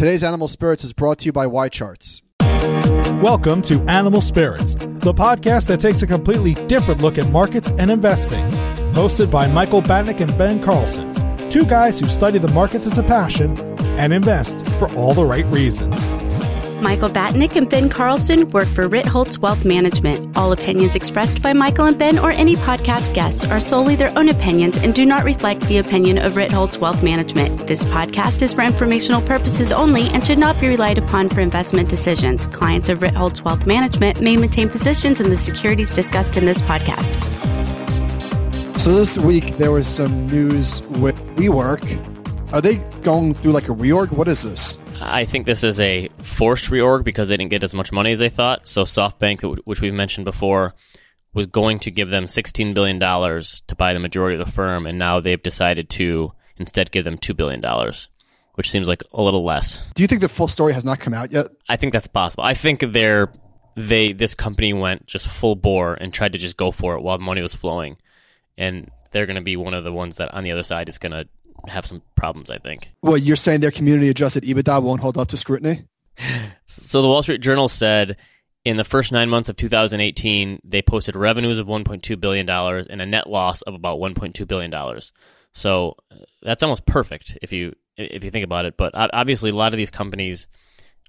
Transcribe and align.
Today's 0.00 0.24
Animal 0.24 0.48
Spirits 0.48 0.82
is 0.82 0.94
brought 0.94 1.18
to 1.18 1.26
you 1.26 1.32
by 1.32 1.44
YCharts. 1.44 2.22
Welcome 3.20 3.60
to 3.60 3.82
Animal 3.82 4.22
Spirits, 4.22 4.72
the 4.74 5.12
podcast 5.12 5.66
that 5.66 5.80
takes 5.80 6.00
a 6.00 6.06
completely 6.06 6.54
different 6.68 7.02
look 7.02 7.18
at 7.18 7.30
markets 7.30 7.70
and 7.76 7.90
investing. 7.90 8.50
Hosted 8.94 9.30
by 9.30 9.46
Michael 9.46 9.82
Batnick 9.82 10.22
and 10.22 10.38
Ben 10.38 10.62
Carlson, 10.62 11.12
two 11.50 11.66
guys 11.66 12.00
who 12.00 12.08
study 12.08 12.38
the 12.38 12.48
markets 12.48 12.86
as 12.86 12.96
a 12.96 13.02
passion 13.02 13.54
and 13.98 14.14
invest 14.14 14.64
for 14.78 14.90
all 14.94 15.12
the 15.12 15.22
right 15.22 15.44
reasons. 15.48 16.10
Michael 16.80 17.10
Batnick 17.10 17.56
and 17.56 17.68
Ben 17.68 17.88
Carlson 17.88 18.48
work 18.48 18.66
for 18.66 18.88
Ritholtz 18.88 19.38
Wealth 19.38 19.64
Management. 19.64 20.36
All 20.36 20.52
opinions 20.52 20.96
expressed 20.96 21.42
by 21.42 21.52
Michael 21.52 21.84
and 21.86 21.98
Ben 21.98 22.18
or 22.18 22.30
any 22.30 22.56
podcast 22.56 23.12
guests 23.14 23.44
are 23.44 23.60
solely 23.60 23.96
their 23.96 24.16
own 24.18 24.30
opinions 24.30 24.78
and 24.78 24.94
do 24.94 25.04
not 25.04 25.24
reflect 25.24 25.60
the 25.62 25.78
opinion 25.78 26.16
of 26.18 26.34
Ritholtz 26.34 26.78
Wealth 26.78 27.02
Management. 27.02 27.66
This 27.66 27.84
podcast 27.84 28.40
is 28.42 28.54
for 28.54 28.62
informational 28.62 29.20
purposes 29.22 29.72
only 29.72 30.08
and 30.08 30.26
should 30.26 30.38
not 30.38 30.58
be 30.60 30.68
relied 30.68 30.98
upon 30.98 31.28
for 31.28 31.40
investment 31.40 31.88
decisions. 31.88 32.46
Clients 32.46 32.88
of 32.88 33.00
Ritholtz 33.00 33.44
Wealth 33.44 33.66
Management 33.66 34.20
may 34.20 34.36
maintain 34.36 34.68
positions 34.68 35.20
in 35.20 35.28
the 35.28 35.36
securities 35.36 35.92
discussed 35.92 36.36
in 36.36 36.46
this 36.46 36.62
podcast. 36.62 37.14
So 38.80 38.94
this 38.94 39.18
week 39.18 39.58
there 39.58 39.72
was 39.72 39.86
some 39.86 40.26
news 40.28 40.80
with 40.88 41.20
WeWork. 41.36 42.52
Are 42.54 42.60
they 42.60 42.76
going 43.02 43.34
through 43.34 43.52
like 43.52 43.68
a 43.68 43.74
reorg? 43.74 44.10
What 44.12 44.26
is 44.26 44.42
this? 44.42 44.78
I 45.00 45.24
think 45.24 45.46
this 45.46 45.64
is 45.64 45.80
a 45.80 46.08
forced 46.18 46.66
reorg 46.66 47.04
because 47.04 47.28
they 47.28 47.36
didn't 47.36 47.50
get 47.50 47.64
as 47.64 47.74
much 47.74 47.92
money 47.92 48.12
as 48.12 48.18
they 48.18 48.28
thought. 48.28 48.68
So 48.68 48.84
SoftBank, 48.84 49.62
which 49.64 49.80
we've 49.80 49.94
mentioned 49.94 50.24
before, 50.24 50.74
was 51.32 51.46
going 51.46 51.78
to 51.80 51.90
give 51.90 52.10
them 52.10 52.26
$16 52.26 52.74
billion 52.74 52.98
to 52.98 53.74
buy 53.76 53.92
the 53.92 54.00
majority 54.00 54.38
of 54.38 54.44
the 54.44 54.52
firm, 54.52 54.86
and 54.86 54.98
now 54.98 55.20
they've 55.20 55.42
decided 55.42 55.88
to 55.90 56.32
instead 56.56 56.90
give 56.90 57.04
them 57.04 57.18
$2 57.18 57.36
billion, 57.36 57.62
which 58.54 58.70
seems 58.70 58.88
like 58.88 59.02
a 59.12 59.22
little 59.22 59.44
less. 59.44 59.80
Do 59.94 60.02
you 60.02 60.08
think 60.08 60.20
the 60.20 60.28
full 60.28 60.48
story 60.48 60.72
has 60.72 60.84
not 60.84 61.00
come 61.00 61.14
out 61.14 61.32
yet? 61.32 61.46
I 61.68 61.76
think 61.76 61.92
that's 61.92 62.06
possible. 62.06 62.44
I 62.44 62.54
think 62.54 62.80
they're 62.92 63.32
they 63.76 64.12
this 64.12 64.34
company 64.34 64.72
went 64.72 65.06
just 65.06 65.28
full 65.28 65.54
bore 65.54 65.94
and 65.94 66.12
tried 66.12 66.32
to 66.32 66.38
just 66.38 66.56
go 66.56 66.72
for 66.72 66.96
it 66.96 67.02
while 67.02 67.18
money 67.18 67.40
was 67.40 67.54
flowing, 67.54 67.96
and 68.58 68.90
they're 69.12 69.26
going 69.26 69.36
to 69.36 69.42
be 69.42 69.56
one 69.56 69.74
of 69.74 69.84
the 69.84 69.92
ones 69.92 70.16
that 70.16 70.34
on 70.34 70.44
the 70.44 70.52
other 70.52 70.62
side 70.62 70.88
is 70.88 70.98
going 70.98 71.12
to 71.12 71.26
have 71.68 71.86
some 71.86 72.02
problems, 72.14 72.50
I 72.50 72.58
think. 72.58 72.92
Well, 73.02 73.16
you're 73.16 73.36
saying 73.36 73.60
their 73.60 73.70
community 73.70 74.08
adjusted 74.08 74.44
EBITDA 74.44 74.82
won't 74.82 75.00
hold 75.00 75.18
up 75.18 75.28
to 75.28 75.36
scrutiny? 75.36 75.84
so 76.66 77.02
the 77.02 77.08
Wall 77.08 77.22
Street 77.22 77.40
Journal 77.40 77.68
said 77.68 78.16
in 78.64 78.76
the 78.76 78.84
first 78.84 79.12
nine 79.12 79.28
months 79.28 79.48
of 79.48 79.56
2018, 79.56 80.60
they 80.64 80.82
posted 80.82 81.16
revenues 81.16 81.58
of 81.58 81.66
1.2 81.66 82.20
billion 82.20 82.46
dollars 82.46 82.86
and 82.86 83.00
a 83.00 83.06
net 83.06 83.28
loss 83.28 83.62
of 83.62 83.74
about 83.74 83.98
1.2 83.98 84.46
billion 84.46 84.70
dollars. 84.70 85.12
So 85.52 85.96
uh, 86.10 86.16
that's 86.42 86.62
almost 86.62 86.86
perfect 86.86 87.38
if 87.42 87.52
you 87.52 87.74
if 87.96 88.24
you 88.24 88.30
think 88.30 88.44
about 88.44 88.66
it. 88.66 88.76
But 88.76 88.92
obviously, 88.94 89.50
a 89.50 89.54
lot 89.54 89.72
of 89.72 89.78
these 89.78 89.90
companies 89.90 90.46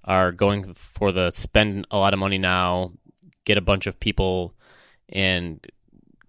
are 0.04 0.32
going 0.32 0.74
for 0.74 1.12
the 1.12 1.32
spend 1.32 1.88
a 1.92 1.98
lot 1.98 2.14
of 2.14 2.20
money 2.20 2.38
now, 2.38 2.94
get 3.46 3.58
a 3.58 3.62
bunch 3.62 3.86
of 3.86 4.00
people, 4.00 4.56
and 5.10 5.66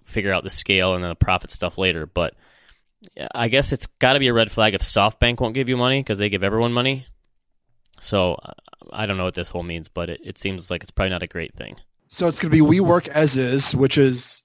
figure 0.04 0.32
out 0.32 0.44
the 0.44 0.50
scale 0.50 0.94
and 0.94 1.02
then 1.02 1.08
the 1.08 1.14
profit 1.14 1.50
stuff 1.50 1.78
later. 1.78 2.06
But 2.06 2.34
I 3.34 3.48
guess 3.48 3.72
it's 3.72 3.86
got 3.86 4.14
to 4.14 4.18
be 4.20 4.28
a 4.28 4.32
red 4.32 4.50
flag 4.50 4.74
if 4.74 4.82
SoftBank 4.82 5.40
won't 5.40 5.54
give 5.54 5.68
you 5.68 5.76
money 5.76 6.00
because 6.00 6.18
they 6.18 6.28
give 6.28 6.42
everyone 6.42 6.72
money. 6.72 7.06
So 8.00 8.36
I 8.92 9.06
don't 9.06 9.16
know 9.16 9.24
what 9.24 9.34
this 9.34 9.48
whole 9.48 9.62
means, 9.62 9.88
but 9.88 10.10
it, 10.10 10.20
it 10.24 10.38
seems 10.38 10.70
like 10.70 10.82
it's 10.82 10.90
probably 10.90 11.10
not 11.10 11.22
a 11.22 11.26
great 11.26 11.54
thing. 11.54 11.76
So 12.08 12.28
it's 12.28 12.40
going 12.40 12.50
to 12.52 12.56
be 12.56 12.78
WeWork 12.78 13.08
as 13.08 13.36
is, 13.36 13.74
which 13.74 13.96
is, 13.96 14.42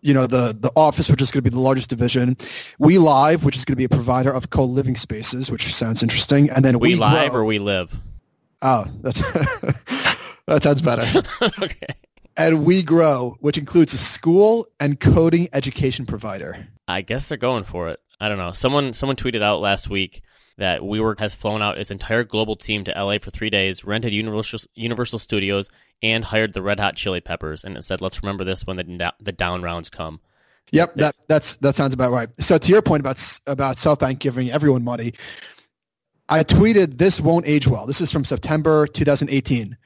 you 0.00 0.14
know, 0.14 0.26
the 0.26 0.56
the 0.58 0.70
office, 0.76 1.10
which 1.10 1.20
is 1.20 1.30
going 1.30 1.42
to 1.42 1.50
be 1.50 1.54
the 1.54 1.60
largest 1.60 1.90
division. 1.90 2.36
We 2.78 2.98
Live, 2.98 3.44
which 3.44 3.56
is 3.56 3.64
going 3.64 3.72
to 3.72 3.76
be 3.76 3.84
a 3.84 3.88
provider 3.88 4.30
of 4.30 4.50
co 4.50 4.64
living 4.64 4.96
spaces, 4.96 5.50
which 5.50 5.74
sounds 5.74 6.02
interesting, 6.02 6.50
and 6.50 6.64
then 6.64 6.78
We, 6.78 6.90
We, 6.90 6.94
Live 6.96 7.32
Grow- 7.32 7.40
or 7.40 7.44
We 7.44 7.58
Live. 7.58 7.94
Oh, 8.62 8.84
that's 9.00 9.18
that 10.46 10.62
sounds 10.62 10.80
better. 10.82 11.22
okay. 11.62 11.86
And 12.36 12.64
We 12.64 12.82
Grow, 12.82 13.36
which 13.40 13.58
includes 13.58 13.92
a 13.92 13.98
school 13.98 14.66
and 14.78 14.98
coding 15.00 15.48
education 15.52 16.06
provider. 16.06 16.66
I 16.90 17.02
guess 17.02 17.28
they're 17.28 17.38
going 17.38 17.64
for 17.64 17.88
it. 17.88 18.00
I 18.20 18.28
don't 18.28 18.38
know. 18.38 18.52
Someone 18.52 18.92
someone 18.92 19.16
tweeted 19.16 19.42
out 19.42 19.60
last 19.60 19.88
week 19.88 20.22
that 20.58 20.82
WeWork 20.82 21.20
has 21.20 21.34
flown 21.34 21.62
out 21.62 21.78
its 21.78 21.90
entire 21.90 22.22
global 22.22 22.54
team 22.54 22.84
to 22.84 22.92
LA 22.92 23.18
for 23.18 23.30
three 23.30 23.50
days, 23.50 23.84
rented 23.84 24.12
Universal 24.12 24.60
Universal 24.74 25.20
Studios, 25.20 25.70
and 26.02 26.24
hired 26.24 26.52
the 26.52 26.62
Red 26.62 26.78
Hot 26.78 26.96
Chili 26.96 27.20
Peppers. 27.20 27.64
And 27.64 27.76
it 27.76 27.84
said, 27.84 28.00
"Let's 28.00 28.22
remember 28.22 28.44
this 28.44 28.66
when 28.66 28.76
the 28.76 29.12
the 29.20 29.32
down 29.32 29.62
rounds 29.62 29.88
come." 29.88 30.20
Yep, 30.72 30.94
that 30.96 31.16
that's 31.28 31.56
that 31.56 31.76
sounds 31.76 31.94
about 31.94 32.12
right. 32.12 32.28
So 32.40 32.58
to 32.58 32.68
your 32.68 32.82
point 32.82 33.00
about 33.00 33.16
about 33.46 33.76
SoftBank 33.76 34.18
giving 34.18 34.50
everyone 34.50 34.84
money, 34.84 35.14
I 36.28 36.44
tweeted 36.44 36.98
this 36.98 37.20
won't 37.20 37.46
age 37.46 37.66
well. 37.66 37.86
This 37.86 38.00
is 38.00 38.12
from 38.12 38.24
September 38.24 38.86
2018. 38.86 39.76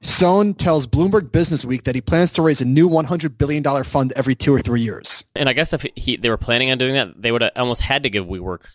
Son 0.00 0.54
tells 0.54 0.86
Bloomberg 0.86 1.32
Business 1.32 1.64
Week 1.64 1.84
that 1.84 1.94
he 1.94 2.00
plans 2.00 2.32
to 2.34 2.42
raise 2.42 2.60
a 2.60 2.64
new 2.64 2.86
100 2.86 3.36
billion 3.36 3.62
dollar 3.62 3.82
fund 3.84 4.12
every 4.14 4.34
two 4.34 4.54
or 4.54 4.62
three 4.62 4.80
years. 4.80 5.24
And 5.34 5.48
I 5.48 5.52
guess 5.52 5.72
if 5.72 5.84
he 5.96 6.16
they 6.16 6.30
were 6.30 6.36
planning 6.36 6.70
on 6.70 6.78
doing 6.78 6.94
that, 6.94 7.20
they 7.20 7.32
would 7.32 7.42
have 7.42 7.52
almost 7.56 7.80
had 7.80 8.04
to 8.04 8.10
give 8.10 8.26
WeWork 8.26 8.66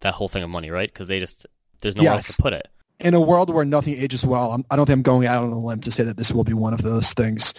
that 0.00 0.14
whole 0.14 0.28
thing 0.28 0.42
of 0.42 0.50
money, 0.50 0.70
right? 0.70 0.88
Because 0.90 1.08
they 1.08 1.20
just 1.20 1.46
there's 1.82 1.96
else 1.96 2.04
Yes. 2.04 2.36
to 2.36 2.42
put 2.42 2.52
it. 2.54 2.68
In 3.00 3.14
a 3.14 3.20
world 3.20 3.52
where 3.52 3.64
nothing 3.64 3.94
ages 3.94 4.24
well, 4.24 4.52
I'm, 4.52 4.64
I 4.70 4.76
don't 4.76 4.86
think 4.86 4.96
I'm 4.96 5.02
going 5.02 5.26
out 5.26 5.42
on 5.42 5.50
a 5.50 5.58
limb 5.58 5.80
to 5.80 5.90
say 5.90 6.04
that 6.04 6.16
this 6.16 6.32
will 6.32 6.44
be 6.44 6.54
one 6.54 6.72
of 6.72 6.82
those 6.82 7.12
things. 7.12 7.52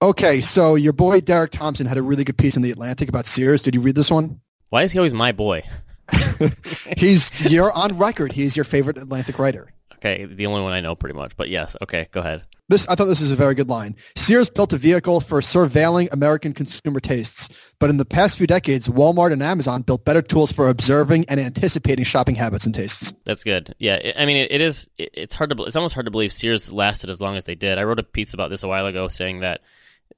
Okay, 0.00 0.40
so 0.40 0.74
your 0.74 0.92
boy 0.94 1.20
Derek 1.20 1.52
Thompson 1.52 1.86
had 1.86 1.98
a 1.98 2.02
really 2.02 2.24
good 2.24 2.38
piece 2.38 2.56
in 2.56 2.62
the 2.62 2.70
Atlantic 2.72 3.08
about 3.08 3.26
Sears. 3.26 3.62
Did 3.62 3.74
you 3.74 3.80
read 3.82 3.94
this 3.94 4.10
one? 4.10 4.40
Why 4.70 4.82
is 4.82 4.90
he 4.92 4.98
always 4.98 5.14
my 5.14 5.30
boy? 5.32 5.62
He's 6.96 7.30
you're 7.50 7.72
on 7.72 7.98
record. 7.98 8.32
He's 8.32 8.56
your 8.56 8.64
favorite 8.64 8.98
Atlantic 8.98 9.38
writer. 9.38 9.72
Okay, 10.04 10.24
the 10.24 10.46
only 10.46 10.62
one 10.62 10.72
I 10.72 10.80
know, 10.80 10.96
pretty 10.96 11.14
much. 11.14 11.36
But 11.36 11.48
yes, 11.48 11.76
okay, 11.80 12.08
go 12.10 12.20
ahead. 12.20 12.42
This 12.68 12.88
I 12.88 12.96
thought 12.96 13.04
this 13.04 13.20
is 13.20 13.30
a 13.30 13.36
very 13.36 13.54
good 13.54 13.68
line. 13.68 13.94
Sears 14.16 14.50
built 14.50 14.72
a 14.72 14.76
vehicle 14.76 15.20
for 15.20 15.40
surveilling 15.40 16.08
American 16.10 16.52
consumer 16.52 16.98
tastes, 16.98 17.48
but 17.78 17.88
in 17.88 17.98
the 17.98 18.04
past 18.04 18.36
few 18.36 18.48
decades, 18.48 18.88
Walmart 18.88 19.32
and 19.32 19.44
Amazon 19.44 19.82
built 19.82 20.04
better 20.04 20.22
tools 20.22 20.50
for 20.50 20.68
observing 20.68 21.26
and 21.28 21.38
anticipating 21.38 22.04
shopping 22.04 22.34
habits 22.34 22.66
and 22.66 22.74
tastes. 22.74 23.12
That's 23.24 23.44
good. 23.44 23.76
Yeah, 23.78 24.12
I 24.16 24.26
mean, 24.26 24.38
it, 24.38 24.50
it 24.50 24.60
is. 24.60 24.90
It, 24.98 25.10
it's 25.12 25.36
hard 25.36 25.56
to. 25.56 25.62
It's 25.62 25.76
almost 25.76 25.94
hard 25.94 26.06
to 26.06 26.10
believe 26.10 26.32
Sears 26.32 26.72
lasted 26.72 27.08
as 27.08 27.20
long 27.20 27.36
as 27.36 27.44
they 27.44 27.54
did. 27.54 27.78
I 27.78 27.84
wrote 27.84 28.00
a 28.00 28.04
piece 28.04 28.34
about 28.34 28.50
this 28.50 28.64
a 28.64 28.68
while 28.68 28.86
ago, 28.86 29.06
saying 29.06 29.40
that 29.40 29.60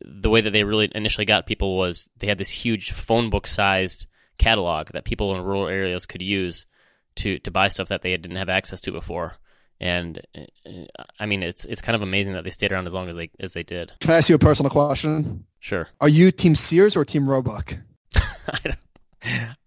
the 0.01 0.31
way 0.31 0.41
that 0.41 0.51
they 0.51 0.65
really 0.65 0.91
initially 0.95 1.27
got 1.27 1.47
people 1.47 1.77
was 1.77 2.09
they 2.21 2.27
had 2.27 2.39
this 2.39 2.51
huge 2.51 2.93
phone 2.93 3.29
book 3.29 3.47
sized 3.47 4.07
catalog 4.39 4.89
that 4.93 5.05
people 5.05 5.35
in 5.35 5.45
rural 5.45 5.69
areas 5.69 6.07
could 6.07 6.23
use 6.23 6.65
to 7.17 7.39
to 7.41 7.51
buy 7.51 7.69
stuff 7.69 7.89
that 7.89 8.01
they 8.01 8.17
didn't 8.17 8.39
have 8.39 8.49
access 8.49 8.81
to 8.81 8.91
before. 8.91 9.35
And 9.81 10.21
uh, 10.37 10.71
I 11.19 11.27
mean, 11.27 11.43
it's 11.43 11.65
it's 11.65 11.81
kind 11.83 11.97
of 11.97 12.03
amazing 12.03 12.33
that 12.35 12.45
they 12.45 12.51
stayed 12.51 12.73
around 12.73 12.87
as 12.87 12.95
long 12.95 13.09
as 13.09 13.17
they 13.17 13.31
as 13.41 13.53
they 13.55 13.63
did. 13.63 13.93
Can 14.01 14.11
I 14.13 14.17
ask 14.17 14.29
you 14.29 14.35
a 14.35 14.39
personal 14.39 14.71
question? 14.71 15.45
Sure. 15.61 15.89
Are 16.01 16.09
you 16.09 16.31
Team 16.31 16.55
Sears 16.55 16.97
or 16.97 17.05
Team 17.05 17.29
Roebuck? 17.29 17.77
I, 18.17 18.59
don't- 18.65 18.79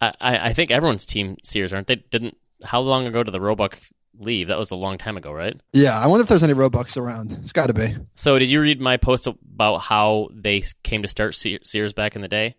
I 0.01 0.13
I 0.22 0.38
I 0.50 0.53
think 0.53 0.72
everyone's 0.72 1.06
team 1.06 1.38
Sears, 1.44 1.73
aren't 1.73 1.88
they? 1.88 1.95
Didn't 1.97 2.38
how 2.63 2.79
long 2.79 3.06
ago 3.06 3.23
did 3.23 3.34
the 3.34 3.41
Roebuck 3.41 3.79
leave? 4.19 4.47
That 4.47 4.57
was 4.57 4.72
a 4.72 4.75
long 4.75 4.97
time 4.97 5.18
ago, 5.18 5.31
right? 5.31 5.59
Yeah, 5.73 6.00
I 6.00 6.07
wonder 6.07 6.22
if 6.24 6.29
there's 6.29 6.44
any 6.44 6.53
Roebucks 6.53 6.95
around. 6.97 7.34
It's 7.44 7.53
got 7.53 7.68
to 7.68 7.74
be. 7.74 7.95
So, 8.16 8.38
did 8.39 8.50
you 8.50 8.62
read 8.62 8.79
my 8.79 8.97
post 8.97 9.28
about 9.28 9.79
how 9.79 10.29
they 10.31 10.63
came 10.84 11.01
to 11.01 11.07
start 11.07 11.35
Sears 11.35 11.94
back 11.94 12.16
in 12.16 12.22
the 12.22 12.28
day? 12.28 12.56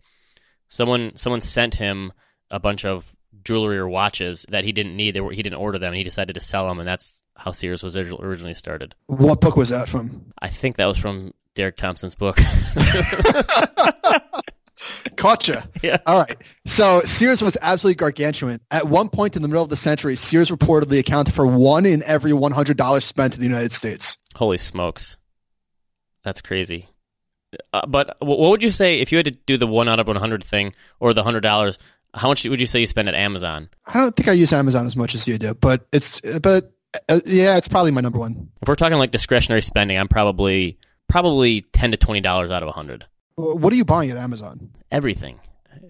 Someone 0.69 1.13
someone 1.17 1.41
sent 1.41 1.77
him 1.77 2.13
a 2.51 2.59
bunch 2.61 2.85
of 2.85 3.15
jewelry 3.45 3.79
or 3.79 3.89
watches 3.89 4.45
that 4.51 4.65
he 4.65 4.73
didn't 4.73 4.97
need. 4.97 5.13
They 5.15 5.21
were, 5.21 5.33
he 5.33 5.43
didn't 5.43 5.59
order 5.61 5.79
them, 5.79 5.89
and 5.93 5.97
he 5.99 6.05
decided 6.05 6.35
to 6.35 6.41
sell 6.41 6.67
them, 6.69 6.79
and 6.81 6.89
that's 6.89 7.23
how 7.39 7.53
Sears 7.53 7.83
was 7.83 7.97
originally 7.97 8.55
started. 8.55 8.95
What 9.07 9.41
book 9.41 9.57
was 9.57 9.71
that 9.71 9.89
from? 9.89 10.33
I 10.43 10.49
think 10.49 10.77
that 10.77 10.87
was 10.87 10.99
from 10.99 11.33
Derek 11.55 11.77
Thompson's 11.77 12.15
book. 12.15 12.39
Gotcha. 15.17 15.69
Yeah. 15.83 15.99
All 16.07 16.19
right. 16.19 16.37
So 16.67 17.01
Sears 17.01 17.43
was 17.43 17.57
absolutely 17.63 17.97
gargantuan. 17.97 18.61
At 18.71 18.89
one 18.89 19.09
point 19.09 19.35
in 19.37 19.43
the 19.43 19.49
middle 19.49 19.63
of 19.63 19.69
the 19.69 19.77
century, 19.77 20.15
Sears 20.17 20.51
reportedly 20.51 20.99
accounted 20.99 21.35
for 21.35 21.47
one 21.47 21.87
in 21.87 22.03
every 22.05 22.33
$100 22.33 23.03
spent 23.03 23.35
in 23.35 23.41
the 23.41 23.47
United 23.47 23.73
States. 23.73 24.19
Holy 24.37 24.59
smokes, 24.59 25.17
that's 26.23 26.41
crazy. 26.41 26.89
Uh, 27.73 27.87
but 27.87 28.17
what 28.21 28.51
would 28.51 28.63
you 28.63 28.71
say 28.71 28.99
if 28.99 29.11
you 29.11 29.19
had 29.19 29.25
to 29.25 29.31
do 29.33 29.57
the 29.57 29.67
one 29.67 29.89
out 29.89 29.99
of 29.99 30.07
one 30.07 30.17
hundred 30.17 30.45
thing 30.45 30.75
or 31.01 31.15
the 31.15 31.23
hundred 31.23 31.41
dollars? 31.41 31.79
How 32.15 32.29
much 32.29 32.47
would 32.47 32.61
you 32.61 32.67
say 32.67 32.81
you 32.81 32.87
spend 32.87 33.09
at 33.09 33.15
Amazon? 33.15 33.71
I 33.87 33.95
don't 33.95 34.15
think 34.15 34.29
I 34.29 34.33
use 34.33 34.53
Amazon 34.53 34.87
as 34.87 34.97
much 34.97 35.15
as 35.15 35.27
you 35.27 35.39
do, 35.39 35.55
but 35.55 35.87
it's 35.93 36.21
but 36.43 36.73
uh, 37.09 37.21
yeah, 37.27 37.57
it's 37.57 37.69
probably 37.69 37.91
my 37.91 38.01
number 38.01 38.19
one. 38.19 38.49
If 38.63 38.69
we're 38.69 38.75
talking 38.75 38.99
like 38.99 39.11
discretionary 39.11 39.63
spending, 39.63 39.99
I'm 39.99 40.09
probably 40.09 40.79
probably 41.09 41.63
ten 41.73 41.91
to 41.91 41.97
twenty 41.97 42.21
dollars 42.21 42.51
out 42.51 42.63
of 42.63 42.69
a 42.69 42.73
hundred. 42.73 43.07
What 43.37 43.73
are 43.73 43.77
you 43.77 43.85
buying 43.85 44.11
at 44.11 44.17
Amazon? 44.17 44.71
Everything. 44.91 45.41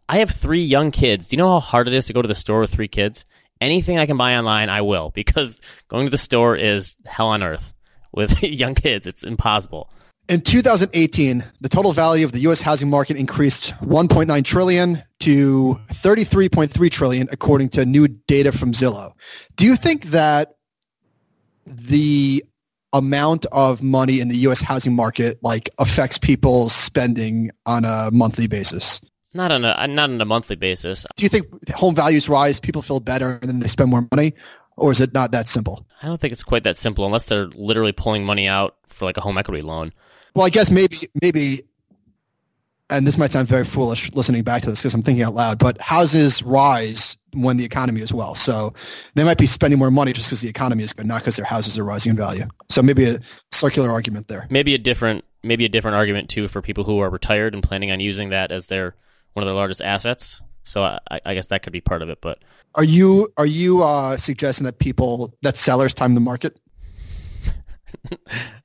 I 0.09 0.19
have 0.19 0.31
three 0.31 0.63
young 0.63 0.91
kids. 0.91 1.29
Do 1.29 1.37
you 1.37 1.39
know 1.39 1.49
how 1.49 1.61
hard 1.61 1.89
it 1.89 1.95
is 1.95 2.07
to 2.07 2.13
go 2.13 2.23
to 2.23 2.29
the 2.29 2.35
store 2.35 2.61
with 2.61 2.73
three 2.73 2.89
kids? 2.89 3.25
Anything 3.61 3.99
I 3.99 4.07
can 4.07 4.17
buy 4.17 4.37
online, 4.37 4.69
I 4.69 4.83
will 4.83 5.11
because 5.11 5.61
going 5.89 6.07
to 6.07 6.11
the 6.11 6.19
store 6.19 6.57
is 6.57 6.97
hell 7.07 7.29
on 7.29 7.43
earth. 7.43 7.73
With 8.13 8.43
young 8.43 8.75
kids, 8.75 9.07
it's 9.07 9.23
impossible. 9.23 9.89
In 10.29 10.43
2018, 10.43 11.43
the 11.63 11.69
total 11.71 11.93
value 11.93 12.25
of 12.27 12.33
the 12.33 12.41
U.S. 12.41 12.61
housing 12.61 12.91
market 12.91 13.17
increased 13.17 13.73
1.9 13.81 14.45
trillion 14.45 15.03
to 15.21 15.81
33.3 15.91 16.91
trillion, 16.91 17.29
according 17.33 17.71
to 17.71 17.87
new 17.87 18.09
data 18.09 18.53
from 18.53 18.73
Zillow. 18.73 19.13
Do 19.57 19.65
you 19.65 19.75
think 19.75 20.07
that 20.07 20.58
the 21.69 22.45
amount 22.93 23.45
of 23.47 23.83
money 23.83 24.21
in 24.21 24.29
the 24.29 24.37
U.S. 24.39 24.61
housing 24.61 24.95
market 24.95 25.39
like 25.43 25.71
affects 25.79 26.19
people's 26.19 26.73
spending 26.73 27.51
on 27.67 27.85
a 27.85 28.11
monthly 28.13 28.47
basis? 28.47 29.01
Not 29.35 29.53
on 29.53 29.65
a 29.65 29.87
not 29.87 30.11
on 30.11 30.21
a 30.21 30.25
monthly 30.25 30.57
basis. 30.57 31.07
Do 31.17 31.23
you 31.23 31.29
think 31.29 31.47
home 31.71 31.95
values 31.95 32.29
rise, 32.29 32.61
people 32.61 32.83
feel 32.83 33.01
better, 33.01 33.39
and 33.43 33.49
then 33.49 33.61
they 33.61 33.69
spend 33.69 33.91
more 33.91 34.07
money, 34.11 34.33
or 34.77 34.91
is 34.91 35.01
it 35.01 35.13
not 35.13 35.33
that 35.33 35.49
simple? 35.49 35.87
I 36.03 36.07
don't 36.07 36.19
think 36.21 36.33
it's 36.33 36.43
quite 36.43 36.63
that 36.65 36.79
simple 36.79 37.05
unless 37.05 37.27
they're 37.27 37.49
literally 37.49 37.93
pulling 37.93 38.25
money 38.25 38.49
out 38.49 38.77
for 38.87 39.05
like 39.05 39.19
a 39.19 39.21
home 39.21 39.37
equity 39.37 39.63
loan. 39.63 39.93
Well, 40.35 40.47
I 40.47 40.51
guess 40.51 40.71
maybe 40.71 40.97
maybe, 41.21 41.63
and 42.91 43.07
this 43.07 43.19
might 43.19 43.33
sound 43.33 43.49
very 43.49 43.65
foolish 43.65 44.13
listening 44.13 44.43
back 44.43 44.63
to 44.63 44.71
this 44.71 44.81
because 44.81 44.95
I'm 44.95 45.03
thinking 45.03 45.23
out 45.23 45.35
loud, 45.35 45.59
but 45.59 45.81
houses 45.81 46.43
rise 46.43 47.17
when 47.35 47.57
the 47.59 47.65
economy 47.65 48.01
is 48.01 48.13
well. 48.13 48.35
So 48.35 48.73
they 49.15 49.25
might 49.25 49.39
be 49.39 49.47
spending 49.47 49.79
more 49.79 49.91
money 49.91 50.13
just 50.13 50.29
because 50.29 50.41
the 50.41 50.49
economy 50.49 50.85
is 50.85 50.93
good, 50.93 51.07
not 51.07 51.21
because 51.21 51.37
their 51.37 51.45
houses 51.45 51.79
are 51.79 51.85
rising 51.85 52.11
in 52.11 52.17
value. 52.17 52.47
So 52.71 52.83
maybe 52.83 53.05
a 53.05 53.21
circular 53.53 53.91
argument 53.91 54.29
there. 54.29 54.47
Maybe 54.51 54.75
a 54.75 54.79
different 54.79 55.25
maybe 55.43 55.65
a 55.65 55.69
different 55.69 55.97
argument 55.97 56.29
too 56.29 56.49
for 56.49 56.63
people 56.63 56.85
who 56.85 56.99
are 56.99 57.11
retired 57.11 57.55
and 57.55 57.63
planning 57.63 57.93
on 57.93 58.01
using 58.01 58.31
that 58.31 58.51
as 58.51 58.67
their 58.67 58.95
one 59.35 59.47
of 59.47 59.53
their 59.53 59.59
largest 59.59 59.83
assets. 59.83 60.43
So 60.65 60.83
I, 60.83 61.21
I 61.25 61.35
guess 61.35 61.47
that 61.47 61.63
could 61.63 61.73
be 61.73 61.81
part 61.81 62.03
of 62.03 62.09
it. 62.09 62.21
But 62.21 62.39
are 62.75 62.85
you 62.85 63.33
are 63.37 63.47
you 63.47 63.83
uh, 63.83 64.17
suggesting 64.17 64.65
that 64.65 64.79
people 64.79 65.35
that 65.43 65.57
sellers 65.57 65.95
time 65.95 66.15
the 66.15 66.21
market? 66.21 66.59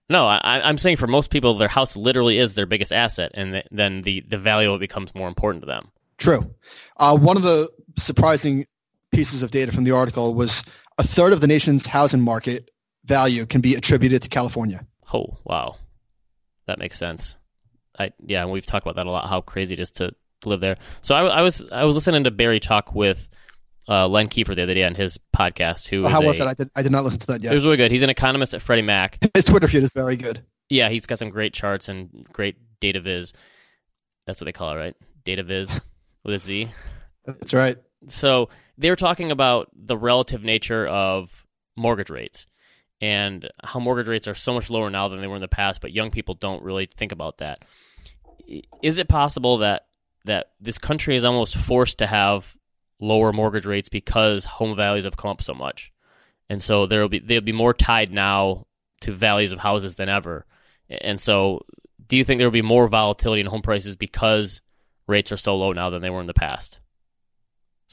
No, 0.09 0.27
I, 0.27 0.69
am 0.69 0.77
saying 0.77 0.97
for 0.97 1.07
most 1.07 1.29
people, 1.29 1.57
their 1.57 1.67
house 1.67 1.95
literally 1.95 2.37
is 2.37 2.55
their 2.55 2.65
biggest 2.65 2.91
asset, 2.91 3.31
and 3.33 3.53
th- 3.53 3.67
then 3.71 4.01
the 4.01 4.23
the 4.27 4.37
value 4.37 4.71
of 4.71 4.77
it 4.77 4.79
becomes 4.79 5.13
more 5.15 5.27
important 5.27 5.63
to 5.63 5.67
them. 5.67 5.91
True. 6.17 6.53
Uh, 6.97 7.17
one 7.17 7.37
of 7.37 7.43
the 7.43 7.69
surprising 7.97 8.65
pieces 9.11 9.43
of 9.43 9.51
data 9.51 9.71
from 9.71 9.83
the 9.83 9.91
article 9.91 10.33
was 10.33 10.63
a 10.97 11.03
third 11.03 11.33
of 11.33 11.41
the 11.41 11.47
nation's 11.47 11.85
housing 11.85 12.21
market 12.21 12.71
value 13.05 13.45
can 13.45 13.61
be 13.61 13.75
attributed 13.75 14.21
to 14.21 14.29
California. 14.29 14.85
Oh 15.13 15.37
wow, 15.43 15.77
that 16.65 16.79
makes 16.79 16.97
sense. 16.97 17.37
I 17.97 18.11
yeah, 18.25 18.45
we've 18.45 18.65
talked 18.65 18.85
about 18.85 18.95
that 18.95 19.07
a 19.07 19.11
lot. 19.11 19.29
How 19.29 19.41
crazy 19.41 19.73
it 19.73 19.79
is 19.79 19.91
to 19.91 20.13
live 20.45 20.59
there. 20.59 20.77
So 21.01 21.15
I, 21.15 21.25
I 21.25 21.41
was 21.41 21.63
I 21.71 21.83
was 21.85 21.95
listening 21.95 22.23
to 22.25 22.31
Barry 22.31 22.59
talk 22.59 22.93
with 22.93 23.29
uh, 23.87 24.07
Len 24.07 24.27
Kiefer 24.27 24.55
the 24.55 24.63
other 24.63 24.73
day 24.73 24.83
on 24.83 24.95
his 24.95 25.19
podcast. 25.35 25.87
Who 25.87 26.07
how 26.07 26.21
was 26.21 26.39
a, 26.39 26.43
it? 26.43 26.47
I 26.47 26.53
did 26.53 26.71
I 26.75 26.81
did 26.81 26.91
not 26.91 27.03
listen 27.03 27.19
to 27.19 27.27
that 27.27 27.43
yet. 27.43 27.51
It 27.51 27.55
was 27.55 27.65
really 27.65 27.77
good. 27.77 27.91
He's 27.91 28.03
an 28.03 28.09
economist 28.09 28.53
at 28.53 28.61
Freddie 28.61 28.81
Mac. 28.81 29.17
His 29.33 29.45
Twitter 29.45 29.67
feed 29.67 29.83
is 29.83 29.93
very 29.93 30.15
good. 30.15 30.43
Yeah, 30.69 30.89
he's 30.89 31.05
got 31.05 31.19
some 31.19 31.29
great 31.29 31.53
charts 31.53 31.89
and 31.89 32.25
great 32.31 32.57
data 32.79 32.99
viz. 32.99 33.33
That's 34.25 34.39
what 34.39 34.45
they 34.45 34.51
call 34.51 34.71
it, 34.71 34.75
right? 34.75 34.95
Data 35.25 35.43
viz 35.43 35.79
with 36.23 36.35
a 36.35 36.39
Z. 36.39 36.69
That's 37.25 37.53
right. 37.53 37.77
So 38.07 38.49
they 38.77 38.89
were 38.89 38.95
talking 38.95 39.31
about 39.31 39.69
the 39.75 39.97
relative 39.97 40.43
nature 40.43 40.87
of 40.87 41.45
mortgage 41.75 42.09
rates 42.09 42.47
and 43.01 43.49
how 43.63 43.79
mortgage 43.79 44.07
rates 44.07 44.27
are 44.27 44.35
so 44.35 44.53
much 44.53 44.69
lower 44.69 44.89
now 44.89 45.07
than 45.07 45.19
they 45.19 45.27
were 45.27 45.35
in 45.35 45.41
the 45.41 45.47
past, 45.47 45.81
but 45.81 45.91
young 45.91 46.11
people 46.11 46.35
don't 46.35 46.63
really 46.63 46.85
think 46.85 47.11
about 47.11 47.39
that. 47.39 47.59
Is 48.81 48.97
it 48.97 49.07
possible 49.07 49.57
that 49.59 49.87
that 50.25 50.51
this 50.61 50.77
country 50.77 51.17
is 51.17 51.25
almost 51.25 51.57
forced 51.57 51.97
to 51.97 52.07
have 52.07 52.55
lower 53.03 53.33
mortgage 53.33 53.65
rates 53.65 53.89
because 53.89 54.45
home 54.45 54.75
values 54.75 55.03
have 55.03 55.17
come 55.17 55.31
up 55.31 55.41
so 55.41 55.53
much, 55.53 55.91
and 56.49 56.61
so 56.61 56.85
there'll 56.85 57.09
be 57.09 57.19
they'll 57.19 57.41
be 57.41 57.51
more 57.51 57.73
tied 57.73 58.11
now 58.11 58.65
to 59.01 59.11
values 59.11 59.51
of 59.51 59.59
houses 59.59 59.95
than 59.95 60.09
ever. 60.09 60.45
And 60.89 61.19
so, 61.19 61.65
do 62.07 62.17
you 62.17 62.23
think 62.23 62.39
there 62.39 62.47
will 62.47 62.51
be 62.51 62.61
more 62.61 62.87
volatility 62.87 63.41
in 63.41 63.47
home 63.47 63.61
prices 63.61 63.95
because 63.95 64.61
rates 65.07 65.31
are 65.31 65.37
so 65.37 65.55
low 65.55 65.73
now 65.73 65.89
than 65.89 66.01
they 66.01 66.09
were 66.09 66.21
in 66.21 66.27
the 66.27 66.33
past? 66.33 66.79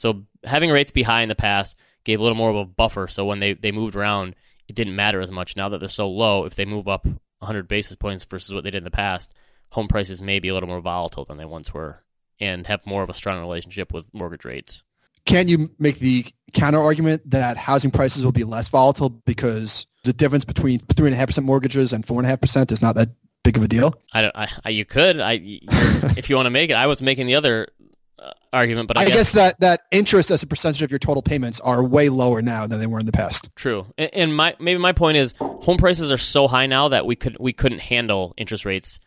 So 0.01 0.23
having 0.43 0.71
rates 0.71 0.89
be 0.89 1.03
high 1.03 1.21
in 1.21 1.29
the 1.29 1.35
past 1.35 1.77
gave 2.03 2.19
a 2.19 2.23
little 2.23 2.37
more 2.37 2.49
of 2.49 2.55
a 2.55 2.65
buffer. 2.65 3.07
So 3.07 3.23
when 3.25 3.39
they, 3.39 3.53
they 3.53 3.71
moved 3.71 3.95
around, 3.95 4.35
it 4.67 4.75
didn't 4.75 4.95
matter 4.95 5.21
as 5.21 5.29
much. 5.29 5.55
Now 5.55 5.69
that 5.69 5.79
they're 5.79 5.89
so 5.89 6.09
low, 6.09 6.45
if 6.45 6.55
they 6.55 6.65
move 6.65 6.87
up 6.87 7.05
100 7.05 7.67
basis 7.67 7.95
points 7.95 8.23
versus 8.23 8.51
what 8.51 8.63
they 8.63 8.71
did 8.71 8.79
in 8.79 8.83
the 8.83 8.89
past, 8.89 9.31
home 9.69 9.87
prices 9.87 10.19
may 10.19 10.39
be 10.39 10.47
a 10.47 10.55
little 10.55 10.69
more 10.69 10.81
volatile 10.81 11.25
than 11.25 11.37
they 11.37 11.45
once 11.45 11.71
were 11.71 12.03
and 12.39 12.65
have 12.65 12.87
more 12.87 13.03
of 13.03 13.11
a 13.11 13.13
strong 13.13 13.39
relationship 13.39 13.93
with 13.93 14.11
mortgage 14.11 14.43
rates. 14.43 14.83
Can 15.25 15.47
you 15.47 15.69
make 15.79 15.99
the 15.99 16.25
counter 16.53 16.79
argument 16.79 17.29
that 17.29 17.57
housing 17.57 17.91
prices 17.91 18.23
will 18.23 18.31
be 18.31 18.43
less 18.43 18.69
volatile 18.69 19.09
because 19.09 19.85
the 20.03 20.13
difference 20.13 20.45
between 20.45 20.79
three 20.95 21.07
and 21.07 21.13
a 21.13 21.17
half 21.17 21.27
percent 21.27 21.45
mortgages 21.45 21.93
and 21.93 22.05
four 22.05 22.19
and 22.19 22.25
a 22.25 22.29
half 22.29 22.41
percent 22.41 22.71
is 22.71 22.81
not 22.81 22.95
that 22.95 23.09
big 23.43 23.57
of 23.57 23.63
a 23.63 23.67
deal? 23.67 23.93
I, 24.13 24.21
don't, 24.21 24.35
I, 24.65 24.69
you 24.69 24.85
could, 24.85 25.19
I, 25.19 25.33
if 26.17 26.29
you 26.29 26.35
want 26.35 26.45
to 26.47 26.51
make 26.51 26.69
it. 26.69 26.73
I 26.73 26.87
was 26.87 27.01
making 27.01 27.27
the 27.27 27.35
other 27.35 27.67
uh, 28.19 28.31
argument, 28.53 28.87
but 28.87 28.97
I, 28.97 29.01
I 29.01 29.05
guess, 29.05 29.15
guess, 29.15 29.31
that 29.33 29.59
that 29.61 29.81
interest 29.91 30.31
as 30.31 30.43
a 30.43 30.47
percentage 30.47 30.81
of 30.81 30.91
your 30.91 30.99
total 30.99 31.21
payments 31.21 31.59
are 31.61 31.83
way 31.83 32.09
lower 32.09 32.41
now 32.41 32.67
than 32.67 32.79
they 32.79 32.87
were 32.87 32.99
in 32.99 33.05
the 33.05 33.11
past. 33.11 33.49
True, 33.55 33.85
and, 33.97 34.09
and 34.13 34.35
my 34.35 34.55
maybe 34.59 34.79
my 34.79 34.91
point 34.91 35.17
is 35.17 35.33
home 35.37 35.77
prices 35.77 36.11
are 36.11 36.17
so 36.17 36.47
high 36.47 36.67
now 36.67 36.89
that 36.89 37.05
we 37.05 37.15
could 37.15 37.37
we 37.39 37.53
couldn't 37.53 37.79
handle 37.79 38.33
interest 38.37 38.65
rates 38.65 38.99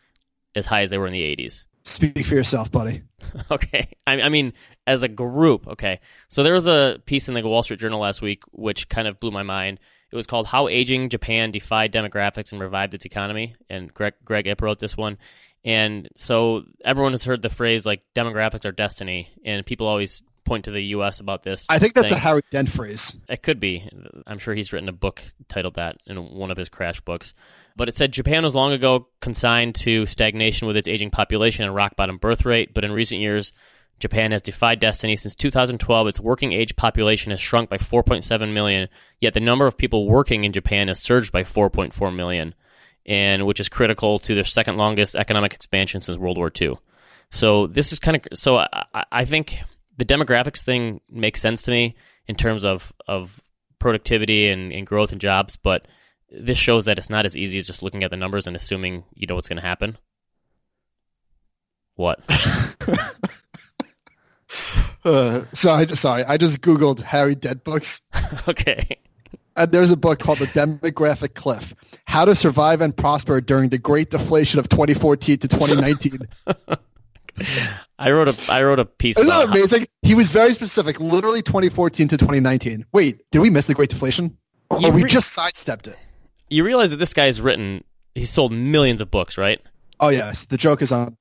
as 0.55 0.65
high 0.65 0.81
as 0.81 0.89
they 0.89 0.97
were 0.97 1.07
in 1.07 1.13
the 1.13 1.23
eighties. 1.23 1.65
Speak 1.85 2.25
for 2.25 2.33
yourself, 2.33 2.71
buddy. 2.71 3.03
okay. 3.51 3.87
I, 4.07 4.21
I, 4.21 4.29
mean, 4.29 4.53
as 4.87 5.03
a 5.03 5.07
group, 5.07 5.67
okay. 5.67 5.99
So 6.27 6.43
there 6.43 6.53
was 6.53 6.67
a 6.67 7.01
piece 7.05 7.27
in 7.27 7.33
the 7.33 7.41
Wall 7.41 7.63
Street 7.63 7.79
Journal 7.79 7.99
last 7.99 8.21
week 8.21 8.43
which 8.51 8.89
kind 8.89 9.07
of 9.07 9.19
blew 9.19 9.31
my 9.31 9.43
mind. 9.43 9.79
It 10.11 10.15
was 10.15 10.27
called 10.27 10.47
"How 10.47 10.67
Aging 10.67 11.09
Japan 11.09 11.51
Defied 11.51 11.91
Demographics 11.91 12.51
and 12.51 12.61
Revived 12.61 12.93
Its 12.93 13.05
Economy," 13.05 13.55
and 13.69 13.93
Greg 13.93 14.13
Greg 14.23 14.47
Ip 14.47 14.61
wrote 14.61 14.79
this 14.79 14.95
one. 14.95 15.17
And 15.63 16.07
so 16.15 16.63
everyone 16.83 17.13
has 17.13 17.25
heard 17.25 17.41
the 17.41 17.49
phrase 17.49 17.85
like 17.85 18.03
"demographics 18.13 18.65
are 18.65 18.71
destiny," 18.71 19.29
and 19.43 19.65
people 19.65 19.87
always 19.87 20.23
point 20.45 20.65
to 20.65 20.71
the 20.71 20.81
U.S. 20.81 21.19
about 21.19 21.41
this. 21.41 21.65
I 21.69 21.79
think 21.79 21.95
that's 21.95 22.09
thing. 22.09 22.17
a 22.17 22.21
Harry 22.21 22.43
Dent 22.51 22.69
phrase. 22.69 23.15
It 23.27 23.41
could 23.41 23.59
be. 23.59 23.89
I'm 24.27 24.37
sure 24.37 24.53
he's 24.53 24.71
written 24.71 24.87
a 24.87 24.93
book 24.93 25.23
titled 25.49 25.75
that 25.75 25.97
in 26.05 26.17
one 26.17 26.51
of 26.51 26.57
his 26.57 26.69
crash 26.69 27.01
books. 27.01 27.33
But 27.75 27.89
it 27.89 27.95
said 27.95 28.13
Japan 28.13 28.43
was 28.43 28.55
long 28.55 28.71
ago 28.71 29.07
consigned 29.21 29.73
to 29.75 30.05
stagnation 30.05 30.67
with 30.67 30.77
its 30.77 30.87
aging 30.87 31.09
population 31.09 31.65
and 31.65 31.75
rock 31.75 31.95
bottom 31.95 32.17
birth 32.19 32.45
rate, 32.45 32.73
but 32.73 32.85
in 32.85 32.91
recent 32.91 33.21
years, 33.21 33.51
Japan 33.99 34.31
has 34.31 34.41
defied 34.41 34.79
destiny. 34.79 35.15
Since 35.15 35.35
2012, 35.35 36.07
its 36.07 36.19
working 36.19 36.51
age 36.51 36.75
population 36.75 37.31
has 37.31 37.39
shrunk 37.39 37.69
by 37.69 37.77
4.7 37.77 38.53
million, 38.53 38.89
yet 39.21 39.33
the 39.33 39.39
number 39.39 39.67
of 39.67 39.77
people 39.77 40.07
working 40.07 40.43
in 40.43 40.51
Japan 40.51 40.87
has 40.89 41.01
surged 41.01 41.31
by 41.31 41.43
4.4 41.43 42.15
million, 42.15 42.53
and 43.05 43.45
which 43.45 43.59
is 43.59 43.69
critical 43.69 44.19
to 44.19 44.35
their 44.35 44.43
second 44.43 44.77
longest 44.77 45.15
economic 45.15 45.53
expansion 45.53 46.01
since 46.01 46.17
World 46.17 46.37
War 46.37 46.51
II. 46.59 46.77
So 47.31 47.67
this 47.67 47.91
is 47.91 47.99
kind 47.99 48.17
of 48.17 48.37
so 48.37 48.57
I, 48.57 49.05
I 49.11 49.25
think 49.25 49.59
the 49.97 50.05
demographics 50.05 50.63
thing 50.63 51.01
makes 51.09 51.41
sense 51.41 51.61
to 51.63 51.71
me 51.71 51.95
in 52.27 52.35
terms 52.35 52.65
of 52.65 52.93
of 53.07 53.41
productivity 53.79 54.49
and, 54.49 54.71
and 54.71 54.85
growth 54.85 55.11
and 55.11 55.21
jobs, 55.21 55.57
but 55.57 55.87
this 56.29 56.57
shows 56.57 56.85
that 56.85 56.97
it's 56.97 57.09
not 57.09 57.25
as 57.25 57.37
easy 57.37 57.57
as 57.57 57.67
just 57.67 57.83
looking 57.83 58.03
at 58.03 58.11
the 58.11 58.17
numbers 58.17 58.47
and 58.47 58.55
assuming 58.55 59.03
you 59.13 59.27
know 59.27 59.35
what's 59.35 59.49
going 59.49 59.61
to 59.61 59.67
happen. 59.67 59.97
What? 61.95 62.19
uh, 65.03 65.43
so 65.53 65.71
I 65.71 65.85
just 65.85 66.01
sorry, 66.01 66.23
I 66.23 66.37
just 66.37 66.61
googled 66.61 67.01
Harry 67.01 67.35
Dent 67.35 67.63
books. 67.63 68.01
okay. 68.47 68.99
And 69.57 69.71
there's 69.71 69.89
a 69.89 69.95
book 69.97 70.19
called 70.19 70.39
The 70.39 70.47
Demographic 70.47 71.33
Cliff: 71.33 71.73
How 72.05 72.25
to 72.25 72.35
Survive 72.35 72.81
and 72.81 72.95
Prosper 72.95 73.39
During 73.41 73.69
the 73.69 73.77
Great 73.77 74.11
Deflation 74.11 74.59
of 74.59 74.67
2014 74.69 75.37
to 75.39 75.47
2019. 75.47 76.19
I 77.99 78.11
wrote 78.11 78.27
a 78.29 78.51
I 78.51 78.63
wrote 78.63 78.79
a 78.79 78.85
piece. 78.85 79.17
Isn't 79.17 79.27
that 79.29 79.49
amazing? 79.49 79.81
How- 79.81 79.85
he 80.01 80.15
was 80.15 80.31
very 80.31 80.53
specific, 80.53 80.99
literally 80.99 81.41
2014 81.41 82.07
to 82.09 82.17
2019. 82.17 82.85
Wait, 82.93 83.21
did 83.31 83.39
we 83.39 83.49
miss 83.49 83.67
the 83.67 83.73
Great 83.73 83.89
Deflation? 83.89 84.37
Or 84.69 84.79
re- 84.79 84.91
we 84.91 85.03
just 85.03 85.33
sidestepped 85.33 85.87
it? 85.87 85.97
you 86.49 86.63
realize 86.63 86.91
that 86.91 86.97
this 86.97 87.13
guy's 87.13 87.41
written, 87.41 87.83
he's 88.13 88.29
sold 88.29 88.51
millions 88.51 89.01
of 89.01 89.09
books, 89.09 89.37
right? 89.37 89.59
Oh 89.99 90.09
yes, 90.09 90.45
the 90.45 90.57
joke 90.57 90.81
is 90.81 90.91
on. 90.91 91.17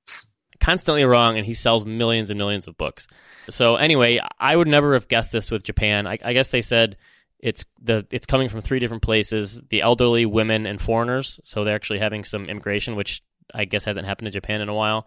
Constantly 0.60 1.04
wrong, 1.04 1.36
and 1.36 1.46
he 1.46 1.54
sells 1.54 1.84
millions 1.84 2.30
and 2.30 2.38
millions 2.38 2.66
of 2.66 2.76
books. 2.76 3.06
So 3.50 3.76
anyway, 3.76 4.20
I 4.38 4.56
would 4.56 4.68
never 4.68 4.94
have 4.94 5.08
guessed 5.08 5.32
this 5.32 5.50
with 5.50 5.62
Japan. 5.62 6.06
I, 6.06 6.18
I 6.24 6.32
guess 6.32 6.50
they 6.50 6.62
said 6.62 6.96
it's 7.38 7.64
the 7.80 8.06
it's 8.10 8.26
coming 8.26 8.48
from 8.48 8.62
three 8.62 8.78
different 8.78 9.02
places: 9.02 9.62
the 9.68 9.82
elderly, 9.82 10.26
women, 10.26 10.66
and 10.66 10.80
foreigners. 10.80 11.40
So 11.44 11.64
they're 11.64 11.74
actually 11.74 11.98
having 11.98 12.24
some 12.24 12.48
immigration, 12.48 12.96
which 12.96 13.22
I 13.54 13.64
guess 13.64 13.84
hasn't 13.84 14.06
happened 14.06 14.26
to 14.26 14.30
Japan 14.30 14.60
in 14.60 14.68
a 14.68 14.74
while. 14.74 15.06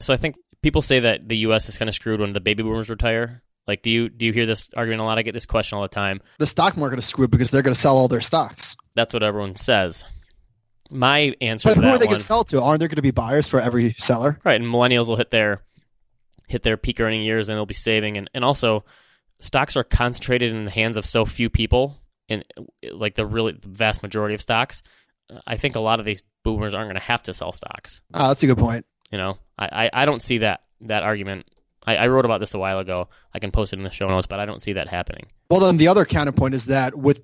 So 0.00 0.12
I 0.12 0.16
think 0.16 0.36
people 0.62 0.82
say 0.82 1.00
that 1.00 1.28
the 1.28 1.38
U.S. 1.38 1.68
is 1.68 1.78
kind 1.78 1.88
of 1.88 1.94
screwed 1.94 2.20
when 2.20 2.32
the 2.32 2.40
baby 2.40 2.62
boomers 2.62 2.90
retire. 2.90 3.42
Like, 3.66 3.82
do 3.82 3.90
you 3.90 4.08
do 4.08 4.24
you 4.26 4.32
hear 4.32 4.46
this 4.46 4.70
argument 4.76 5.02
a 5.02 5.04
lot? 5.04 5.18
I 5.18 5.22
get 5.22 5.34
this 5.34 5.46
question 5.46 5.76
all 5.76 5.82
the 5.82 5.88
time. 5.88 6.20
The 6.38 6.46
stock 6.46 6.76
market 6.76 6.98
is 6.98 7.04
screwed 7.04 7.30
because 7.30 7.50
they're 7.50 7.62
going 7.62 7.74
to 7.74 7.80
sell 7.80 7.96
all 7.96 8.08
their 8.08 8.20
stocks. 8.20 8.76
That's 8.94 9.12
what 9.12 9.22
everyone 9.22 9.56
says. 9.56 10.04
My 10.90 11.34
answer, 11.42 11.74
but 11.74 11.76
who 11.76 11.86
are 11.86 11.98
they 11.98 12.06
going 12.06 12.18
to 12.18 12.24
sell 12.24 12.44
to? 12.44 12.62
Aren't 12.62 12.80
there 12.80 12.88
going 12.88 12.96
to 12.96 13.02
be 13.02 13.10
buyers 13.10 13.46
for 13.46 13.60
every 13.60 13.94
seller? 13.98 14.38
Right, 14.42 14.58
and 14.58 14.72
millennials 14.72 15.08
will 15.08 15.16
hit 15.16 15.30
their 15.30 15.60
hit 16.48 16.62
their 16.62 16.76
peak 16.76 17.00
earning 17.00 17.22
years, 17.22 17.48
and 17.48 17.56
they'll 17.56 17.66
be 17.66 17.74
saving, 17.74 18.16
and 18.16 18.28
and 18.34 18.44
also 18.44 18.84
stocks 19.40 19.76
are 19.76 19.84
concentrated 19.84 20.52
in 20.52 20.64
the 20.64 20.70
hands 20.70 20.96
of 20.96 21.06
so 21.06 21.24
few 21.24 21.48
people, 21.48 22.00
and 22.28 22.44
like 22.92 23.14
the 23.14 23.26
really 23.26 23.52
the 23.52 23.68
vast 23.68 24.02
majority 24.02 24.34
of 24.34 24.42
stocks. 24.42 24.82
I 25.46 25.56
think 25.58 25.76
a 25.76 25.80
lot 25.80 26.00
of 26.00 26.06
these 26.06 26.22
boomers 26.42 26.72
aren't 26.72 26.88
going 26.88 27.00
to 27.00 27.06
have 27.06 27.22
to 27.24 27.34
sell 27.34 27.52
stocks. 27.52 28.00
Oh, 28.14 28.28
that's 28.28 28.42
a 28.42 28.46
good 28.46 28.56
point. 28.56 28.86
You 29.12 29.18
know, 29.18 29.38
I, 29.58 29.66
I, 29.84 30.02
I 30.02 30.04
don't 30.06 30.22
see 30.22 30.38
that 30.38 30.62
that 30.80 31.02
argument 31.02 31.46
I, 31.88 31.96
I, 31.96 32.06
wrote 32.08 32.24
about 32.24 32.40
this 32.40 32.54
a 32.54 32.58
while 32.58 32.78
ago. 32.78 33.08
I 33.32 33.38
can 33.38 33.50
post 33.50 33.72
it 33.72 33.78
in 33.78 33.84
the 33.84 33.90
show 33.90 34.08
notes, 34.08 34.26
but 34.26 34.40
I 34.40 34.44
don't 34.44 34.60
see 34.60 34.74
that 34.74 34.88
happening. 34.88 35.26
Well, 35.50 35.60
then 35.60 35.78
the 35.78 35.88
other 35.88 36.04
counterpoint 36.04 36.54
is 36.54 36.66
that 36.66 36.94
with 36.94 37.22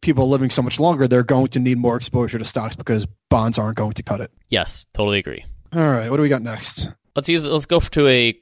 people 0.00 0.28
living 0.28 0.50
so 0.50 0.62
much 0.62 0.80
longer, 0.80 1.06
they're 1.06 1.22
going 1.22 1.48
to 1.48 1.58
need 1.58 1.78
more 1.78 1.96
exposure 1.96 2.38
to 2.38 2.44
stocks 2.44 2.76
because 2.76 3.06
bonds 3.28 3.58
aren't 3.58 3.76
going 3.76 3.92
to 3.92 4.02
cut 4.02 4.20
it. 4.22 4.30
Yes, 4.48 4.86
totally 4.94 5.18
agree. 5.18 5.44
All 5.74 5.80
right, 5.80 6.10
what 6.10 6.16
do 6.16 6.22
we 6.22 6.28
got 6.28 6.42
next? 6.42 6.88
Let's 7.14 7.28
use 7.28 7.46
let's 7.46 7.66
go 7.66 7.80
to 7.80 8.08
a 8.08 8.38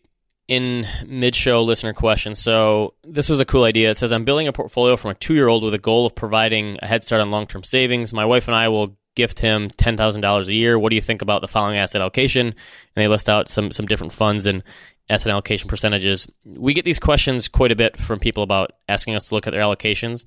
in 0.46 0.86
mid-show 1.06 1.62
listener 1.62 1.92
question. 1.92 2.34
So 2.34 2.94
this 3.02 3.28
was 3.28 3.40
a 3.40 3.44
cool 3.44 3.64
idea. 3.64 3.90
It 3.90 3.96
says 3.96 4.12
I'm 4.12 4.24
building 4.24 4.48
a 4.48 4.52
portfolio 4.52 4.96
from 4.96 5.12
a 5.12 5.14
2-year-old 5.14 5.64
with 5.64 5.74
a 5.74 5.78
goal 5.78 6.06
of 6.06 6.14
providing 6.14 6.78
a 6.82 6.86
head 6.86 7.02
start 7.02 7.22
on 7.22 7.30
long-term 7.30 7.64
savings. 7.64 8.12
My 8.12 8.24
wife 8.24 8.48
and 8.48 8.54
I 8.54 8.68
will 8.68 8.96
gift 9.14 9.38
him 9.38 9.70
$10,000 9.70 10.46
a 10.46 10.54
year. 10.54 10.78
What 10.78 10.90
do 10.90 10.96
you 10.96 11.02
think 11.02 11.22
about 11.22 11.40
the 11.40 11.48
following 11.48 11.78
asset 11.78 12.00
allocation? 12.00 12.46
And 12.48 12.54
they 12.96 13.08
list 13.08 13.28
out 13.28 13.48
some 13.48 13.70
some 13.70 13.86
different 13.86 14.12
funds 14.12 14.46
and 14.46 14.62
asset 15.08 15.32
allocation 15.32 15.68
percentages. 15.68 16.26
We 16.44 16.74
get 16.74 16.84
these 16.84 16.98
questions 16.98 17.48
quite 17.48 17.72
a 17.72 17.76
bit 17.76 17.96
from 17.96 18.18
people 18.18 18.42
about 18.42 18.72
asking 18.88 19.14
us 19.14 19.24
to 19.28 19.34
look 19.34 19.46
at 19.46 19.52
their 19.52 19.64
allocations. 19.64 20.24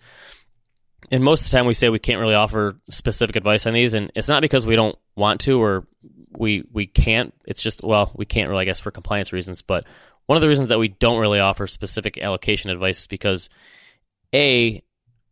And 1.12 1.24
most 1.24 1.46
of 1.46 1.52
the 1.52 1.58
time 1.58 1.68
we 1.68 1.74
say 1.74 1.90
we 1.90 2.00
can't 2.00 2.20
really 2.20 2.34
offer 2.34 2.80
specific 2.90 3.36
advice 3.36 3.66
on 3.66 3.74
these 3.74 3.94
and 3.94 4.12
it's 4.16 4.28
not 4.28 4.42
because 4.42 4.66
we 4.66 4.76
don't 4.76 4.98
want 5.16 5.42
to 5.42 5.62
or 5.62 5.88
we 6.38 6.64
we 6.72 6.86
can't. 6.86 7.34
It's 7.46 7.62
just 7.62 7.84
well, 7.84 8.12
we 8.16 8.26
can't 8.26 8.50
really 8.50 8.64
I 8.64 8.66
guess 8.66 8.80
for 8.80 8.92
compliance 8.92 9.34
reasons, 9.34 9.62
but 9.62 9.86
one 10.28 10.38
of 10.38 10.42
the 10.42 10.48
reasons 10.48 10.70
that 10.70 10.80
we 10.80 10.90
don't 10.90 11.20
really 11.20 11.40
offer 11.40 11.68
specific 11.68 12.18
allocation 12.18 12.70
advice 12.70 13.00
is 13.00 13.08
because 13.08 13.50
a 14.34 14.82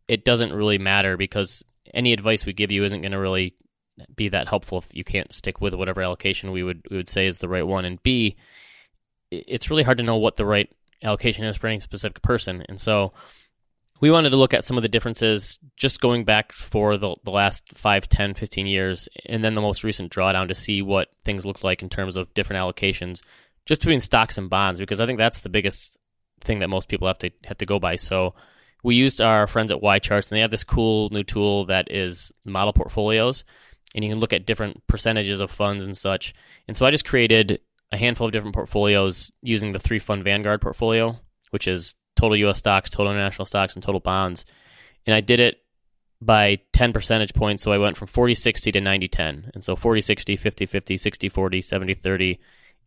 it 0.07 0.25
doesn't 0.25 0.53
really 0.53 0.77
matter 0.77 1.17
because 1.17 1.63
any 1.93 2.13
advice 2.13 2.45
we 2.45 2.53
give 2.53 2.71
you 2.71 2.83
isn't 2.83 3.01
going 3.01 3.11
to 3.11 3.19
really 3.19 3.53
be 4.15 4.29
that 4.29 4.47
helpful 4.47 4.79
if 4.79 4.87
you 4.91 5.03
can't 5.03 5.31
stick 5.31 5.61
with 5.61 5.73
whatever 5.73 6.01
allocation 6.01 6.51
we 6.51 6.63
would 6.63 6.85
we 6.89 6.97
would 6.97 7.09
say 7.09 7.27
is 7.27 7.37
the 7.37 7.49
right 7.49 7.65
one. 7.65 7.85
And 7.85 8.01
b 8.03 8.35
it's 9.31 9.69
really 9.69 9.83
hard 9.83 9.97
to 9.97 10.03
know 10.03 10.17
what 10.17 10.37
the 10.37 10.45
right 10.45 10.69
allocation 11.03 11.45
is 11.45 11.57
for 11.57 11.67
any 11.67 11.79
specific 11.79 12.21
person. 12.21 12.63
And 12.69 12.79
so 12.79 13.13
we 14.01 14.11
wanted 14.11 14.29
to 14.29 14.37
look 14.37 14.53
at 14.53 14.63
some 14.63 14.77
of 14.77 14.83
the 14.83 14.89
differences 14.89 15.59
just 15.77 16.01
going 16.01 16.25
back 16.25 16.51
for 16.51 16.97
the, 16.97 17.15
the 17.23 17.31
last 17.31 17.73
5 17.73 18.07
10 18.09 18.33
15 18.33 18.67
years 18.67 19.09
and 19.25 19.43
then 19.43 19.55
the 19.55 19.61
most 19.61 19.83
recent 19.83 20.11
drawdown 20.11 20.47
to 20.47 20.55
see 20.55 20.81
what 20.81 21.09
things 21.23 21.45
look 21.45 21.63
like 21.63 21.81
in 21.81 21.89
terms 21.89 22.15
of 22.15 22.33
different 22.33 22.61
allocations 22.61 23.21
just 23.65 23.81
between 23.81 23.99
stocks 23.99 24.37
and 24.37 24.49
bonds 24.49 24.79
because 24.79 25.01
i 25.01 25.05
think 25.05 25.17
that's 25.17 25.41
the 25.41 25.49
biggest 25.49 25.97
thing 26.41 26.59
that 26.59 26.69
most 26.69 26.87
people 26.87 27.07
have 27.07 27.17
to 27.17 27.29
have 27.43 27.57
to 27.57 27.65
go 27.65 27.79
by 27.79 27.95
so 27.95 28.33
we 28.85 28.93
used 28.93 29.19
our 29.19 29.47
friends 29.47 29.71
at 29.71 29.81
YCharts, 29.81 30.29
and 30.29 30.37
they 30.37 30.41
have 30.41 30.51
this 30.51 30.63
cool 30.63 31.09
new 31.09 31.23
tool 31.23 31.65
that 31.65 31.91
is 31.91 32.31
model 32.45 32.71
portfolios, 32.71 33.43
and 33.95 34.05
you 34.05 34.11
can 34.11 34.19
look 34.19 34.31
at 34.31 34.45
different 34.45 34.85
percentages 34.85 35.39
of 35.39 35.49
funds 35.49 35.83
and 35.83 35.97
such. 35.97 36.35
And 36.67 36.77
so 36.77 36.85
I 36.85 36.91
just 36.91 37.03
created 37.03 37.61
a 37.91 37.97
handful 37.97 38.27
of 38.27 38.31
different 38.31 38.53
portfolios 38.53 39.31
using 39.41 39.71
the 39.71 39.79
three 39.79 39.97
fund 39.97 40.23
Vanguard 40.23 40.61
portfolio, 40.61 41.19
which 41.49 41.67
is 41.67 41.95
total 42.15 42.37
U.S. 42.37 42.59
stocks, 42.59 42.91
total 42.91 43.11
international 43.11 43.47
stocks, 43.47 43.73
and 43.73 43.81
total 43.81 44.01
bonds. 44.01 44.45
And 45.07 45.15
I 45.15 45.21
did 45.21 45.39
it 45.39 45.63
by 46.21 46.59
10 46.73 46.93
percentage 46.93 47.33
points. 47.33 47.63
So 47.63 47.71
I 47.71 47.79
went 47.79 47.97
from 47.97 48.07
40 48.07 48.35
60 48.35 48.71
to 48.71 48.81
90 48.81 49.07
10. 49.07 49.51
And 49.55 49.63
so 49.63 49.75
40 49.75 50.01
60, 50.01 50.35
50 50.35 50.65
50, 50.67 50.97
60 50.97 51.29
40, 51.29 51.61
70 51.63 51.93
30, 51.95 52.39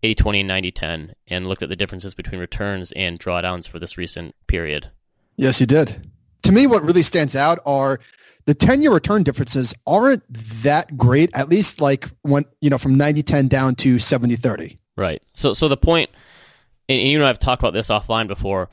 80 0.03 0.15
20, 0.15 0.41
and 0.41 0.49
90 0.49 0.71
10, 0.71 1.13
and 1.29 1.47
looked 1.47 1.63
at 1.63 1.69
the 1.69 1.77
differences 1.77 2.15
between 2.15 2.41
returns 2.41 2.93
and 2.93 3.19
drawdowns 3.19 3.69
for 3.69 3.79
this 3.79 3.99
recent 3.99 4.35
period. 4.47 4.91
Yes, 5.37 5.61
you 5.61 5.67
did. 5.67 6.11
To 6.43 6.53
me, 6.53 6.67
what 6.67 6.83
really 6.83 7.03
stands 7.03 7.37
out 7.37 7.59
are 7.67 8.01
the 8.47 8.55
10 8.55 8.81
year 8.81 8.93
return 8.93 9.23
differences 9.25 9.75
aren't 9.87 10.23
that 10.63 10.97
great, 10.97 11.31
at 11.35 11.51
least 11.51 11.81
like 11.81 12.09
when, 12.23 12.45
you 12.61 12.71
know, 12.71 12.79
from 12.79 12.97
90 12.97 13.23
10 13.23 13.49
down 13.49 13.75
to 13.77 13.99
70 13.99 14.37
30. 14.37 14.79
Right. 14.97 15.23
So, 15.35 15.53
so 15.53 15.69
the 15.69 15.77
point, 15.77 16.11
and 16.89 17.01
you 17.01 17.19
and 17.19 17.25
I 17.25 17.29
have 17.29 17.39
talked 17.39 17.63
about 17.63 17.75
this 17.75 17.91
offline 17.91 18.27
before, 18.27 18.71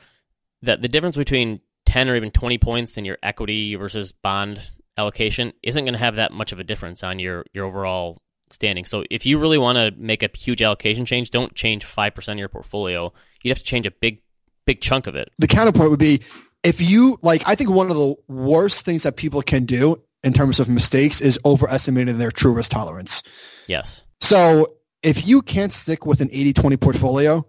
that 0.62 0.82
the 0.82 0.88
difference 0.88 1.18
between 1.18 1.60
10 1.88 2.10
or 2.10 2.16
even 2.16 2.32
20 2.32 2.58
points 2.58 2.98
in 2.98 3.06
your 3.06 3.18
equity 3.22 3.76
versus 3.76 4.12
bond 4.12 4.70
allocation 4.98 5.52
isn't 5.62 5.84
going 5.84 5.94
to 5.94 6.00
have 6.00 6.16
that 6.16 6.32
much 6.32 6.52
of 6.54 6.60
a 6.60 6.64
difference 6.64 7.04
on 7.04 7.20
your, 7.20 7.46
your 7.54 7.66
overall 7.66 8.22
standing. 8.56 8.86
So 8.86 9.04
if 9.12 9.26
you 9.26 9.38
really 9.38 9.58
want 9.60 9.78
to 9.78 9.92
make 9.98 10.24
a 10.24 10.30
huge 10.36 10.64
allocation 10.64 11.06
change, 11.06 11.30
don't 11.30 11.54
change 11.54 11.86
5% 11.86 12.32
of 12.32 12.38
your 12.40 12.50
portfolio. 12.50 13.14
You'd 13.44 13.52
have 13.52 13.60
to 13.60 13.64
change 13.64 13.86
a 13.86 13.92
big, 13.92 14.22
big 14.66 14.82
chunk 14.82 15.06
of 15.06 15.16
it. 15.16 15.32
The 15.38 15.48
counterpoint 15.48 15.92
would 15.92 16.00
be 16.00 16.22
if 16.64 16.82
you 16.82 17.20
like, 17.22 17.44
I 17.46 17.54
think 17.54 17.70
one 17.70 17.92
of 17.92 17.96
the 17.96 18.16
worst 18.28 18.86
things 18.86 19.04
that 19.04 19.18
people 19.18 19.44
can 19.44 19.66
do 19.66 20.02
in 20.24 20.34
terms 20.34 20.60
of 20.60 20.68
mistakes 20.68 21.22
is 21.22 21.40
overestimating 21.46 22.18
their 22.18 22.32
true 22.32 22.52
risk 22.54 22.72
tolerance. 22.72 23.22
Yes. 23.68 24.04
So 24.20 24.78
if 25.04 25.28
you 25.28 25.44
can't 25.44 25.72
stick 25.72 26.08
with 26.08 26.22
an 26.22 26.30
80-20 26.30 26.80
portfolio, 26.80 27.46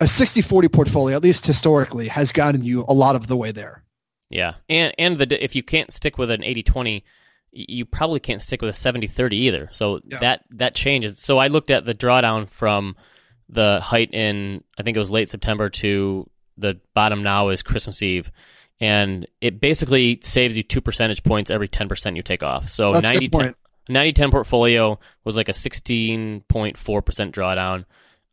a 0.00 0.04
60-40 0.04 0.72
portfolio, 0.72 1.16
at 1.16 1.22
least 1.22 1.46
historically, 1.46 2.08
has 2.08 2.32
gotten 2.32 2.64
you 2.64 2.84
a 2.88 2.92
lot 2.92 3.14
of 3.14 3.28
the 3.28 3.36
way 3.36 3.52
there. 3.52 3.84
Yeah. 4.28 4.54
And 4.68 4.92
and 4.98 5.18
the 5.18 5.42
if 5.42 5.54
you 5.54 5.62
can't 5.62 5.92
stick 5.92 6.18
with 6.18 6.30
an 6.30 6.40
80-20, 6.40 7.04
you 7.54 7.86
probably 7.86 8.20
can't 8.20 8.42
stick 8.42 8.60
with 8.60 8.70
a 8.70 8.78
70-30 8.78 9.32
either. 9.32 9.68
So 9.72 10.00
yeah. 10.04 10.18
that 10.18 10.44
that 10.50 10.74
changes. 10.74 11.18
So 11.18 11.38
I 11.38 11.46
looked 11.46 11.70
at 11.70 11.84
the 11.84 11.94
drawdown 11.94 12.48
from 12.48 12.96
the 13.48 13.80
height 13.80 14.12
in 14.12 14.62
I 14.78 14.82
think 14.82 14.96
it 14.96 15.00
was 15.00 15.10
late 15.10 15.28
September 15.30 15.70
to 15.70 16.28
the 16.58 16.80
bottom 16.94 17.22
now 17.22 17.48
is 17.48 17.62
Christmas 17.62 18.02
Eve, 18.02 18.30
and 18.80 19.26
it 19.40 19.60
basically 19.60 20.18
saves 20.22 20.56
you 20.56 20.62
two 20.62 20.80
percentage 20.80 21.22
points 21.22 21.50
every 21.50 21.68
ten 21.68 21.88
percent 21.88 22.16
you 22.16 22.22
take 22.22 22.42
off. 22.42 22.68
So 22.68 22.92
That's 22.92 23.08
90 23.08 23.28
10, 23.28 23.54
90 23.88 24.12
10 24.12 24.30
portfolio 24.30 24.98
was 25.24 25.36
like 25.36 25.48
a 25.48 25.54
sixteen 25.54 26.42
point 26.48 26.76
four 26.76 27.02
percent 27.02 27.34
drawdown. 27.34 27.84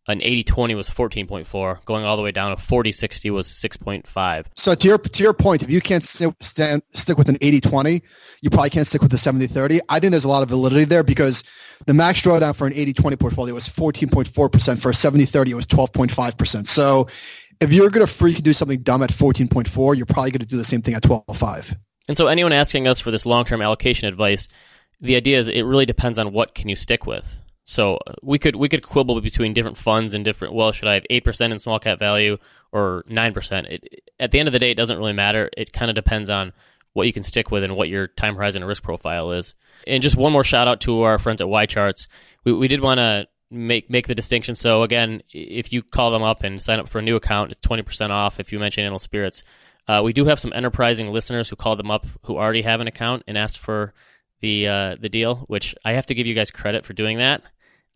An 0.07 0.19
80-20 0.19 0.75
was 0.75 0.89
14.4, 0.89 1.85
going 1.85 2.05
all 2.05 2.17
the 2.17 2.23
way 2.23 2.31
down 2.31 2.55
to 2.55 2.61
40-60 2.61 3.31
was 3.31 3.47
6.5. 3.47 4.45
So 4.55 4.73
to 4.73 4.87
your 4.87 4.97
to 4.97 5.23
your 5.23 5.33
point, 5.33 5.61
if 5.61 5.69
you 5.69 5.79
can't 5.79 6.03
stand, 6.03 6.81
stick 6.93 7.19
with 7.19 7.29
an 7.29 7.37
80-20, 7.37 8.01
you 8.41 8.49
probably 8.49 8.71
can't 8.71 8.87
stick 8.87 9.03
with 9.03 9.11
the 9.11 9.17
70-30. 9.17 9.79
I 9.89 9.99
think 9.99 10.09
there's 10.09 10.25
a 10.25 10.29
lot 10.29 10.41
of 10.41 10.49
validity 10.49 10.85
there 10.85 11.03
because 11.03 11.43
the 11.85 11.93
max 11.93 12.21
drawdown 12.21 12.55
for 12.55 12.65
an 12.65 12.73
80-20 12.73 13.19
portfolio 13.19 13.53
was 13.53 13.69
14.4%. 13.69 14.79
For 14.79 14.89
a 14.89 14.91
70-30, 14.91 15.49
it 15.49 15.53
was 15.53 15.67
12.5%. 15.67 16.67
So 16.67 17.07
if 17.59 17.71
you're 17.71 17.91
going 17.91 18.05
to 18.05 18.11
freak 18.11 18.41
do 18.41 18.53
something 18.53 18.81
dumb 18.81 19.03
at 19.03 19.11
14.4, 19.11 19.95
you're 19.95 20.07
probably 20.07 20.31
going 20.31 20.39
to 20.39 20.47
do 20.47 20.57
the 20.57 20.63
same 20.63 20.81
thing 20.81 20.95
at 20.95 21.03
12.5. 21.03 21.77
And 22.07 22.17
so 22.17 22.25
anyone 22.25 22.53
asking 22.53 22.87
us 22.87 22.99
for 22.99 23.11
this 23.11 23.27
long-term 23.27 23.61
allocation 23.61 24.07
advice, 24.07 24.47
the 24.99 25.15
idea 25.15 25.37
is 25.37 25.47
it 25.47 25.61
really 25.61 25.85
depends 25.85 26.17
on 26.17 26.33
what 26.33 26.55
can 26.55 26.69
you 26.69 26.75
stick 26.75 27.05
with. 27.05 27.39
So 27.63 27.97
uh, 28.07 28.13
we 28.21 28.39
could 28.39 28.55
we 28.55 28.69
could 28.69 28.83
quibble 28.83 29.19
between 29.21 29.53
different 29.53 29.77
funds 29.77 30.13
and 30.13 30.25
different. 30.25 30.53
Well, 30.53 30.71
should 30.71 30.87
I 30.87 30.95
have 30.95 31.05
eight 31.09 31.23
percent 31.23 31.53
in 31.53 31.59
small 31.59 31.79
cap 31.79 31.99
value 31.99 32.37
or 32.71 33.03
nine 33.07 33.33
percent? 33.33 33.67
At 34.19 34.31
the 34.31 34.39
end 34.39 34.47
of 34.47 34.53
the 34.53 34.59
day, 34.59 34.71
it 34.71 34.77
doesn't 34.77 34.97
really 34.97 35.13
matter. 35.13 35.49
It 35.55 35.73
kind 35.73 35.89
of 35.89 35.95
depends 35.95 36.29
on 36.29 36.53
what 36.93 37.07
you 37.07 37.13
can 37.13 37.23
stick 37.23 37.51
with 37.51 37.63
and 37.63 37.75
what 37.75 37.89
your 37.89 38.07
time 38.07 38.35
horizon 38.35 38.61
and 38.61 38.67
risk 38.67 38.83
profile 38.83 39.31
is. 39.31 39.55
And 39.87 40.03
just 40.03 40.17
one 40.17 40.33
more 40.33 40.43
shout 40.43 40.67
out 40.67 40.81
to 40.81 41.01
our 41.03 41.19
friends 41.19 41.41
at 41.41 41.47
YCharts. 41.47 42.07
We 42.43 42.53
we 42.53 42.67
did 42.67 42.81
want 42.81 42.99
to 42.99 43.27
make 43.49 43.89
make 43.89 44.07
the 44.07 44.15
distinction. 44.15 44.55
So 44.55 44.83
again, 44.83 45.21
if 45.31 45.71
you 45.71 45.83
call 45.83 46.11
them 46.11 46.23
up 46.23 46.43
and 46.43 46.61
sign 46.61 46.79
up 46.79 46.89
for 46.89 46.99
a 46.99 47.03
new 47.03 47.15
account, 47.15 47.51
it's 47.51 47.59
twenty 47.59 47.83
percent 47.83 48.11
off 48.11 48.39
if 48.39 48.51
you 48.51 48.59
mention 48.59 48.83
Animal 48.83 48.99
Spirits. 48.99 49.43
Uh, 49.87 50.01
we 50.03 50.13
do 50.13 50.25
have 50.25 50.39
some 50.39 50.53
enterprising 50.53 51.11
listeners 51.11 51.49
who 51.49 51.55
call 51.55 51.75
them 51.75 51.91
up 51.91 52.05
who 52.23 52.37
already 52.37 52.61
have 52.61 52.81
an 52.81 52.87
account 52.87 53.23
and 53.27 53.37
ask 53.37 53.59
for 53.59 53.93
the 54.41 54.67
uh, 54.67 54.95
the 54.99 55.09
deal, 55.09 55.37
which 55.47 55.75
I 55.85 55.93
have 55.93 56.07
to 56.07 56.15
give 56.15 56.27
you 56.27 56.33
guys 56.33 56.51
credit 56.51 56.85
for 56.85 56.93
doing 56.93 57.19
that. 57.19 57.41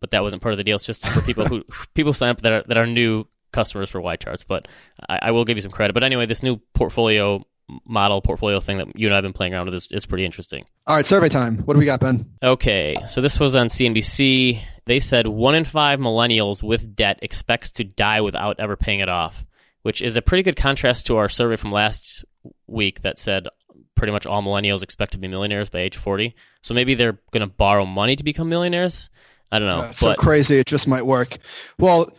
But 0.01 0.11
that 0.11 0.23
wasn't 0.23 0.41
part 0.41 0.53
of 0.53 0.57
the 0.57 0.63
deal. 0.63 0.75
It's 0.75 0.85
just 0.85 1.07
for 1.07 1.21
people 1.21 1.45
who 1.45 1.63
people 1.93 2.13
sign 2.13 2.29
up 2.29 2.41
that 2.41 2.53
are 2.53 2.63
that 2.67 2.77
are 2.77 2.87
new 2.87 3.25
customers 3.51 3.89
for 3.89 4.01
YCharts. 4.01 4.45
But 4.47 4.67
I, 5.09 5.19
I 5.23 5.31
will 5.31 5.45
give 5.45 5.57
you 5.57 5.61
some 5.61 5.71
credit. 5.71 5.93
But 5.93 6.03
anyway, 6.03 6.25
this 6.25 6.43
new 6.43 6.57
portfolio 6.73 7.43
model 7.85 8.21
portfolio 8.21 8.59
thing 8.59 8.77
that 8.77 8.99
you 8.99 9.07
and 9.07 9.13
I 9.13 9.17
have 9.17 9.23
been 9.23 9.33
playing 9.33 9.53
around 9.53 9.65
with 9.65 9.75
is, 9.75 9.87
is 9.91 10.05
pretty 10.05 10.25
interesting. 10.25 10.65
All 10.85 10.95
right, 10.95 11.05
survey 11.05 11.29
time. 11.29 11.57
What 11.59 11.73
do 11.73 11.79
we 11.79 11.85
got, 11.85 11.99
Ben? 11.99 12.31
Okay, 12.43 12.95
so 13.07 13.21
this 13.21 13.39
was 13.39 13.55
on 13.55 13.67
CNBC. 13.67 14.59
They 14.85 14.99
said 14.99 15.27
one 15.27 15.55
in 15.55 15.63
five 15.63 15.99
millennials 15.99 16.61
with 16.61 16.95
debt 16.95 17.19
expects 17.21 17.71
to 17.73 17.83
die 17.83 18.21
without 18.21 18.59
ever 18.59 18.75
paying 18.75 18.99
it 18.99 19.09
off, 19.09 19.45
which 19.81 20.01
is 20.01 20.15
a 20.15 20.21
pretty 20.21 20.43
good 20.43 20.55
contrast 20.55 21.07
to 21.07 21.17
our 21.17 21.29
survey 21.29 21.55
from 21.55 21.71
last 21.71 22.23
week 22.67 23.01
that 23.01 23.17
said 23.17 23.47
pretty 23.95 24.11
much 24.11 24.25
all 24.25 24.41
millennials 24.41 24.83
expect 24.83 25.13
to 25.13 25.17
be 25.17 25.27
millionaires 25.27 25.69
by 25.69 25.79
age 25.79 25.97
40. 25.97 26.35
So 26.61 26.73
maybe 26.73 26.95
they're 26.95 27.17
going 27.31 27.41
to 27.41 27.53
borrow 27.53 27.85
money 27.85 28.15
to 28.15 28.23
become 28.23 28.49
millionaires. 28.49 29.09
I 29.51 29.59
don't 29.59 29.67
know. 29.67 29.83
Yeah, 29.83 29.91
so 29.91 30.13
crazy. 30.15 30.57
It 30.57 30.67
just 30.67 30.87
might 30.87 31.05
work. 31.05 31.37
Well, 31.77 32.09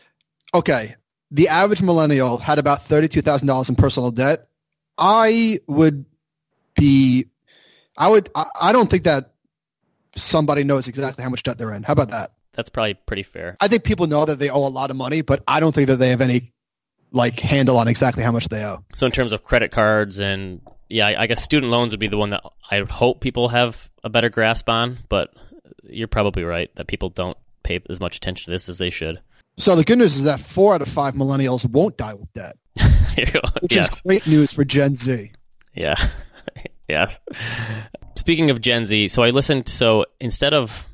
okay. 0.54 0.96
The 1.30 1.48
average 1.48 1.82
millennial 1.82 2.38
had 2.38 2.58
about 2.58 2.86
$32,000 2.86 3.68
in 3.68 3.74
personal 3.74 4.10
debt 4.10 4.48
I 4.98 5.60
would 5.66 6.04
be, 6.74 7.26
I 7.96 8.08
would, 8.08 8.30
I, 8.34 8.46
I 8.60 8.72
don't 8.72 8.88
think 8.90 9.04
that 9.04 9.34
somebody 10.16 10.64
knows 10.64 10.88
exactly 10.88 11.22
how 11.22 11.30
much 11.30 11.42
debt 11.42 11.58
they're 11.58 11.72
in. 11.72 11.82
How 11.82 11.92
about 11.92 12.10
that? 12.10 12.32
That's 12.52 12.70
probably 12.70 12.94
pretty 12.94 13.22
fair. 13.22 13.56
I 13.60 13.68
think 13.68 13.84
people 13.84 14.06
know 14.06 14.24
that 14.24 14.38
they 14.38 14.48
owe 14.48 14.66
a 14.66 14.68
lot 14.68 14.90
of 14.90 14.96
money, 14.96 15.20
but 15.20 15.42
I 15.46 15.60
don't 15.60 15.74
think 15.74 15.88
that 15.88 15.96
they 15.96 16.08
have 16.08 16.22
any 16.22 16.52
like 17.12 17.38
handle 17.38 17.76
on 17.78 17.88
exactly 17.88 18.22
how 18.22 18.32
much 18.32 18.48
they 18.48 18.64
owe. 18.64 18.82
So 18.94 19.06
in 19.06 19.12
terms 19.12 19.32
of 19.32 19.44
credit 19.44 19.70
cards 19.70 20.18
and 20.18 20.60
yeah, 20.88 21.06
I 21.18 21.26
guess 21.26 21.42
student 21.42 21.70
loans 21.70 21.92
would 21.92 22.00
be 22.00 22.08
the 22.08 22.16
one 22.16 22.30
that 22.30 22.42
I 22.70 22.80
hope 22.80 23.20
people 23.20 23.48
have 23.48 23.90
a 24.04 24.08
better 24.08 24.28
grasp 24.28 24.68
on, 24.68 24.98
but 25.08 25.34
you're 25.82 26.08
probably 26.08 26.44
right 26.44 26.70
that 26.76 26.86
people 26.86 27.10
don't 27.10 27.36
pay 27.62 27.80
as 27.88 28.00
much 28.00 28.16
attention 28.16 28.46
to 28.46 28.50
this 28.50 28.68
as 28.68 28.78
they 28.78 28.90
should. 28.90 29.20
So 29.58 29.74
the 29.74 29.84
good 29.84 29.98
news 29.98 30.16
is 30.16 30.24
that 30.24 30.40
four 30.40 30.74
out 30.74 30.82
of 30.82 30.88
five 30.88 31.14
millennials 31.14 31.68
won't 31.68 31.96
die 31.96 32.14
with 32.14 32.32
debt. 32.34 32.56
which 33.62 33.74
yes. 33.74 33.94
is 33.94 34.00
great 34.02 34.26
news 34.26 34.52
for 34.52 34.64
Gen 34.64 34.94
Z. 34.94 35.32
Yeah. 35.74 35.96
yes. 36.88 37.18
Speaking 38.16 38.50
of 38.50 38.60
Gen 38.60 38.86
Z, 38.86 39.08
so 39.08 39.22
I 39.22 39.30
listened. 39.30 39.68
So 39.68 40.04
instead 40.20 40.52
of 40.52 40.86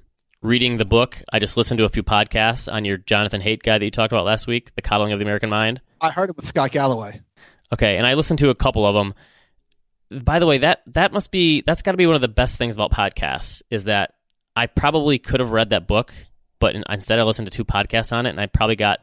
reading 0.43 0.77
the 0.77 0.85
book, 0.85 1.23
I 1.33 1.39
just 1.39 1.57
listened 1.57 1.79
to 1.79 1.85
a 1.85 1.89
few 1.89 2.03
podcasts 2.03 2.73
on 2.73 2.85
your 2.85 2.99
Jonathan 2.99 3.41
Haidt 3.41 3.63
guy 3.63 3.79
that 3.79 3.85
you 3.85 3.91
talked 3.91 4.13
about 4.13 4.25
last 4.25 4.47
week, 4.47 4.75
The 4.75 4.83
Coddling 4.83 5.13
of 5.13 5.19
the 5.19 5.25
American 5.25 5.51
Mind. 5.51 5.81
I 6.01 6.11
heard 6.11 6.31
it 6.31 6.37
with 6.37 6.47
Scott 6.47 6.71
Galloway. 6.71 7.21
Okay, 7.73 7.97
and 7.97 8.07
I 8.07 8.15
listened 8.15 8.39
to 8.41 8.51
a 8.51 8.55
couple 8.55 8.87
of 8.87 8.95
them. 8.95 9.15
By 10.25 10.38
the 10.38 10.47
way, 10.47 10.59
that 10.59 10.83
that 10.88 11.12
must 11.12 11.31
be 11.31 11.62
that's 11.62 11.83
got 11.83 11.92
to 11.92 11.97
be 11.97 12.07
one 12.07 12.14
of 12.16 12.21
the 12.21 12.28
best 12.28 12.59
things 12.59 12.75
about 12.75 12.90
podcasts 12.92 13.62
is 13.71 13.85
that 13.85 14.14
I 14.54 14.66
probably 14.66 15.19
could 15.19 15.40
have 15.40 15.50
read 15.50 15.71
that 15.71 15.87
book, 15.87 16.12
but 16.59 16.75
instead 16.75 17.19
I 17.19 17.23
listened 17.23 17.50
to 17.50 17.57
two 17.57 17.64
podcasts 17.64 18.12
on 18.12 18.26
it, 18.26 18.31
and 18.31 18.40
I 18.40 18.47
probably 18.47 18.76
got 18.76 19.00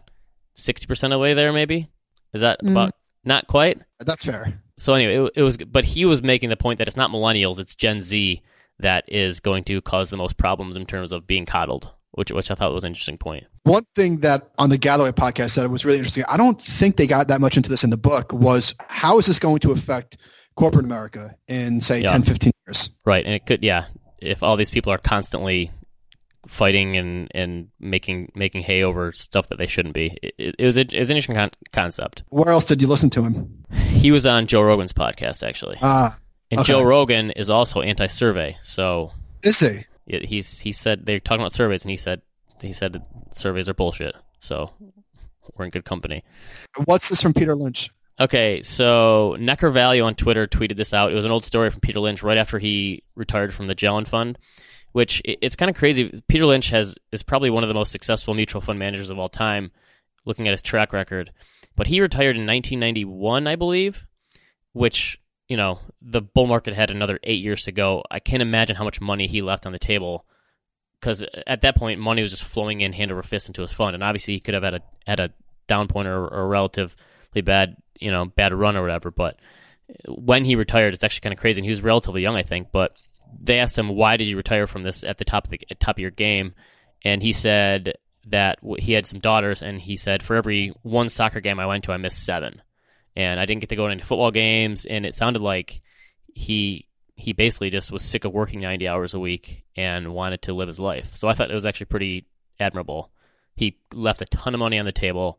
sixty 0.55 0.85
percent 0.87 1.13
of 1.13 1.17
the 1.17 1.21
way 1.21 1.33
there. 1.33 1.51
Maybe 1.53 1.89
is 2.33 2.41
that 2.41 2.61
Mm. 2.63 2.71
about 2.71 2.93
not 3.23 3.47
quite? 3.47 3.79
That's 3.99 4.23
fair. 4.23 4.61
So 4.77 4.93
anyway, 4.93 5.25
it, 5.25 5.31
it 5.37 5.43
was, 5.43 5.57
but 5.57 5.83
he 5.83 6.05
was 6.05 6.21
making 6.23 6.49
the 6.49 6.57
point 6.57 6.77
that 6.77 6.87
it's 6.87 6.95
not 6.95 7.11
millennials, 7.11 7.59
it's 7.59 7.75
Gen 7.75 7.99
Z 7.99 8.41
that 8.79 9.03
is 9.07 9.41
going 9.41 9.65
to 9.65 9.81
cause 9.81 10.09
the 10.09 10.15
most 10.15 10.37
problems 10.37 10.77
in 10.77 10.85
terms 10.85 11.11
of 11.11 11.27
being 11.27 11.45
coddled, 11.45 11.91
which 12.11 12.31
which 12.31 12.49
I 12.49 12.55
thought 12.55 12.73
was 12.73 12.83
an 12.85 12.89
interesting 12.91 13.17
point. 13.17 13.43
One 13.63 13.85
thing 13.95 14.19
that 14.19 14.49
on 14.57 14.69
the 14.69 14.77
Galloway 14.77 15.11
podcast 15.11 15.55
that 15.55 15.69
was 15.69 15.85
really 15.85 15.97
interesting, 15.97 16.23
I 16.29 16.37
don't 16.37 16.61
think 16.61 16.95
they 16.95 17.07
got 17.07 17.27
that 17.27 17.41
much 17.41 17.57
into 17.57 17.69
this 17.69 17.83
in 17.83 17.89
the 17.89 17.97
book, 17.97 18.31
was 18.31 18.73
how 18.87 19.17
is 19.19 19.25
this 19.25 19.37
going 19.39 19.59
to 19.59 19.71
affect 19.71 20.17
corporate 20.59 20.85
America 20.85 21.35
in, 21.47 21.79
say, 21.81 22.01
Yeah. 22.01 22.11
10, 22.11 22.23
15 22.23 22.51
years? 22.67 22.89
Right, 23.05 23.25
and 23.25 23.33
it 23.33 23.45
could, 23.45 23.63
yeah, 23.63 23.85
if 24.19 24.43
all 24.43 24.57
these 24.57 24.69
people 24.69 24.91
are 24.91 24.97
constantly 24.97 25.71
fighting 26.47 26.95
and, 26.97 27.27
and 27.35 27.67
making 27.79 28.31
making 28.35 28.61
hay 28.63 28.81
over 28.83 29.11
stuff 29.11 29.47
that 29.49 29.57
they 29.57 29.67
shouldn't 29.67 29.93
be, 29.93 30.17
it, 30.21 30.55
it, 30.59 30.65
was 30.65 30.77
a, 30.77 30.81
it 30.81 30.99
was 30.99 31.09
an 31.09 31.15
interesting 31.17 31.35
con- 31.35 31.51
concept. 31.71 32.23
Where 32.29 32.49
else 32.49 32.65
did 32.65 32.81
you 32.81 32.87
listen 32.87 33.09
to 33.11 33.23
him? 33.23 33.65
He 33.73 34.11
was 34.11 34.25
on 34.25 34.47
Joe 34.47 34.61
Rogan's 34.61 34.93
podcast 34.93 35.47
actually, 35.47 35.77
Ah, 35.81 36.17
and 36.51 36.59
okay. 36.61 36.67
Joe 36.73 36.83
Rogan 36.83 37.31
is 37.31 37.49
also 37.49 37.81
anti-survey, 37.81 38.57
so 38.61 39.11
is 39.43 39.59
he? 39.59 39.85
he's 40.07 40.59
he 40.59 40.71
said 40.71 41.05
they're 41.05 41.19
talking 41.19 41.41
about 41.41 41.53
surveys, 41.53 41.83
and 41.83 41.91
he 41.91 41.97
said 41.97 42.21
he 42.61 42.73
said 42.73 42.93
that 42.93 43.03
surveys 43.31 43.69
are 43.69 43.73
bullshit. 43.73 44.15
So 44.39 44.71
we're 45.55 45.65
in 45.65 45.71
good 45.71 45.85
company. 45.85 46.23
What's 46.85 47.09
this 47.09 47.21
from 47.21 47.33
Peter 47.33 47.55
Lynch? 47.55 47.89
Okay, 48.19 48.61
so 48.63 49.37
Neckar 49.39 49.71
Value 49.71 50.03
on 50.03 50.13
Twitter 50.13 50.45
tweeted 50.45 50.75
this 50.75 50.93
out. 50.93 51.11
It 51.11 51.15
was 51.15 51.23
an 51.23 51.31
old 51.31 51.45
story 51.45 51.69
from 51.69 51.79
Peter 51.79 52.01
Lynch 52.01 52.21
right 52.21 52.37
after 52.37 52.59
he 52.59 53.03
retired 53.15 53.53
from 53.53 53.67
the 53.67 53.71
Magellan 53.71 54.03
Fund, 54.03 54.37
which 54.91 55.21
it's 55.23 55.55
kind 55.55 55.69
of 55.69 55.77
crazy. 55.77 56.11
Peter 56.27 56.45
Lynch 56.45 56.69
has 56.71 56.97
is 57.13 57.23
probably 57.23 57.49
one 57.49 57.63
of 57.63 57.69
the 57.69 57.73
most 57.73 57.93
successful 57.93 58.33
mutual 58.33 58.59
fund 58.59 58.77
managers 58.77 59.09
of 59.09 59.17
all 59.17 59.29
time, 59.29 59.71
looking 60.25 60.49
at 60.49 60.51
his 60.51 60.61
track 60.61 60.91
record. 60.91 61.31
But 61.77 61.87
he 61.87 62.01
retired 62.01 62.35
in 62.35 62.45
1991, 62.45 63.47
I 63.47 63.55
believe, 63.55 64.05
which 64.73 65.17
you 65.47 65.55
know 65.55 65.79
the 66.01 66.21
bull 66.21 66.47
market 66.47 66.73
had 66.73 66.91
another 66.91 67.19
eight 67.23 67.41
years 67.41 67.63
to 67.63 67.71
go. 67.71 68.03
I 68.11 68.19
can't 68.19 68.41
imagine 68.41 68.75
how 68.75 68.83
much 68.83 68.99
money 68.99 69.27
he 69.27 69.41
left 69.41 69.65
on 69.65 69.71
the 69.71 69.79
table 69.79 70.25
because 70.99 71.23
at 71.47 71.61
that 71.61 71.77
point 71.77 72.01
money 72.01 72.21
was 72.21 72.31
just 72.31 72.43
flowing 72.43 72.81
in 72.81 72.91
hand 72.91 73.13
over 73.13 73.23
fist 73.23 73.47
into 73.47 73.61
his 73.61 73.71
fund, 73.71 73.93
and 73.93 74.03
obviously 74.03 74.33
he 74.33 74.41
could 74.41 74.55
have 74.55 74.63
had 74.63 74.73
a 74.73 74.81
had 75.07 75.21
a 75.21 75.31
down 75.67 75.87
point 75.87 76.09
or, 76.09 76.27
or 76.27 76.41
a 76.41 76.47
relatively 76.47 77.41
bad 77.41 77.77
you 77.99 78.11
know 78.11 78.25
bad 78.25 78.53
run 78.53 78.77
or 78.77 78.81
whatever. 78.81 79.11
But 79.11 79.39
when 80.07 80.45
he 80.45 80.55
retired, 80.55 80.93
it's 80.93 81.03
actually 81.03 81.21
kind 81.21 81.33
of 81.33 81.39
crazy, 81.39 81.59
and 81.59 81.65
he 81.65 81.69
was 81.71 81.81
relatively 81.81 82.21
young, 82.21 82.35
I 82.35 82.43
think. 82.43 82.69
But 82.71 82.95
they 83.41 83.59
asked 83.59 83.77
him 83.77 83.89
why 83.89 84.17
did 84.17 84.27
you 84.27 84.37
retire 84.37 84.67
from 84.67 84.83
this 84.83 85.03
at 85.03 85.17
the 85.17 85.25
top 85.25 85.45
of 85.45 85.51
the 85.51 85.75
top 85.79 85.97
of 85.97 85.99
your 85.99 86.11
game, 86.11 86.53
and 87.03 87.21
he 87.21 87.33
said 87.33 87.93
that 88.27 88.59
he 88.77 88.93
had 88.93 89.05
some 89.05 89.19
daughters, 89.19 89.61
and 89.61 89.79
he 89.79 89.97
said 89.97 90.23
for 90.23 90.35
every 90.35 90.73
one 90.83 91.09
soccer 91.09 91.39
game 91.39 91.59
I 91.59 91.65
went 91.65 91.83
to, 91.85 91.91
I 91.91 91.97
missed 91.97 92.25
seven, 92.25 92.61
and 93.15 93.39
I 93.39 93.45
didn't 93.45 93.61
get 93.61 93.69
to 93.69 93.75
go 93.75 93.87
to 93.87 93.93
any 93.93 94.01
football 94.01 94.31
games, 94.31 94.85
and 94.85 95.05
it 95.05 95.15
sounded 95.15 95.41
like 95.41 95.81
he 96.33 96.87
he 97.19 97.33
basically 97.33 97.69
just 97.69 97.91
was 97.91 98.01
sick 98.01 98.23
of 98.23 98.31
working 98.31 98.61
90 98.61 98.87
hours 98.87 99.13
a 99.13 99.19
week 99.19 99.65
and 99.75 100.13
wanted 100.13 100.41
to 100.43 100.53
live 100.53 100.69
his 100.69 100.79
life. 100.79 101.17
So 101.17 101.27
I 101.27 101.33
thought 101.33 101.51
it 101.51 101.55
was 101.55 101.65
actually 101.65 101.87
pretty 101.87 102.27
admirable. 102.61 103.11
He 103.57 103.77
left 103.93 104.21
a 104.21 104.25
ton 104.25 104.53
of 104.53 104.59
money 104.59 104.79
on 104.79 104.85
the 104.85 104.93
table. 104.93 105.37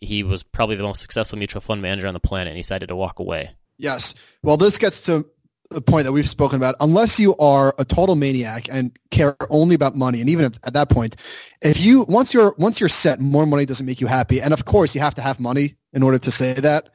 He 0.00 0.22
was 0.22 0.42
probably 0.42 0.76
the 0.76 0.82
most 0.82 1.00
successful 1.00 1.38
mutual 1.38 1.60
fund 1.60 1.82
manager 1.82 2.06
on 2.06 2.14
the 2.14 2.20
planet 2.20 2.48
and 2.48 2.56
he 2.56 2.62
decided 2.62 2.88
to 2.88 2.96
walk 2.96 3.18
away. 3.18 3.50
Yes. 3.78 4.14
Well, 4.42 4.56
this 4.56 4.78
gets 4.78 5.04
to 5.06 5.26
the 5.70 5.80
point 5.80 6.04
that 6.04 6.12
we've 6.12 6.28
spoken 6.28 6.56
about. 6.56 6.74
Unless 6.80 7.20
you 7.20 7.36
are 7.36 7.74
a 7.78 7.84
total 7.84 8.16
maniac 8.16 8.68
and 8.70 8.96
care 9.10 9.36
only 9.50 9.74
about 9.74 9.96
money, 9.96 10.20
and 10.20 10.28
even 10.28 10.44
if, 10.44 10.58
at 10.64 10.74
that 10.74 10.90
point, 10.90 11.16
if 11.62 11.80
you 11.80 12.02
once 12.08 12.34
you're 12.34 12.54
once 12.58 12.80
you're 12.80 12.88
set, 12.88 13.20
more 13.20 13.46
money 13.46 13.64
doesn't 13.64 13.86
make 13.86 14.00
you 14.00 14.06
happy. 14.06 14.40
And 14.40 14.52
of 14.52 14.64
course, 14.64 14.94
you 14.94 15.00
have 15.00 15.14
to 15.14 15.22
have 15.22 15.38
money 15.40 15.76
in 15.92 16.02
order 16.02 16.18
to 16.18 16.30
say 16.30 16.54
that. 16.54 16.90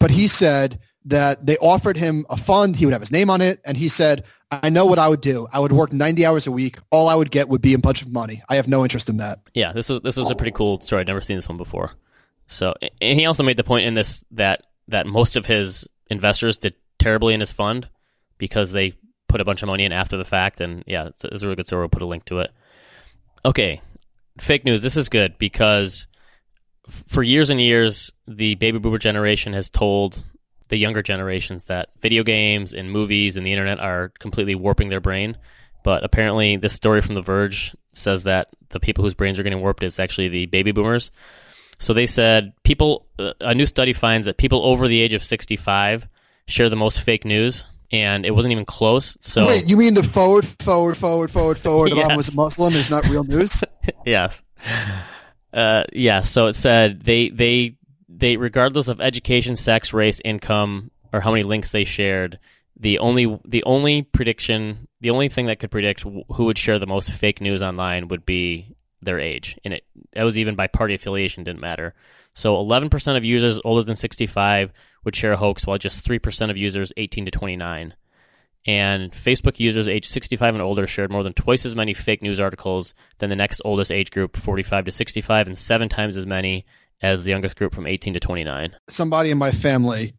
But 0.00 0.10
he 0.10 0.26
said 0.26 0.80
that 1.04 1.44
they 1.46 1.56
offered 1.58 1.96
him 1.96 2.24
a 2.30 2.36
fund. 2.36 2.76
He 2.76 2.86
would 2.86 2.92
have 2.92 3.02
his 3.02 3.12
name 3.12 3.28
on 3.28 3.40
it, 3.42 3.60
and 3.64 3.76
he 3.76 3.88
said, 3.88 4.24
"I 4.50 4.70
know 4.70 4.86
what 4.86 4.98
I 4.98 5.06
would 5.08 5.20
do. 5.20 5.46
I 5.52 5.60
would 5.60 5.72
work 5.72 5.92
90 5.92 6.24
hours 6.24 6.46
a 6.46 6.52
week. 6.52 6.78
All 6.90 7.08
I 7.08 7.14
would 7.14 7.30
get 7.30 7.48
would 7.50 7.62
be 7.62 7.74
a 7.74 7.78
bunch 7.78 8.00
of 8.00 8.10
money. 8.10 8.42
I 8.48 8.56
have 8.56 8.68
no 8.68 8.82
interest 8.82 9.10
in 9.10 9.18
that." 9.18 9.40
Yeah, 9.52 9.72
this 9.72 9.90
was 9.90 10.00
this 10.00 10.16
was 10.16 10.30
a 10.30 10.34
pretty 10.34 10.52
cool 10.52 10.80
story. 10.80 11.00
I'd 11.00 11.06
never 11.06 11.20
seen 11.20 11.36
this 11.36 11.48
one 11.48 11.58
before. 11.58 11.92
So, 12.46 12.74
and 13.00 13.18
he 13.18 13.26
also 13.26 13.42
made 13.42 13.56
the 13.56 13.64
point 13.64 13.86
in 13.86 13.94
this 13.94 14.24
that 14.32 14.64
that 14.88 15.06
most 15.06 15.36
of 15.36 15.46
his 15.46 15.88
investors 16.10 16.58
did 16.58 16.74
terribly 16.98 17.34
in 17.34 17.40
his 17.40 17.52
fund 17.52 17.88
because 18.38 18.72
they 18.72 18.94
put 19.28 19.40
a 19.40 19.44
bunch 19.44 19.62
of 19.62 19.66
money 19.66 19.84
in 19.84 19.92
after 19.92 20.16
the 20.16 20.24
fact. 20.24 20.60
And 20.60 20.84
yeah, 20.86 21.06
it's, 21.06 21.24
it's 21.24 21.42
a 21.42 21.46
really 21.46 21.56
good 21.56 21.66
story. 21.66 21.82
We'll 21.82 21.88
put 21.88 22.02
a 22.02 22.06
link 22.06 22.24
to 22.26 22.40
it. 22.40 22.50
Okay, 23.44 23.80
fake 24.38 24.64
news. 24.64 24.82
This 24.82 24.96
is 24.96 25.08
good 25.08 25.38
because 25.38 26.06
for 26.88 27.22
years 27.22 27.50
and 27.50 27.60
years, 27.60 28.12
the 28.26 28.54
baby 28.56 28.78
boomer 28.78 28.98
generation 28.98 29.52
has 29.54 29.70
told 29.70 30.22
the 30.68 30.76
younger 30.76 31.02
generations 31.02 31.64
that 31.64 31.90
video 32.00 32.22
games 32.22 32.74
and 32.74 32.90
movies 32.90 33.36
and 33.36 33.46
the 33.46 33.52
internet 33.52 33.80
are 33.80 34.10
completely 34.18 34.54
warping 34.54 34.88
their 34.88 35.00
brain. 35.00 35.36
But 35.82 36.04
apparently, 36.04 36.56
this 36.56 36.72
story 36.72 37.02
from 37.02 37.14
The 37.14 37.22
Verge 37.22 37.74
says 37.92 38.22
that 38.22 38.48
the 38.70 38.80
people 38.80 39.04
whose 39.04 39.14
brains 39.14 39.38
are 39.38 39.42
getting 39.42 39.60
warped 39.60 39.82
is 39.82 40.00
actually 40.00 40.28
the 40.28 40.46
baby 40.46 40.72
boomers. 40.72 41.10
So 41.78 41.92
they 41.92 42.06
said 42.06 42.52
people. 42.62 43.06
Uh, 43.18 43.32
a 43.40 43.54
new 43.54 43.66
study 43.66 43.92
finds 43.92 44.26
that 44.26 44.36
people 44.36 44.64
over 44.64 44.88
the 44.88 45.00
age 45.00 45.12
of 45.12 45.22
65 45.22 46.08
share 46.46 46.68
the 46.68 46.76
most 46.76 47.02
fake 47.02 47.24
news, 47.24 47.66
and 47.92 48.26
it 48.26 48.32
wasn't 48.32 48.52
even 48.52 48.64
close. 48.64 49.16
So 49.20 49.46
Wait, 49.46 49.66
you 49.66 49.76
mean 49.76 49.94
the 49.94 50.02
forward, 50.02 50.46
forward, 50.60 50.96
forward, 50.96 51.30
forward, 51.30 51.58
forward? 51.58 51.92
Yes. 51.94 52.16
was 52.16 52.36
Muslim 52.36 52.74
is 52.74 52.90
not 52.90 53.06
real 53.08 53.24
news. 53.24 53.62
yes, 54.04 54.42
uh, 55.52 55.84
yeah. 55.92 56.22
So 56.22 56.46
it 56.46 56.54
said 56.54 57.00
they 57.00 57.28
they 57.28 57.76
they 58.08 58.36
regardless 58.36 58.88
of 58.88 59.00
education, 59.00 59.56
sex, 59.56 59.92
race, 59.92 60.20
income, 60.24 60.90
or 61.12 61.20
how 61.20 61.30
many 61.30 61.42
links 61.42 61.72
they 61.72 61.84
shared, 61.84 62.38
the 62.78 62.98
only 62.98 63.40
the 63.44 63.62
only 63.64 64.02
prediction, 64.02 64.88
the 65.00 65.10
only 65.10 65.28
thing 65.28 65.46
that 65.46 65.58
could 65.58 65.70
predict 65.70 66.02
who 66.02 66.44
would 66.44 66.58
share 66.58 66.78
the 66.78 66.86
most 66.86 67.10
fake 67.10 67.40
news 67.40 67.62
online 67.62 68.08
would 68.08 68.26
be 68.26 68.74
their 69.04 69.20
age, 69.20 69.58
and 69.64 69.74
it 69.74 69.84
that 70.12 70.24
was 70.24 70.38
even 70.38 70.54
by 70.54 70.66
party 70.66 70.94
affiliation 70.94 71.44
didn't 71.44 71.60
matter. 71.60 71.94
So 72.34 72.56
11% 72.56 73.16
of 73.16 73.24
users 73.24 73.60
older 73.64 73.84
than 73.84 73.96
65 73.96 74.72
would 75.04 75.14
share 75.14 75.32
a 75.32 75.36
hoax, 75.36 75.66
while 75.66 75.78
just 75.78 76.04
3% 76.04 76.50
of 76.50 76.56
users 76.56 76.92
18 76.96 77.26
to 77.26 77.30
29. 77.30 77.94
And 78.66 79.12
Facebook 79.12 79.60
users 79.60 79.88
age 79.88 80.08
65 80.08 80.54
and 80.54 80.62
older 80.62 80.86
shared 80.86 81.10
more 81.10 81.22
than 81.22 81.34
twice 81.34 81.66
as 81.66 81.76
many 81.76 81.92
fake 81.92 82.22
news 82.22 82.40
articles 82.40 82.94
than 83.18 83.30
the 83.30 83.36
next 83.36 83.60
oldest 83.64 83.92
age 83.92 84.10
group, 84.10 84.36
45 84.36 84.86
to 84.86 84.92
65, 84.92 85.46
and 85.46 85.58
seven 85.58 85.88
times 85.88 86.16
as 86.16 86.26
many 86.26 86.64
as 87.02 87.24
the 87.24 87.30
youngest 87.30 87.56
group 87.56 87.74
from 87.74 87.86
18 87.86 88.14
to 88.14 88.20
29. 88.20 88.74
somebody 88.88 89.30
in 89.30 89.36
my 89.36 89.50
family, 89.50 90.14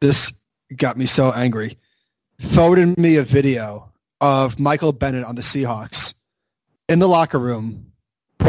this 0.00 0.32
got 0.76 0.96
me 0.96 1.06
so 1.06 1.32
angry, 1.32 1.76
forwarded 2.40 2.96
me 2.96 3.16
a 3.16 3.22
video 3.22 3.90
of 4.20 4.60
Michael 4.60 4.92
Bennett 4.92 5.24
on 5.24 5.34
the 5.34 5.42
Seahawks 5.42 6.14
in 6.88 7.00
the 7.00 7.08
locker 7.08 7.38
room 7.38 7.87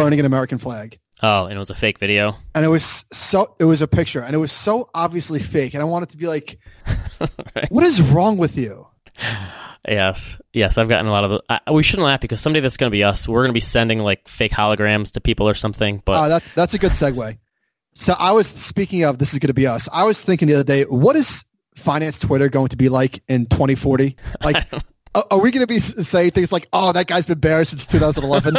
burning 0.04 0.20
an 0.20 0.26
American 0.26 0.58
flag. 0.58 1.00
Oh, 1.22 1.46
and 1.46 1.54
it 1.54 1.60
was 1.60 1.70
a 1.70 1.76
fake 1.76 2.00
video. 2.00 2.36
And 2.56 2.64
it 2.64 2.70
was 2.70 3.04
so 3.12 3.56
it 3.60 3.66
was 3.66 3.82
a 3.82 3.88
picture 3.88 4.22
and 4.22 4.34
it 4.34 4.38
was 4.38 4.52
so 4.52 4.90
obviously 4.94 5.40
fake. 5.40 5.74
And 5.74 5.82
I 5.82 5.86
wanted 5.86 6.10
to 6.12 6.18
be 6.18 6.28
like, 6.28 6.58
Right. 7.20 7.70
what 7.70 7.84
is 7.84 8.02
wrong 8.12 8.38
with 8.38 8.58
you? 8.58 8.88
Yes, 9.88 10.40
yes, 10.54 10.78
I've 10.78 10.90
gotten 10.90 11.08
a 11.08 11.12
lot 11.12 11.26
of. 11.26 11.42
I, 11.50 11.72
we 11.72 11.84
shouldn't 11.84 12.06
laugh 12.06 12.20
because 12.22 12.40
someday 12.42 12.60
that's 12.60 12.78
going 12.78 12.90
to 12.90 12.96
be 12.96 13.04
us. 13.04 13.28
We're 13.28 13.42
going 13.42 13.50
to 13.50 13.54
be 13.54 13.60
sending 13.62 14.00
like 14.00 14.28
fake 14.28 14.52
holograms 14.52 15.14
to 15.14 15.22
people 15.22 15.48
or 15.48 15.54
something. 15.54 16.02
But 16.06 16.24
Oh, 16.26 16.30
that's 16.30 16.48
that's 16.50 16.74
a 16.74 16.78
good 16.78 16.92
segue. 16.92 17.38
So 17.96 18.14
I 18.18 18.32
was 18.32 18.48
speaking 18.48 19.04
of 19.04 19.18
this 19.18 19.34
is 19.34 19.40
going 19.40 19.48
to 19.48 19.54
be 19.54 19.68
us. 19.68 19.90
I 19.92 20.04
was 20.04 20.24
thinking 20.24 20.48
the 20.48 20.56
other 20.56 20.64
day, 20.64 20.84
what 20.84 21.16
is 21.16 21.44
finance 21.76 22.20
Twitter 22.20 22.50
going 22.50 22.68
to 22.70 22.78
be 22.78 22.88
like 22.90 23.24
in 23.28 23.46
2040? 23.46 24.16
Like, 24.44 24.68
are 25.16 25.40
we 25.40 25.52
going 25.52 25.66
to 25.66 25.68
be 25.68 25.80
saying 25.80 26.32
things 26.32 26.52
like, 26.52 26.68
"Oh, 26.74 26.92
that 26.92 27.08
guy's 27.08 27.26
been 27.26 27.40
bear 27.40 27.64
since 27.66 27.88
2011"? 27.88 28.54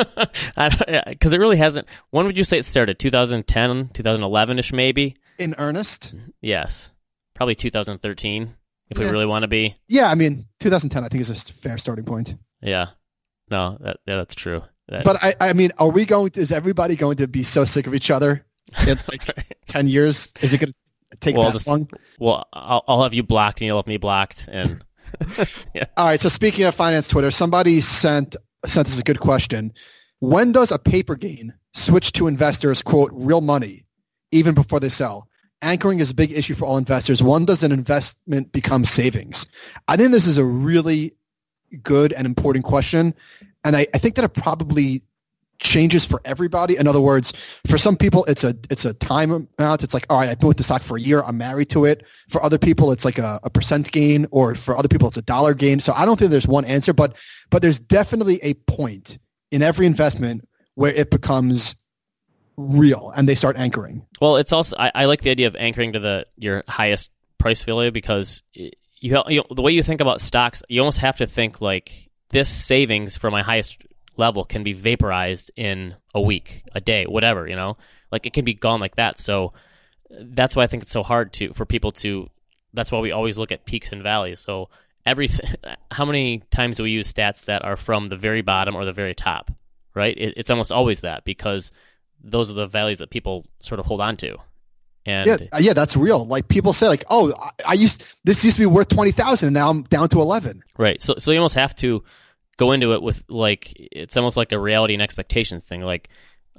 because 1.09 1.33
it 1.33 1.39
really 1.41 1.57
hasn't. 1.57 1.87
When 2.11 2.27
would 2.27 2.37
you 2.39 2.45
say 2.45 2.59
it 2.59 2.65
started? 2.65 2.99
2010, 2.99 3.91
2011 3.95 4.59
ish, 4.59 4.73
maybe. 4.73 5.17
in 5.39 5.55
earnest? 5.59 6.15
Yes, 6.41 6.91
probably 7.35 7.55
2013 7.55 8.55
if 8.91 8.99
we 8.99 9.05
really 9.07 9.27
want 9.27 9.43
to 9.43 9.49
be. 9.49 9.77
Yeah, 9.89 10.11
I 10.11 10.15
mean, 10.17 10.47
2010 10.61 11.05
I 11.05 11.09
think 11.09 11.21
is 11.21 11.31
a 11.31 11.35
fair 11.53 11.79
starting 11.79 12.05
point. 12.05 12.35
Yeah, 12.61 12.87
no, 13.51 13.79
that, 13.81 13.99
yeah, 14.07 14.17
that's 14.17 14.35
true. 14.35 14.63
That- 14.89 15.05
But 15.05 15.23
I, 15.23 15.35
I 15.41 15.53
mean, 15.53 15.71
are 15.79 15.91
we 15.91 16.05
going? 16.05 16.31
To, 16.33 16.41
is 16.41 16.51
everybody 16.53 16.97
going 16.97 17.17
to 17.19 17.29
be 17.29 17.43
so 17.45 17.65
sick 17.65 17.87
of 17.87 17.95
each 17.95 18.11
other 18.11 18.45
in 18.87 18.99
like 19.09 19.25
10 19.69 19.87
years? 19.89 20.33
Is 20.43 20.53
it 20.53 20.59
going 20.59 20.73
to 20.73 21.17
take 21.21 21.37
Well, 21.37 21.47
that 21.47 21.53
just- 21.53 21.69
long? 21.69 21.89
well, 22.19 22.47
I'll, 22.53 22.83
I'll 22.89 23.03
have 23.05 23.15
you 23.15 23.23
blocked 23.23 23.61
and 23.61 23.67
you'll 23.67 23.79
have 23.79 23.87
me 23.87 23.97
blocked, 23.99 24.49
and 24.51 24.85
yeah. 25.75 25.85
All 25.97 26.07
right. 26.07 26.21
So 26.21 26.29
speaking 26.29 26.65
of 26.65 26.75
finance 26.75 27.09
Twitter, 27.09 27.31
somebody 27.31 27.81
sent 27.81 28.37
sent 28.67 28.89
us 28.89 28.99
a 28.99 29.03
good 29.03 29.21
question. 29.21 29.73
When 30.21 30.53
does 30.53 30.71
a 30.71 30.79
paper 30.79 31.17
gain 31.17 31.55
switch 31.73 32.13
to 32.13 32.27
investors 32.27 32.83
quote 32.83 33.11
real 33.13 33.41
money 33.41 33.85
even 34.33 34.55
before 34.55 34.81
they 34.81 34.89
sell? 34.89 35.29
Anchoring 35.63 36.01
is 36.01 36.11
a 36.11 36.15
big 36.15 36.33
issue 36.33 36.55
for 36.55 36.65
all 36.65 36.79
investors. 36.79 37.23
When 37.23 37.45
does 37.45 37.63
an 37.63 37.73
investment 37.73 38.51
become 38.53 38.85
savings? 38.85 39.47
I 39.89 39.97
think 39.97 40.13
this 40.13 40.27
is 40.27 40.39
a 40.39 40.45
really 40.45 41.15
good 41.83 42.13
and 42.13 42.27
important 42.27 42.65
question. 42.65 43.15
And 43.65 43.77
I, 43.77 43.87
I 43.93 43.99
think 43.99 44.15
that 44.15 44.25
it 44.25 44.35
probably 44.35 45.03
changes 45.61 46.05
for 46.05 46.21
everybody. 46.25 46.77
In 46.77 46.87
other 46.87 47.01
words, 47.01 47.33
for 47.69 47.79
some 47.79 47.97
people, 47.97 48.25
it's 48.25 48.43
a 48.45 48.55
it's 48.71 48.85
a 48.85 48.95
time 48.95 49.49
amount. 49.59 49.85
It's 49.85 49.95
like, 49.95 50.07
all 50.11 50.19
right, 50.19 50.29
I've 50.29 50.41
been 50.41 50.49
with 50.49 50.57
the 50.57 50.65
stock 50.65 50.83
for 50.83 50.97
a 50.97 51.01
year. 51.01 51.23
I'm 51.23 51.39
married 51.39 51.71
to 51.71 51.85
it. 51.85 52.07
For 52.29 52.43
other 52.43 52.59
people, 52.59 52.91
it's 52.91 53.05
like 53.05 53.19
a, 53.19 53.39
a 53.45 53.51
percent 53.51 53.93
gain, 53.93 54.27
or 54.31 54.55
for 54.55 54.77
other 54.77 54.89
people, 54.89 55.09
it's 55.09 55.17
a 55.17 55.23
dollar 55.23 55.55
gain. 55.55 55.81
So 55.81 55.93
I 55.95 56.05
don't 56.05 56.19
think 56.19 56.31
there's 56.31 56.49
one 56.49 56.65
answer, 56.65 56.93
but 56.93 57.17
but 57.51 57.63
there's 57.63 57.79
definitely 57.79 58.41
a 58.43 58.55
point 58.55 59.19
in 59.51 59.63
every 59.63 59.87
investment 59.87 60.49
where 60.75 60.93
it 60.93 61.11
becomes 61.11 61.77
real 62.57 63.13
and 63.17 63.29
they 63.29 63.35
start 63.35 63.57
anchoring. 63.57 64.05
Well, 64.21 64.37
it's 64.37 64.53
also 64.53 64.77
I, 64.79 64.93
I 64.95 65.05
like 65.05 65.23
the 65.23 65.31
idea 65.31 65.47
of 65.47 65.57
anchoring 65.57 65.93
to 65.93 66.01
the 66.01 66.27
your 66.37 66.65
highest 66.69 67.11
price 67.39 67.63
value 67.63 67.91
because 67.91 68.43
you, 68.55 68.71
you 69.01 69.43
the 69.51 69.63
way 69.63 69.73
you 69.73 69.83
think 69.83 70.01
about 70.01 70.21
stocks, 70.21 70.63
you 70.69 70.81
almost 70.81 70.99
have 70.99 71.19
to 71.19 71.27
think 71.27 71.61
like 71.61 72.11
this 72.31 72.49
savings 72.49 73.17
for 73.17 73.31
my 73.31 73.43
highest 73.43 73.79
level 74.17 74.45
can 74.45 74.63
be 74.63 74.73
vaporized 74.73 75.51
in 75.57 75.95
a 76.15 76.21
week, 76.21 76.65
a 76.75 76.81
day, 76.81 77.05
whatever, 77.07 77.49
you 77.49 77.57
know? 77.57 77.77
Like 78.13 78.27
it 78.27 78.33
can 78.33 78.45
be 78.45 78.55
gone 78.55 78.81
like 78.81 78.97
that. 78.97 79.19
So 79.19 79.53
that's 80.11 80.57
why 80.57 80.65
I 80.65 80.67
think 80.67 80.83
it's 80.83 80.93
so 80.93 81.03
hard 81.03 81.33
to 81.35 81.53
for 81.55 81.65
people 81.65 81.93
to 81.93 82.29
that's 82.73 82.93
why 82.93 83.01
we 83.01 83.13
always 83.13 83.39
look 83.39 83.53
at 83.53 83.65
peaks 83.65 83.93
and 83.93 84.03
valleys. 84.03 84.41
So 84.41 84.69
everything 85.07 85.55
how 85.91 86.05
many 86.05 86.43
times 86.51 86.77
do 86.77 86.83
we 86.83 86.91
use 86.91 87.13
stats 87.13 87.45
that 87.47 87.65
are 87.65 87.77
from 87.77 88.09
the 88.09 88.17
very 88.17 88.43
bottom 88.43 88.75
or 88.75 88.85
the 88.85 88.93
very 88.93 89.15
top, 89.15 89.51
right? 89.95 90.17
It, 90.17 90.35
it's 90.37 90.51
almost 90.51 90.73
always 90.73 91.01
that 91.03 91.25
because 91.25 91.73
those 92.23 92.51
are 92.51 92.55
the 92.55 92.67
values 92.67 92.99
that 92.99 93.11
people 93.11 93.47
sort 93.61 93.81
of 93.81 93.87
hold 93.87 94.01
on 94.01 94.17
to. 94.19 94.37
And 95.07 95.27
yeah, 95.27 95.37
uh, 95.53 95.59
yeah, 95.59 95.73
that's 95.73 95.97
real. 95.97 96.27
Like 96.27 96.49
people 96.49 96.75
say, 96.75 96.87
like, 96.87 97.05
oh, 97.09 97.33
I 97.67 97.73
used 97.73 98.05
this 98.25 98.45
used 98.45 98.57
to 98.57 98.61
be 98.63 98.67
worth 98.67 98.89
twenty 98.89 99.13
thousand, 99.13 99.47
and 99.47 99.55
now 99.55 99.71
I'm 99.71 99.83
down 99.85 100.11
to 100.11 100.21
eleven. 100.21 100.63
Right. 100.77 101.03
So, 101.03 101.15
so 101.17 101.31
you 101.31 101.39
almost 101.39 101.55
have 101.55 101.75
to 101.77 102.05
go 102.61 102.73
into 102.73 102.93
it 102.93 103.03
with 103.03 103.25
like 103.29 103.73
it's 103.75 104.19
almost 104.19 104.37
like 104.37 104.53
a 104.53 104.61
reality 104.61 104.93
and 104.93 105.03
expectations 105.03 105.65
thing. 105.65 105.81
Like, 105.81 106.11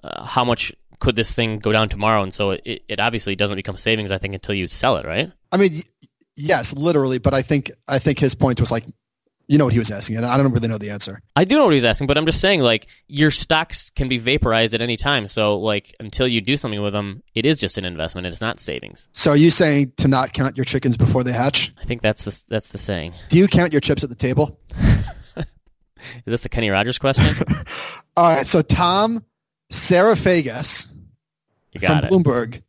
uh, 0.03 0.25
how 0.25 0.43
much 0.43 0.73
could 0.99 1.15
this 1.15 1.33
thing 1.33 1.59
go 1.59 1.71
down 1.71 1.89
tomorrow? 1.89 2.23
And 2.23 2.33
so 2.33 2.51
it, 2.51 2.83
it 2.89 2.99
obviously 2.99 3.35
doesn't 3.35 3.55
become 3.55 3.77
savings, 3.77 4.11
I 4.11 4.17
think, 4.17 4.33
until 4.33 4.55
you 4.55 4.67
sell 4.67 4.97
it, 4.97 5.05
right? 5.05 5.31
I 5.51 5.57
mean, 5.57 5.83
yes, 6.35 6.73
literally. 6.73 7.19
But 7.19 7.35
I 7.35 7.43
think 7.43 7.71
I 7.87 7.99
think 7.99 8.17
his 8.17 8.33
point 8.33 8.59
was 8.59 8.71
like, 8.71 8.83
you 9.47 9.59
know 9.59 9.65
what 9.65 9.73
he 9.73 9.79
was 9.79 9.91
asking, 9.91 10.15
and 10.17 10.25
I 10.25 10.37
don't 10.37 10.51
really 10.51 10.69
know 10.69 10.79
the 10.79 10.89
answer. 10.89 11.21
I 11.35 11.43
do 11.43 11.57
know 11.57 11.65
what 11.65 11.73
he's 11.73 11.85
asking, 11.85 12.07
but 12.07 12.17
I'm 12.17 12.25
just 12.25 12.39
saying, 12.39 12.61
like, 12.61 12.87
your 13.07 13.31
stocks 13.31 13.91
can 13.91 14.07
be 14.07 14.17
vaporized 14.17 14.73
at 14.73 14.81
any 14.81 14.95
time. 14.95 15.27
So, 15.27 15.59
like, 15.59 15.93
until 15.99 16.27
you 16.27 16.39
do 16.39 16.55
something 16.57 16.81
with 16.81 16.93
them, 16.93 17.21
it 17.35 17.45
is 17.45 17.59
just 17.59 17.77
an 17.77 17.85
investment. 17.85 18.27
It's 18.27 18.39
not 18.39 18.59
savings. 18.59 19.09
So, 19.11 19.31
are 19.31 19.37
you 19.37 19.51
saying 19.51 19.91
to 19.97 20.07
not 20.07 20.33
count 20.33 20.55
your 20.55 20.63
chickens 20.63 20.95
before 20.97 21.23
they 21.23 21.33
hatch? 21.33 21.73
I 21.79 21.85
think 21.85 22.01
that's 22.01 22.23
the 22.23 22.43
that's 22.47 22.69
the 22.69 22.77
saying. 22.77 23.13
Do 23.29 23.37
you 23.37 23.47
count 23.47 23.73
your 23.73 23.81
chips 23.81 24.03
at 24.03 24.09
the 24.09 24.15
table? 24.15 24.57
Is 26.25 26.31
this 26.31 26.45
a 26.45 26.49
Kenny 26.49 26.69
Rogers 26.69 26.97
question? 26.97 27.25
All 28.17 28.35
right. 28.35 28.47
So 28.47 28.61
Tom 28.61 29.23
Psarofagis 29.71 30.87
from 31.79 31.97
it. 31.99 32.03
Bloomberg 32.05 32.61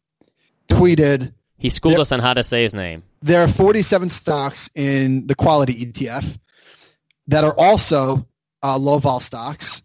tweeted. 0.69 1.33
He 1.59 1.71
schooled 1.71 2.01
us 2.01 2.11
on 2.11 2.21
how 2.21 2.35
to 2.35 2.43
say 2.43 2.63
his 2.63 2.75
name. 2.75 3.03
There 3.23 3.41
are 3.43 3.49
47 3.49 4.09
stocks 4.09 4.69
in 4.75 5.27
the 5.29 5.35
quality 5.35 5.87
ETF 5.87 6.39
that 7.29 7.45
are 7.45 7.55
also 7.57 8.27
uh, 8.65 8.77
low 8.79 8.99
vol 8.99 9.21
stocks, 9.21 9.83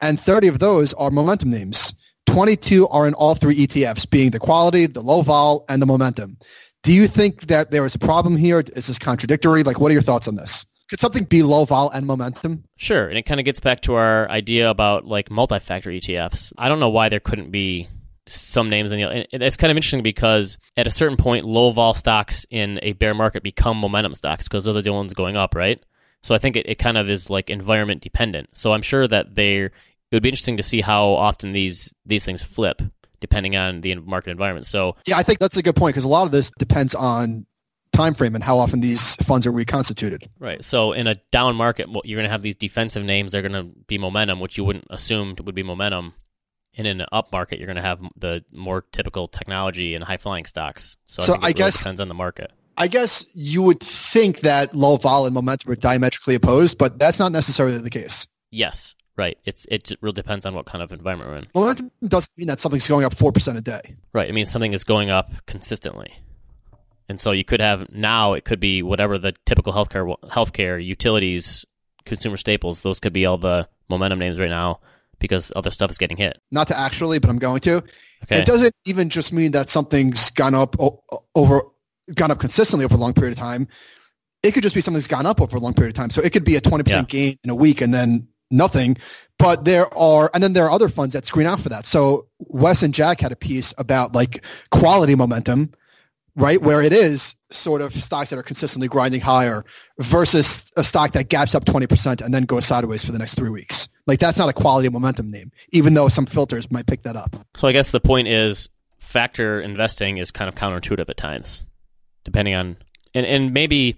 and 0.00 0.18
30 0.18 0.48
of 0.48 0.58
those 0.58 0.94
are 0.94 1.10
momentum 1.10 1.50
names. 1.50 1.94
22 2.26 2.88
are 2.88 3.06
in 3.06 3.12
all 3.14 3.34
three 3.34 3.66
ETFs, 3.66 4.08
being 4.08 4.30
the 4.30 4.38
quality, 4.38 4.86
the 4.86 5.02
low 5.02 5.20
vol, 5.20 5.66
and 5.68 5.82
the 5.82 5.86
momentum. 5.86 6.38
Do 6.82 6.92
you 6.92 7.06
think 7.06 7.46
that 7.48 7.70
there 7.70 7.84
is 7.84 7.94
a 7.94 7.98
problem 7.98 8.36
here? 8.36 8.60
Is 8.74 8.86
this 8.86 8.98
contradictory? 8.98 9.62
Like, 9.62 9.80
what 9.80 9.90
are 9.90 9.92
your 9.92 10.02
thoughts 10.02 10.28
on 10.28 10.36
this? 10.36 10.64
Could 10.92 11.00
something 11.00 11.24
be 11.24 11.42
low 11.42 11.64
vol 11.64 11.88
and 11.88 12.06
momentum? 12.06 12.64
Sure, 12.76 13.08
and 13.08 13.16
it 13.16 13.22
kind 13.22 13.40
of 13.40 13.46
gets 13.46 13.60
back 13.60 13.80
to 13.80 13.94
our 13.94 14.28
idea 14.28 14.68
about 14.68 15.06
like 15.06 15.30
multi-factor 15.30 15.88
ETFs. 15.88 16.52
I 16.58 16.68
don't 16.68 16.80
know 16.80 16.90
why 16.90 17.08
there 17.08 17.18
couldn't 17.18 17.50
be 17.50 17.88
some 18.26 18.68
names 18.68 18.92
in 18.92 19.00
the. 19.00 19.26
And 19.32 19.42
it's 19.42 19.56
kind 19.56 19.70
of 19.70 19.78
interesting 19.78 20.02
because 20.02 20.58
at 20.76 20.86
a 20.86 20.90
certain 20.90 21.16
point, 21.16 21.46
low 21.46 21.70
vol 21.70 21.94
stocks 21.94 22.44
in 22.50 22.78
a 22.82 22.92
bear 22.92 23.14
market 23.14 23.42
become 23.42 23.78
momentum 23.78 24.14
stocks 24.14 24.44
because 24.44 24.66
those 24.66 24.76
are 24.76 24.82
the 24.82 24.90
only 24.90 24.98
ones 24.98 25.14
going 25.14 25.34
up, 25.34 25.54
right? 25.54 25.82
So 26.22 26.34
I 26.34 26.38
think 26.38 26.56
it, 26.56 26.68
it 26.68 26.74
kind 26.74 26.98
of 26.98 27.08
is 27.08 27.30
like 27.30 27.48
environment 27.48 28.02
dependent. 28.02 28.50
So 28.52 28.74
I'm 28.74 28.82
sure 28.82 29.08
that 29.08 29.34
they 29.34 29.60
it 29.62 29.72
would 30.12 30.22
be 30.22 30.28
interesting 30.28 30.58
to 30.58 30.62
see 30.62 30.82
how 30.82 31.06
often 31.12 31.52
these 31.52 31.94
these 32.04 32.26
things 32.26 32.42
flip 32.42 32.82
depending 33.18 33.56
on 33.56 33.80
the 33.80 33.94
market 33.94 34.28
environment. 34.28 34.66
So 34.66 34.96
yeah, 35.06 35.16
I 35.16 35.22
think 35.22 35.38
that's 35.38 35.56
a 35.56 35.62
good 35.62 35.74
point 35.74 35.94
because 35.94 36.04
a 36.04 36.08
lot 36.08 36.26
of 36.26 36.32
this 36.32 36.50
depends 36.58 36.94
on 36.94 37.46
time 37.92 38.14
frame 38.14 38.34
and 38.34 38.42
how 38.42 38.58
often 38.58 38.80
these 38.80 39.16
funds 39.16 39.46
are 39.46 39.52
reconstituted. 39.52 40.28
Right. 40.38 40.64
So 40.64 40.92
in 40.92 41.06
a 41.06 41.16
down 41.30 41.56
market, 41.56 41.88
you're 42.04 42.16
going 42.16 42.26
to 42.26 42.32
have 42.32 42.42
these 42.42 42.56
defensive 42.56 43.04
names. 43.04 43.32
They're 43.32 43.42
going 43.42 43.52
to 43.52 43.70
be 43.86 43.98
momentum, 43.98 44.40
which 44.40 44.56
you 44.56 44.64
wouldn't 44.64 44.86
assume 44.90 45.36
would 45.42 45.54
be 45.54 45.62
momentum. 45.62 46.14
And 46.76 46.86
in 46.86 47.02
an 47.02 47.06
up 47.12 47.32
market, 47.32 47.58
you're 47.58 47.66
going 47.66 47.76
to 47.76 47.82
have 47.82 48.00
the 48.16 48.44
more 48.50 48.86
typical 48.92 49.28
technology 49.28 49.94
and 49.94 50.02
high 50.02 50.16
flying 50.16 50.46
stocks. 50.46 50.96
So, 51.04 51.22
so 51.22 51.34
I, 51.34 51.36
I 51.36 51.38
really 51.40 51.52
guess 51.52 51.78
depends 51.78 52.00
on 52.00 52.08
the 52.08 52.14
market. 52.14 52.50
I 52.78 52.88
guess 52.88 53.26
you 53.34 53.62
would 53.62 53.80
think 53.80 54.40
that 54.40 54.74
low 54.74 54.96
vol 54.96 55.26
and 55.26 55.34
momentum 55.34 55.70
are 55.70 55.76
diametrically 55.76 56.34
opposed, 56.34 56.78
but 56.78 56.98
that's 56.98 57.18
not 57.18 57.30
necessarily 57.30 57.76
the 57.76 57.90
case. 57.90 58.26
Yes. 58.50 58.94
Right. 59.14 59.36
It's 59.44 59.66
it 59.70 59.92
really 60.00 60.14
depends 60.14 60.46
on 60.46 60.54
what 60.54 60.64
kind 60.64 60.82
of 60.82 60.90
environment 60.90 61.30
we're 61.30 61.36
in. 61.36 61.46
Momentum 61.54 61.90
doesn't 62.08 62.32
mean 62.38 62.48
that 62.48 62.58
something's 62.58 62.88
going 62.88 63.04
up 63.04 63.14
four 63.14 63.30
percent 63.30 63.58
a 63.58 63.60
day. 63.60 63.94
Right. 64.14 64.28
It 64.28 64.32
means 64.32 64.50
something 64.50 64.72
is 64.72 64.84
going 64.84 65.10
up 65.10 65.34
consistently. 65.44 66.14
And 67.12 67.20
so 67.20 67.32
you 67.32 67.44
could 67.44 67.60
have 67.60 67.92
now 67.92 68.32
it 68.32 68.46
could 68.46 68.58
be 68.58 68.82
whatever 68.82 69.18
the 69.18 69.34
typical 69.44 69.70
healthcare 69.70 70.16
healthcare 70.30 70.82
utilities, 70.82 71.66
consumer 72.06 72.38
staples. 72.38 72.80
Those 72.80 73.00
could 73.00 73.12
be 73.12 73.26
all 73.26 73.36
the 73.36 73.68
momentum 73.90 74.18
names 74.18 74.40
right 74.40 74.48
now 74.48 74.80
because 75.18 75.52
other 75.54 75.70
stuff 75.70 75.90
is 75.90 75.98
getting 75.98 76.16
hit. 76.16 76.40
Not 76.50 76.68
to 76.68 76.78
actually, 76.78 77.18
but 77.18 77.28
I'm 77.28 77.38
going 77.38 77.60
to. 77.60 77.82
Okay. 78.22 78.38
It 78.38 78.46
doesn't 78.46 78.74
even 78.86 79.10
just 79.10 79.30
mean 79.30 79.52
that 79.52 79.68
something's 79.68 80.30
gone 80.30 80.54
up 80.54 80.74
over 81.34 81.60
gone 82.14 82.30
up 82.30 82.40
consistently 82.40 82.86
over 82.86 82.94
a 82.94 82.98
long 82.98 83.12
period 83.12 83.32
of 83.32 83.38
time. 83.38 83.68
It 84.42 84.52
could 84.52 84.62
just 84.62 84.74
be 84.74 84.80
something's 84.80 85.06
gone 85.06 85.26
up 85.26 85.42
over 85.42 85.58
a 85.58 85.60
long 85.60 85.74
period 85.74 85.90
of 85.90 86.00
time. 86.00 86.08
So 86.08 86.22
it 86.22 86.32
could 86.32 86.44
be 86.44 86.56
a 86.56 86.62
20% 86.62 86.88
yeah. 86.88 87.02
gain 87.02 87.38
in 87.44 87.50
a 87.50 87.54
week 87.54 87.82
and 87.82 87.92
then 87.92 88.26
nothing. 88.50 88.96
But 89.38 89.66
there 89.66 89.92
are, 89.92 90.30
and 90.32 90.42
then 90.42 90.54
there 90.54 90.64
are 90.64 90.70
other 90.70 90.88
funds 90.88 91.12
that 91.12 91.26
screen 91.26 91.46
out 91.46 91.60
for 91.60 91.68
that. 91.68 91.84
So 91.84 92.28
Wes 92.38 92.82
and 92.82 92.94
Jack 92.94 93.20
had 93.20 93.32
a 93.32 93.36
piece 93.36 93.74
about 93.76 94.14
like 94.14 94.42
quality 94.70 95.14
momentum 95.14 95.74
right? 96.36 96.60
Where 96.60 96.82
it 96.82 96.92
is 96.92 97.34
sort 97.50 97.82
of 97.82 97.92
stocks 97.92 98.30
that 98.30 98.38
are 98.38 98.42
consistently 98.42 98.88
grinding 98.88 99.20
higher 99.20 99.64
versus 99.98 100.70
a 100.76 100.84
stock 100.84 101.12
that 101.12 101.28
gaps 101.28 101.54
up 101.54 101.64
20% 101.64 102.22
and 102.22 102.32
then 102.32 102.44
goes 102.44 102.64
sideways 102.64 103.04
for 103.04 103.12
the 103.12 103.18
next 103.18 103.34
three 103.34 103.50
weeks. 103.50 103.88
Like 104.06 104.18
that's 104.18 104.38
not 104.38 104.48
a 104.48 104.52
quality 104.52 104.88
momentum 104.88 105.30
name, 105.30 105.52
even 105.70 105.94
though 105.94 106.08
some 106.08 106.26
filters 106.26 106.70
might 106.70 106.86
pick 106.86 107.02
that 107.02 107.16
up. 107.16 107.36
So 107.56 107.68
I 107.68 107.72
guess 107.72 107.92
the 107.92 108.00
point 108.00 108.28
is 108.28 108.68
factor 108.98 109.60
investing 109.60 110.18
is 110.18 110.30
kind 110.30 110.48
of 110.48 110.54
counterintuitive 110.54 111.08
at 111.08 111.16
times, 111.16 111.66
depending 112.24 112.54
on, 112.54 112.76
and, 113.14 113.26
and 113.26 113.52
maybe 113.52 113.96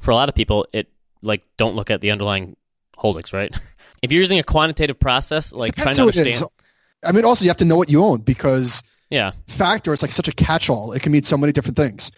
for 0.00 0.12
a 0.12 0.14
lot 0.14 0.28
of 0.28 0.34
people, 0.34 0.66
it 0.72 0.88
like 1.22 1.42
don't 1.56 1.74
look 1.74 1.90
at 1.90 2.00
the 2.00 2.12
underlying 2.12 2.56
holdings, 2.96 3.32
right? 3.32 3.54
if 4.02 4.12
you're 4.12 4.20
using 4.20 4.38
a 4.38 4.44
quantitative 4.44 5.00
process, 5.00 5.52
like 5.52 5.74
trying 5.74 5.96
to 5.96 6.02
understand. 6.02 6.44
I 7.04 7.12
mean, 7.12 7.24
also 7.24 7.44
you 7.44 7.50
have 7.50 7.58
to 7.58 7.64
know 7.64 7.76
what 7.76 7.90
you 7.90 8.04
own 8.04 8.20
because– 8.20 8.82
yeah. 9.10 9.32
factor 9.48 9.92
is 9.92 10.02
like 10.02 10.10
such 10.10 10.28
a 10.28 10.32
catch-all. 10.32 10.92
It 10.92 11.02
can 11.02 11.12
mean 11.12 11.22
so 11.22 11.36
many 11.36 11.52
different 11.52 11.76
things. 11.76 12.10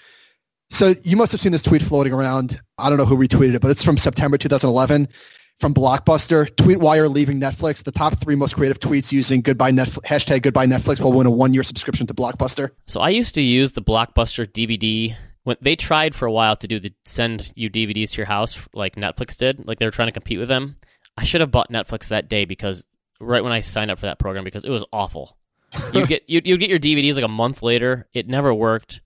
So 0.70 0.94
you 1.03 1.16
must 1.16 1.33
have 1.33 1.40
seen 1.40 1.53
this 1.53 1.62
tweet 1.62 1.83
floating 1.83 2.12
around. 2.12 2.61
I 2.79 2.88
don't 2.88 2.98
know 2.98 3.05
who 3.05 3.16
retweeted 3.16 3.55
it, 3.55 3.61
but 3.61 3.70
it's 3.70 3.83
from 3.83 3.98
September 3.98 4.38
2011 4.38 5.09
from 5.59 5.74
Blockbuster. 5.74 6.55
Tweet 6.57 6.79
you're 6.81 7.09
leaving 7.09 7.40
Netflix. 7.40 7.83
The 7.83 7.92
top 7.92 8.18
three 8.20 8.37
most 8.37 8.55
creative 8.55 8.79
tweets 8.79 9.12
using 9.12 9.42
goodbye 9.42 9.72
Netflix, 9.72 10.05
hashtag 10.05 10.42
goodbye 10.42 10.66
Netflix 10.66 11.00
will 11.00 11.12
win 11.12 11.26
a 11.26 11.31
one 11.31 11.55
year 11.55 11.62
subscription 11.62 12.07
to 12.07 12.14
Blockbuster. 12.14 12.70
So 12.87 13.00
I 13.00 13.11
used 13.11 13.35
to 13.35 13.42
use 13.42 13.72
the 13.72 13.83
Blockbuster 13.83 14.46
DVD. 14.46 15.14
When 15.42 15.57
they 15.61 15.74
tried 15.74 16.14
for 16.14 16.26
a 16.26 16.33
while 16.33 16.55
to 16.57 16.68
do 16.68 16.79
the 16.79 16.92
send 17.05 17.53
you 17.57 17.70
DVDs 17.70 18.12
to 18.12 18.18
your 18.18 18.26
house 18.26 18.68
like 18.74 18.96
Netflix 18.96 19.37
did, 19.37 19.66
like 19.66 19.79
they 19.79 19.87
were 19.87 19.90
trying 19.90 20.09
to 20.09 20.12
compete 20.12 20.38
with 20.38 20.48
them. 20.48 20.76
I 21.16 21.24
should 21.24 21.40
have 21.40 21.50
bought 21.50 21.72
Netflix 21.72 22.09
that 22.09 22.29
day 22.29 22.44
because 22.44 22.87
right 23.20 23.42
when 23.42 23.53
I 23.53 23.61
signed 23.61 23.90
up 23.90 23.98
for 23.98 24.07
that 24.07 24.18
program 24.18 24.44
because 24.44 24.64
it 24.64 24.70
was 24.70 24.85
awful 24.92 25.37
you 25.92 26.06
get 26.06 26.24
you 26.28 26.40
you 26.44 26.56
get 26.56 26.70
your 26.70 26.78
DVDs 26.78 27.14
like 27.14 27.24
a 27.24 27.28
month 27.28 27.62
later. 27.62 28.09
It 28.12 28.28
never 28.28 28.52
worked. 28.52 29.02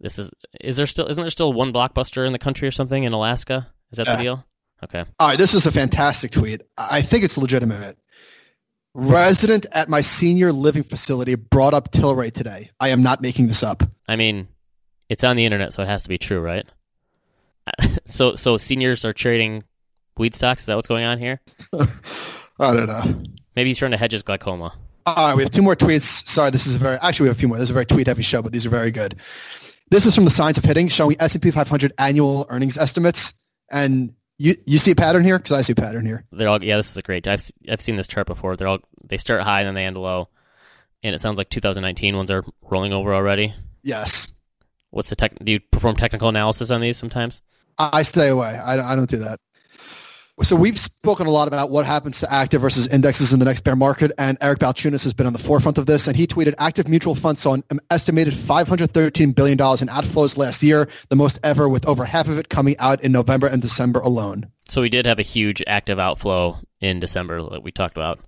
This 0.00 0.18
is 0.18 0.30
is 0.60 0.76
there 0.76 0.86
still 0.86 1.06
isn't 1.06 1.22
there 1.22 1.30
still 1.30 1.52
one 1.52 1.72
blockbuster 1.72 2.26
in 2.26 2.32
the 2.32 2.38
country 2.38 2.66
or 2.66 2.70
something 2.70 3.04
in 3.04 3.12
Alaska? 3.12 3.68
Is 3.90 3.98
that 3.98 4.06
yeah. 4.06 4.16
the 4.16 4.18
uh, 4.18 4.22
deal? 4.22 4.46
Okay. 4.84 5.04
All 5.20 5.28
right, 5.28 5.38
this 5.38 5.54
is 5.54 5.66
a 5.66 5.72
fantastic 5.72 6.32
tweet. 6.32 6.62
I 6.76 7.02
think 7.02 7.22
it's 7.22 7.38
legitimate. 7.38 7.96
Resident 8.94 9.66
at 9.72 9.88
my 9.88 10.00
senior 10.00 10.52
living 10.52 10.82
facility 10.82 11.36
brought 11.36 11.72
up 11.72 11.92
Tilray 11.92 12.32
today. 12.32 12.70
I 12.80 12.88
am 12.88 13.02
not 13.02 13.22
making 13.22 13.46
this 13.46 13.62
up. 13.62 13.82
I 14.08 14.16
mean, 14.16 14.48
it's 15.08 15.24
on 15.24 15.36
the 15.36 15.44
internet, 15.44 15.72
so 15.72 15.82
it 15.82 15.88
has 15.88 16.02
to 16.02 16.08
be 16.08 16.18
true, 16.18 16.40
right? 16.40 16.66
so 18.06 18.34
so 18.34 18.58
seniors 18.58 19.04
are 19.04 19.12
trading 19.12 19.64
weed 20.16 20.34
stocks. 20.34 20.62
Is 20.62 20.66
that 20.66 20.76
what's 20.76 20.88
going 20.88 21.04
on 21.04 21.18
here? 21.18 21.40
I 22.58 22.74
don't 22.74 22.86
know. 22.86 23.22
Maybe 23.54 23.70
he's 23.70 23.78
trying 23.78 23.92
to 23.92 23.96
hedge 23.96 24.12
his 24.12 24.22
glaucoma. 24.22 24.72
All 25.06 25.28
right, 25.28 25.36
we 25.36 25.42
have 25.42 25.50
two 25.50 25.62
more 25.62 25.76
tweets. 25.76 26.26
Sorry, 26.28 26.50
this 26.50 26.66
is 26.66 26.74
a 26.74 26.78
very 26.78 26.96
actually 27.02 27.24
we 27.24 27.28
have 27.28 27.36
a 27.36 27.40
few 27.40 27.48
more. 27.48 27.58
This 27.58 27.64
is 27.64 27.70
a 27.70 27.74
very 27.74 27.86
tweet 27.86 28.06
heavy 28.06 28.22
show, 28.22 28.42
but 28.42 28.52
these 28.52 28.66
are 28.66 28.70
very 28.70 28.90
good. 28.90 29.16
This 29.90 30.06
is 30.06 30.14
from 30.14 30.24
the 30.24 30.30
Science 30.30 30.56
of 30.56 30.64
Hitting, 30.64 30.88
showing 30.88 31.16
S&P 31.20 31.50
500 31.50 31.92
annual 31.98 32.46
earnings 32.48 32.78
estimates, 32.78 33.34
and 33.70 34.14
you 34.38 34.56
you 34.66 34.78
see 34.78 34.92
a 34.92 34.94
pattern 34.94 35.24
here 35.24 35.38
because 35.38 35.52
I 35.52 35.62
see 35.62 35.72
a 35.72 35.76
pattern 35.76 36.06
here. 36.06 36.24
They're 36.32 36.48
all 36.48 36.62
yeah. 36.62 36.76
This 36.76 36.90
is 36.90 36.96
a 36.96 37.02
great. 37.02 37.26
I've 37.28 37.50
I've 37.68 37.80
seen 37.80 37.96
this 37.96 38.08
chart 38.08 38.26
before. 38.26 38.56
They're 38.56 38.68
all 38.68 38.78
they 39.04 39.18
start 39.18 39.42
high 39.42 39.60
and 39.60 39.68
then 39.68 39.74
they 39.74 39.84
end 39.84 39.98
low, 39.98 40.28
and 41.02 41.14
it 41.14 41.20
sounds 41.20 41.38
like 41.38 41.50
2019 41.50 42.16
ones 42.16 42.30
are 42.30 42.44
rolling 42.62 42.92
over 42.92 43.14
already. 43.14 43.54
Yes, 43.82 44.32
What's 44.92 45.08
the 45.08 45.16
tech? 45.16 45.32
Do 45.42 45.50
you 45.50 45.58
perform 45.58 45.96
technical 45.96 46.28
analysis 46.28 46.70
on 46.70 46.82
these 46.82 46.98
sometimes? 46.98 47.42
I 47.78 47.90
I 47.94 48.02
stay 48.02 48.28
away. 48.28 48.48
I, 48.48 48.92
I 48.92 48.94
don't 48.94 49.08
do 49.08 49.16
that. 49.18 49.40
So 50.40 50.56
we've 50.56 50.78
spoken 50.78 51.26
a 51.26 51.30
lot 51.30 51.46
about 51.46 51.70
what 51.70 51.84
happens 51.84 52.18
to 52.20 52.32
active 52.32 52.62
versus 52.62 52.86
indexes 52.86 53.34
in 53.34 53.38
the 53.38 53.44
next 53.44 53.64
bear 53.64 53.76
market, 53.76 54.12
and 54.16 54.38
Eric 54.40 54.60
Balchunas 54.60 55.04
has 55.04 55.12
been 55.12 55.26
on 55.26 55.34
the 55.34 55.38
forefront 55.38 55.76
of 55.76 55.84
this. 55.84 56.08
And 56.08 56.16
he 56.16 56.26
tweeted, 56.26 56.54
"Active 56.58 56.88
mutual 56.88 57.14
funds 57.14 57.42
saw 57.42 57.52
an 57.52 57.80
estimated 57.90 58.34
513 58.34 59.32
billion 59.32 59.58
dollars 59.58 59.82
in 59.82 59.88
outflows 59.88 60.38
last 60.38 60.62
year, 60.62 60.88
the 61.10 61.16
most 61.16 61.38
ever, 61.44 61.68
with 61.68 61.86
over 61.86 62.04
half 62.04 62.28
of 62.28 62.38
it 62.38 62.48
coming 62.48 62.76
out 62.78 63.02
in 63.04 63.12
November 63.12 63.46
and 63.46 63.60
December 63.60 64.00
alone." 64.00 64.46
So 64.68 64.80
we 64.80 64.88
did 64.88 65.04
have 65.04 65.18
a 65.18 65.22
huge 65.22 65.62
active 65.66 65.98
outflow 65.98 66.58
in 66.80 66.98
December 66.98 67.42
that 67.50 67.62
we 67.62 67.70
talked 67.70 67.96
about. 67.96 68.18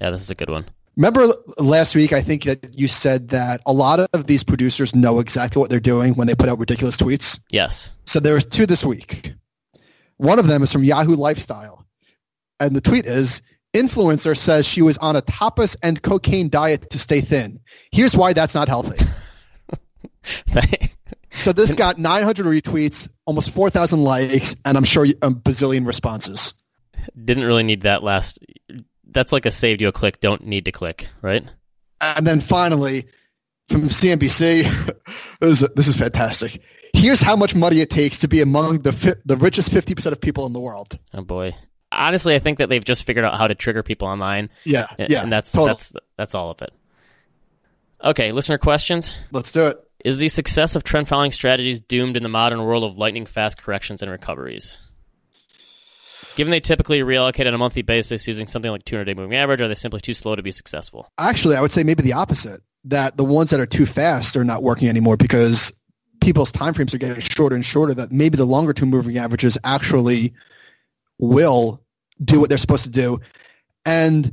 Yeah, 0.00 0.10
this 0.10 0.20
is 0.20 0.30
a 0.30 0.34
good 0.34 0.50
one. 0.50 0.66
Remember 0.96 1.32
last 1.58 1.94
week, 1.94 2.12
I 2.12 2.22
think 2.22 2.44
that 2.44 2.78
you 2.78 2.86
said 2.86 3.28
that 3.28 3.60
a 3.66 3.72
lot 3.72 4.00
of 4.00 4.26
these 4.26 4.44
producers 4.44 4.94
know 4.94 5.20
exactly 5.20 5.58
what 5.60 5.70
they're 5.70 5.80
doing 5.80 6.14
when 6.14 6.26
they 6.26 6.34
put 6.34 6.48
out 6.48 6.58
ridiculous 6.58 6.96
tweets. 6.96 7.38
Yes. 7.50 7.90
So 8.04 8.20
there 8.20 8.34
was 8.34 8.44
two 8.44 8.66
this 8.66 8.84
week. 8.84 9.32
One 10.18 10.38
of 10.38 10.46
them 10.46 10.62
is 10.62 10.72
from 10.72 10.84
Yahoo 10.84 11.14
Lifestyle. 11.14 11.84
And 12.58 12.74
the 12.74 12.80
tweet 12.80 13.06
is 13.06 13.42
influencer 13.74 14.36
says 14.36 14.66
she 14.66 14.80
was 14.80 14.96
on 14.98 15.16
a 15.16 15.22
tapas 15.22 15.76
and 15.82 16.02
cocaine 16.02 16.48
diet 16.48 16.88
to 16.90 16.98
stay 16.98 17.20
thin. 17.20 17.60
Here's 17.92 18.16
why 18.16 18.32
that's 18.32 18.54
not 18.54 18.68
healthy. 18.68 19.04
So 21.36 21.52
this 21.52 21.72
got 21.72 21.98
900 21.98 22.46
retweets, 22.46 23.08
almost 23.26 23.50
4,000 23.50 24.02
likes, 24.02 24.56
and 24.64 24.76
I'm 24.76 24.84
sure 24.84 25.04
a 25.04 25.30
bazillion 25.30 25.86
responses. 25.86 26.54
Didn't 27.24 27.44
really 27.44 27.62
need 27.62 27.82
that 27.82 28.02
last. 28.02 28.38
That's 29.04 29.32
like 29.32 29.44
a 29.46 29.50
saved 29.50 29.82
you 29.82 29.88
a 29.88 29.92
click. 29.92 30.20
Don't 30.20 30.46
need 30.46 30.64
to 30.64 30.72
click, 30.72 31.06
right? 31.20 31.44
And 32.00 32.26
then 32.26 32.40
finally, 32.40 33.06
from 33.68 33.90
CNBC, 33.90 34.64
this 35.40 35.62
is, 35.62 35.68
this 35.76 35.88
is 35.88 35.96
fantastic. 35.96 36.60
Here's 36.96 37.20
how 37.20 37.36
much 37.36 37.54
money 37.54 37.80
it 37.80 37.90
takes 37.90 38.18
to 38.20 38.28
be 38.28 38.40
among 38.40 38.80
the 38.80 38.92
fi- 38.92 39.14
the 39.26 39.36
richest 39.36 39.70
50% 39.70 40.12
of 40.12 40.20
people 40.20 40.46
in 40.46 40.52
the 40.52 40.60
world. 40.60 40.98
Oh 41.12 41.22
boy. 41.22 41.54
Honestly, 41.92 42.34
I 42.34 42.38
think 42.38 42.58
that 42.58 42.68
they've 42.68 42.82
just 42.84 43.04
figured 43.04 43.24
out 43.24 43.36
how 43.38 43.46
to 43.46 43.54
trigger 43.54 43.82
people 43.82 44.08
online. 44.08 44.48
Yeah, 44.64 44.86
and- 44.98 45.10
yeah, 45.10 45.22
and 45.22 45.30
that's 45.30 45.52
total. 45.52 45.68
that's 45.68 45.92
that's 46.16 46.34
all 46.34 46.50
of 46.50 46.62
it. 46.62 46.70
Okay, 48.02 48.32
listener 48.32 48.58
questions. 48.58 49.14
Let's 49.30 49.52
do 49.52 49.66
it. 49.66 49.78
Is 50.04 50.18
the 50.18 50.28
success 50.28 50.74
of 50.76 50.84
trend 50.84 51.06
following 51.08 51.32
strategies 51.32 51.80
doomed 51.80 52.16
in 52.16 52.22
the 52.22 52.28
modern 52.28 52.62
world 52.62 52.84
of 52.84 52.96
lightning 52.98 53.26
fast 53.26 53.58
corrections 53.58 54.02
and 54.02 54.10
recoveries? 54.10 54.78
Given 56.36 56.50
they 56.50 56.60
typically 56.60 57.00
reallocate 57.00 57.46
on 57.46 57.54
a 57.54 57.58
monthly 57.58 57.82
basis 57.82 58.26
using 58.28 58.46
something 58.46 58.70
like 58.70 58.84
200 58.84 59.04
day 59.04 59.14
moving 59.14 59.36
average, 59.36 59.60
are 59.60 59.68
they 59.68 59.74
simply 59.74 60.00
too 60.00 60.12
slow 60.14 60.34
to 60.36 60.42
be 60.42 60.50
successful? 60.50 61.10
Actually, 61.18 61.56
I 61.56 61.60
would 61.60 61.72
say 61.72 61.82
maybe 61.82 62.02
the 62.02 62.12
opposite. 62.14 62.62
That 62.84 63.16
the 63.16 63.24
ones 63.24 63.50
that 63.50 63.60
are 63.60 63.66
too 63.66 63.84
fast 63.86 64.36
are 64.36 64.44
not 64.44 64.62
working 64.62 64.88
anymore 64.88 65.16
because 65.16 65.72
people's 66.20 66.52
time 66.52 66.74
frames 66.74 66.94
are 66.94 66.98
getting 66.98 67.20
shorter 67.20 67.54
and 67.54 67.64
shorter. 67.64 67.94
That 67.94 68.12
maybe 68.12 68.36
the 68.36 68.44
longer 68.44 68.72
term 68.72 68.90
moving 68.90 69.18
averages 69.18 69.58
actually 69.64 70.34
will 71.18 71.82
do 72.22 72.40
what 72.40 72.48
they're 72.48 72.58
supposed 72.58 72.84
to 72.84 72.90
do. 72.90 73.20
And 73.84 74.32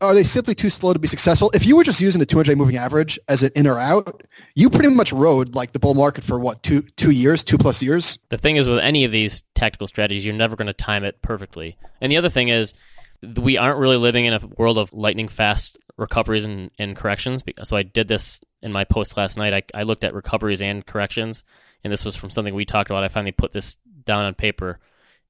are 0.00 0.14
they 0.14 0.22
simply 0.22 0.54
too 0.54 0.70
slow 0.70 0.92
to 0.92 0.98
be 0.98 1.08
successful? 1.08 1.50
If 1.54 1.66
you 1.66 1.76
were 1.76 1.84
just 1.84 2.00
using 2.00 2.20
the 2.20 2.26
200 2.26 2.52
day 2.52 2.54
moving 2.54 2.76
average 2.76 3.18
as 3.28 3.42
an 3.42 3.50
in 3.56 3.66
or 3.66 3.78
out, 3.78 4.22
you 4.54 4.70
pretty 4.70 4.88
much 4.88 5.12
rode 5.12 5.54
like 5.54 5.72
the 5.72 5.78
bull 5.78 5.94
market 5.94 6.24
for 6.24 6.38
what 6.38 6.62
two 6.62 6.82
two 6.96 7.10
years, 7.10 7.42
two 7.44 7.58
plus 7.58 7.82
years. 7.82 8.18
The 8.28 8.38
thing 8.38 8.56
is, 8.56 8.68
with 8.68 8.78
any 8.78 9.04
of 9.04 9.12
these 9.12 9.42
tactical 9.54 9.86
strategies, 9.86 10.24
you're 10.24 10.34
never 10.34 10.56
going 10.56 10.66
to 10.66 10.72
time 10.72 11.04
it 11.04 11.20
perfectly. 11.22 11.76
And 12.00 12.12
the 12.12 12.16
other 12.16 12.28
thing 12.28 12.48
is, 12.48 12.74
we 13.36 13.58
aren't 13.58 13.78
really 13.78 13.96
living 13.96 14.26
in 14.26 14.34
a 14.34 14.40
world 14.56 14.78
of 14.78 14.92
lightning 14.92 15.28
fast 15.28 15.78
recoveries 15.96 16.44
and, 16.44 16.70
and 16.78 16.94
corrections. 16.94 17.42
So 17.64 17.76
I 17.76 17.82
did 17.82 18.08
this 18.08 18.40
in 18.62 18.72
my 18.72 18.84
post 18.84 19.16
last 19.16 19.36
night. 19.36 19.54
I, 19.54 19.62
I 19.80 19.82
looked 19.84 20.04
at 20.04 20.14
recoveries 20.14 20.62
and 20.62 20.84
corrections, 20.84 21.44
and 21.84 21.92
this 21.92 22.04
was 22.04 22.16
from 22.16 22.30
something 22.30 22.54
we 22.54 22.64
talked 22.64 22.90
about. 22.90 23.04
I 23.04 23.08
finally 23.08 23.32
put 23.32 23.52
this 23.52 23.76
down 24.04 24.24
on 24.24 24.34
paper, 24.34 24.78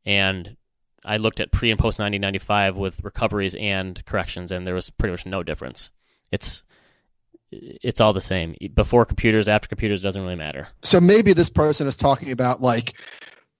and 0.04 0.56
I 1.04 1.18
looked 1.18 1.40
at 1.40 1.52
pre 1.52 1.70
and 1.70 1.78
post 1.78 1.98
1995 1.98 2.76
with 2.76 3.02
recoveries 3.04 3.54
and 3.54 4.04
corrections, 4.06 4.52
and 4.52 4.66
there 4.66 4.74
was 4.74 4.90
pretty 4.90 5.12
much 5.12 5.26
no 5.26 5.42
difference. 5.42 5.92
It's 6.30 6.64
it's 7.50 8.00
all 8.00 8.12
the 8.12 8.20
same. 8.20 8.54
Before 8.74 9.04
computers, 9.04 9.48
after 9.48 9.68
computers, 9.68 10.02
doesn't 10.02 10.20
really 10.20 10.36
matter. 10.36 10.68
So 10.82 11.00
maybe 11.00 11.32
this 11.32 11.48
person 11.48 11.86
is 11.86 11.96
talking 11.96 12.30
about 12.30 12.60
like 12.60 12.94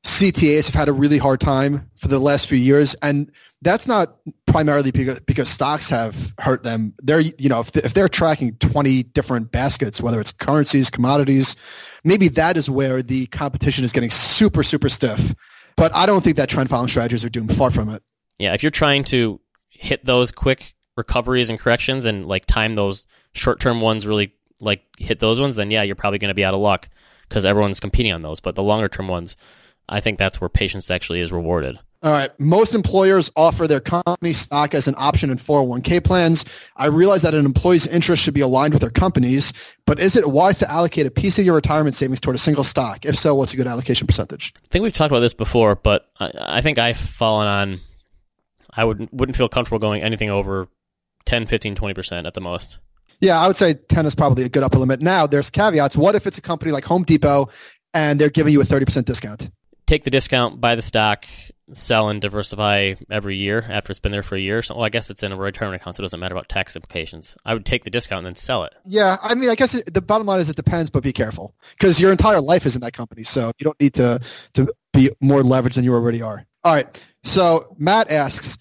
CTAs 0.09 0.67
have 0.67 0.75
had 0.75 0.89
a 0.89 0.93
really 0.93 1.19
hard 1.19 1.39
time 1.39 1.89
for 1.97 2.09
the 2.09 2.19
last 2.19 2.49
few 2.49 2.57
years, 2.57 2.95
and 3.03 3.31
that's 3.61 3.87
not 3.87 4.17
primarily 4.47 4.91
because 4.91 5.21
because 5.21 5.51
stocks 5.51 5.89
have 5.91 6.33
hurt 6.39 6.63
them. 6.63 6.95
They're 7.03 7.21
you 7.21 7.49
know 7.49 7.61
if 7.61 7.77
if 7.77 7.93
they're 7.93 8.09
tracking 8.09 8.55
twenty 8.57 9.03
different 9.03 9.53
baskets, 9.53 10.01
whether 10.01 10.19
it's 10.19 10.33
currencies, 10.33 10.89
commodities, 10.89 11.57
maybe 12.05 12.29
that 12.29 12.57
is 12.57 12.71
where 12.71 13.03
the 13.03 13.27
competition 13.27 13.85
is 13.85 13.93
getting 13.93 14.09
super 14.09 14.63
super 14.63 14.89
stiff. 14.89 15.35
But 15.77 15.95
I 15.95 16.07
don't 16.07 16.25
think 16.25 16.37
that 16.39 16.49
trend 16.49 16.71
following 16.71 16.89
strategies 16.89 17.23
are 17.25 17.29
doomed. 17.29 17.55
Far 17.55 17.71
from 17.71 17.91
it. 17.91 18.03
Yeah, 18.39 18.55
if 18.55 18.63
you're 18.63 18.71
trying 18.71 19.05
to 19.05 19.41
hit 19.69 20.07
those 20.07 20.33
quick 20.33 20.75
recoveries 20.97 21.51
and 21.51 21.61
corrections 21.61 22.07
and 22.07 22.27
like 22.27 22.47
time 22.47 22.77
those 22.77 23.07
short 23.35 23.61
term 23.61 23.83
ones 23.83 24.07
really 24.07 24.33
like 24.59 24.85
hit 24.97 25.19
those 25.19 25.39
ones, 25.39 25.57
then 25.57 25.71
yeah, 25.71 25.83
you're 25.83 25.97
probably 25.97 26.19
going 26.19 26.31
to 26.31 26.35
be 26.35 26.45
out 26.45 26.55
of 26.55 26.61
luck 26.61 26.89
because 27.29 27.45
everyone's 27.45 27.79
competing 27.79 28.13
on 28.13 28.23
those. 28.23 28.41
But 28.41 28.55
the 28.55 28.63
longer 28.63 28.89
term 28.89 29.07
ones, 29.07 29.37
I 29.89 30.01
think 30.01 30.19
that's 30.19 30.41
where 30.41 30.49
patience 30.49 30.91
actually 30.91 31.21
is 31.21 31.33
rewarded. 31.33 31.79
All 32.03 32.13
right. 32.13 32.31
Most 32.39 32.77
employers 32.77 33.31
offer 33.35 33.67
their 33.67 33.81
company 33.81 34.33
stock 34.33 34.73
as 34.73 34.87
an 34.87 34.95
option 34.97 35.31
in 35.31 35.37
401k 35.37 36.05
plans. 36.05 36.45
I 36.77 36.87
realize 36.87 37.23
that 37.23 37.35
an 37.35 37.45
employee's 37.45 37.89
interest 37.89 38.23
should 38.23 38.35
be 38.35 38.41
aligned 38.41 38.73
with 38.73 38.83
their 38.83 38.91
company's, 38.91 39.53
but 39.85 39.99
is 39.99 40.15
it 40.15 40.29
wise 40.29 40.59
to 40.61 40.71
allocate 40.71 41.07
a 41.07 41.11
piece 41.11 41.41
of 41.41 41.45
your 41.45 41.57
retirement 41.57 41.97
savings 41.97 42.21
toward 42.21 42.37
a 42.37 42.39
single 42.39 42.63
stock? 42.63 43.05
If 43.05 43.19
so, 43.19 43.35
what's 43.35 43.53
a 43.53 43.57
good 43.57 43.67
allocation 43.67 44.07
percentage? 44.07 44.55
I 44.57 44.69
think 44.71 44.85
we've 44.85 44.93
talked 44.93 45.11
about 45.11 45.21
this 45.21 45.35
before, 45.35 45.75
but 45.75 46.09
I, 46.21 46.31
I 46.39 46.61
think 46.61 46.79
I've 46.79 46.99
fallen 46.99 47.49
on. 47.49 47.81
I 48.75 48.85
would 48.85 49.09
wouldn't 49.11 49.37
feel 49.37 49.49
comfortable 49.49 49.81
going 49.81 50.03
anything 50.03 50.31
over 50.31 50.69
10, 51.25 51.47
15, 51.47 51.75
20 51.75 51.95
percent 51.95 52.27
at 52.29 52.35
the 52.35 52.41
most. 52.41 52.79
Yeah, 53.21 53.41
I 53.41 53.49
would 53.49 53.57
say 53.57 53.75
10 53.75 54.07
is 54.07 54.15
probably 54.15 54.45
a 54.45 54.49
good 54.49 54.63
upper 54.63 54.79
limit. 54.79 55.01
Now, 55.01 55.27
there's 55.27 55.51
caveats. 55.51 55.97
What 55.97 56.15
if 56.15 56.29
it's 56.29 56.39
a 56.39 56.41
company 56.41 56.71
like 56.71 56.85
Home 56.85 57.03
Depot 57.03 57.49
and 57.93 58.21
they're 58.21 58.31
giving 58.31 58.53
you 58.53 58.61
a 58.61 58.65
30% 58.65 59.05
discount? 59.05 59.51
Take 59.89 60.05
the 60.05 60.11
discount, 60.11 60.61
buy 60.61 60.75
the 60.75 60.83
stock, 60.83 61.25
sell 61.73 62.11
and 62.11 62.21
diversify 62.21 62.93
every 63.11 63.37
year 63.37 63.65
after 63.71 63.91
it's 63.91 64.01
been 64.01 64.13
there 64.13 64.23
for 64.23 64.37
a 64.37 64.39
year. 64.41 64.61
So, 64.61 64.75
well, 64.75 64.85
I 64.85 64.91
guess 64.91 65.09
it's 65.09 65.23
in 65.23 65.33
a 65.33 65.37
retirement 65.37 65.81
account, 65.81 65.97
so 65.97 66.03
it 66.03 66.05
doesn't 66.05 66.21
matter 66.21 66.35
about 66.35 66.51
tax 66.51 66.77
implications. 66.77 67.39
I 67.47 67.55
would 67.55 67.65
take 67.65 67.85
the 67.85 67.91
discount 67.91 68.19
and 68.19 68.27
then 68.27 68.35
sell 68.35 68.65
it. 68.65 68.75
Yeah, 68.85 69.17
I 69.23 69.35
mean, 69.35 69.49
I 69.49 69.55
guess 69.55 69.75
it, 69.75 69.95
the 69.95 70.03
bottom 70.03 70.27
line 70.27 70.41
is 70.41 70.51
it 70.51 70.57
depends, 70.57 70.91
but 70.91 71.03
be 71.03 71.15
careful 71.15 71.55
because 71.71 71.99
your 71.99 72.13
entire 72.13 72.43
life 72.43 72.67
is 72.67 72.75
in 72.75 72.83
that 72.83 72.93
company, 72.93 73.23
so 73.23 73.51
you 73.59 73.65
don't 73.65 73.81
need 73.81 73.95
to 73.95 74.21
to 74.53 74.71
be 74.93 75.11
more 75.23 75.41
leveraged 75.41 75.77
than 75.77 75.85
you 75.85 75.95
already 75.95 76.21
are. 76.21 76.45
All 76.65 76.75
right. 76.75 77.05
So 77.25 77.75
Matt 77.79 78.11
asks, 78.11 78.59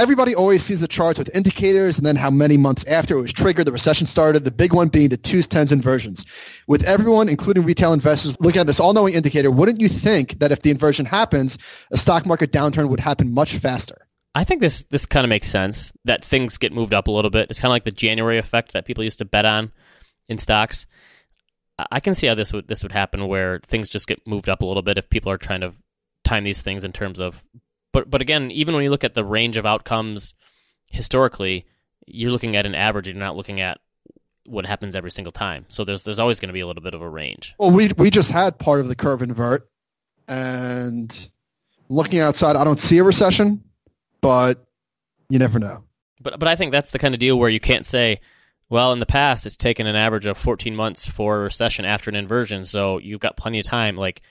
everybody 0.00 0.34
always 0.34 0.62
sees 0.62 0.80
the 0.80 0.88
charts 0.88 1.18
with 1.18 1.28
indicators 1.34 1.98
and 1.98 2.06
then 2.06 2.16
how 2.16 2.30
many 2.30 2.56
months 2.56 2.84
after 2.86 3.18
it 3.18 3.20
was 3.20 3.32
triggered, 3.32 3.66
the 3.66 3.72
recession 3.72 4.06
started. 4.06 4.44
The 4.44 4.50
big 4.50 4.72
one 4.72 4.88
being 4.88 5.10
the 5.10 5.18
twos, 5.18 5.46
tens, 5.46 5.72
inversions. 5.72 6.24
With 6.66 6.82
everyone, 6.84 7.28
including 7.28 7.64
retail 7.64 7.92
investors, 7.92 8.40
looking 8.40 8.60
at 8.60 8.66
this 8.66 8.80
all-knowing 8.80 9.12
indicator, 9.12 9.50
wouldn't 9.50 9.80
you 9.80 9.88
think 9.88 10.38
that 10.38 10.52
if 10.52 10.62
the 10.62 10.70
inversion 10.70 11.04
happens, 11.04 11.58
a 11.92 11.98
stock 11.98 12.24
market 12.24 12.50
downturn 12.50 12.88
would 12.88 12.98
happen 12.98 13.32
much 13.32 13.54
faster? 13.56 14.06
I 14.34 14.44
think 14.44 14.60
this 14.60 14.84
this 14.84 15.06
kind 15.06 15.24
of 15.24 15.28
makes 15.28 15.48
sense 15.48 15.92
that 16.04 16.24
things 16.24 16.56
get 16.56 16.72
moved 16.72 16.94
up 16.94 17.08
a 17.08 17.10
little 17.10 17.30
bit. 17.30 17.48
It's 17.50 17.60
kind 17.60 17.70
of 17.70 17.74
like 17.74 17.84
the 17.84 17.90
January 17.90 18.38
effect 18.38 18.72
that 18.72 18.86
people 18.86 19.04
used 19.04 19.18
to 19.18 19.24
bet 19.24 19.44
on 19.44 19.70
in 20.28 20.38
stocks. 20.38 20.86
I 21.90 22.00
can 22.00 22.14
see 22.14 22.26
how 22.26 22.34
this 22.34 22.52
would 22.52 22.68
this 22.68 22.82
would 22.82 22.92
happen 22.92 23.26
where 23.26 23.60
things 23.66 23.88
just 23.88 24.06
get 24.06 24.26
moved 24.26 24.48
up 24.48 24.62
a 24.62 24.66
little 24.66 24.82
bit 24.82 24.98
if 24.98 25.10
people 25.10 25.32
are 25.32 25.38
trying 25.38 25.62
to 25.62 25.72
time 26.24 26.44
these 26.44 26.62
things 26.62 26.84
in 26.84 26.92
terms 26.92 27.20
of 27.20 27.44
but 27.92 28.10
but 28.10 28.20
again, 28.20 28.50
even 28.50 28.74
when 28.74 28.84
you 28.84 28.90
look 28.90 29.04
at 29.04 29.14
the 29.14 29.24
range 29.24 29.56
of 29.56 29.66
outcomes 29.66 30.34
historically, 30.86 31.66
you're 32.06 32.30
looking 32.30 32.56
at 32.56 32.66
an 32.66 32.74
average, 32.74 33.06
you're 33.06 33.16
not 33.16 33.36
looking 33.36 33.60
at 33.60 33.78
what 34.46 34.66
happens 34.66 34.96
every 34.96 35.10
single 35.10 35.32
time. 35.32 35.64
So 35.68 35.84
there's 35.84 36.04
there's 36.04 36.18
always 36.18 36.40
going 36.40 36.48
to 36.48 36.52
be 36.52 36.60
a 36.60 36.66
little 36.66 36.82
bit 36.82 36.94
of 36.94 37.02
a 37.02 37.08
range. 37.08 37.54
Well, 37.58 37.70
we 37.70 37.90
we 37.96 38.10
just 38.10 38.30
had 38.30 38.58
part 38.58 38.80
of 38.80 38.88
the 38.88 38.96
curve 38.96 39.22
invert, 39.22 39.68
and 40.28 41.30
looking 41.88 42.20
outside, 42.20 42.56
I 42.56 42.64
don't 42.64 42.80
see 42.80 42.98
a 42.98 43.04
recession, 43.04 43.62
but 44.20 44.66
you 45.28 45.38
never 45.38 45.58
know. 45.58 45.84
But 46.20 46.38
but 46.38 46.48
I 46.48 46.56
think 46.56 46.72
that's 46.72 46.90
the 46.90 46.98
kind 46.98 47.14
of 47.14 47.20
deal 47.20 47.38
where 47.38 47.50
you 47.50 47.60
can't 47.60 47.86
say, 47.86 48.20
well, 48.68 48.92
in 48.92 48.98
the 48.98 49.06
past 49.06 49.46
it's 49.46 49.56
taken 49.56 49.86
an 49.86 49.96
average 49.96 50.26
of 50.26 50.36
14 50.36 50.74
months 50.74 51.08
for 51.08 51.36
a 51.36 51.40
recession 51.40 51.84
after 51.84 52.10
an 52.10 52.16
inversion, 52.16 52.64
so 52.64 52.98
you've 52.98 53.20
got 53.20 53.36
plenty 53.36 53.58
of 53.58 53.64
time. 53.64 53.96
Like 53.96 54.22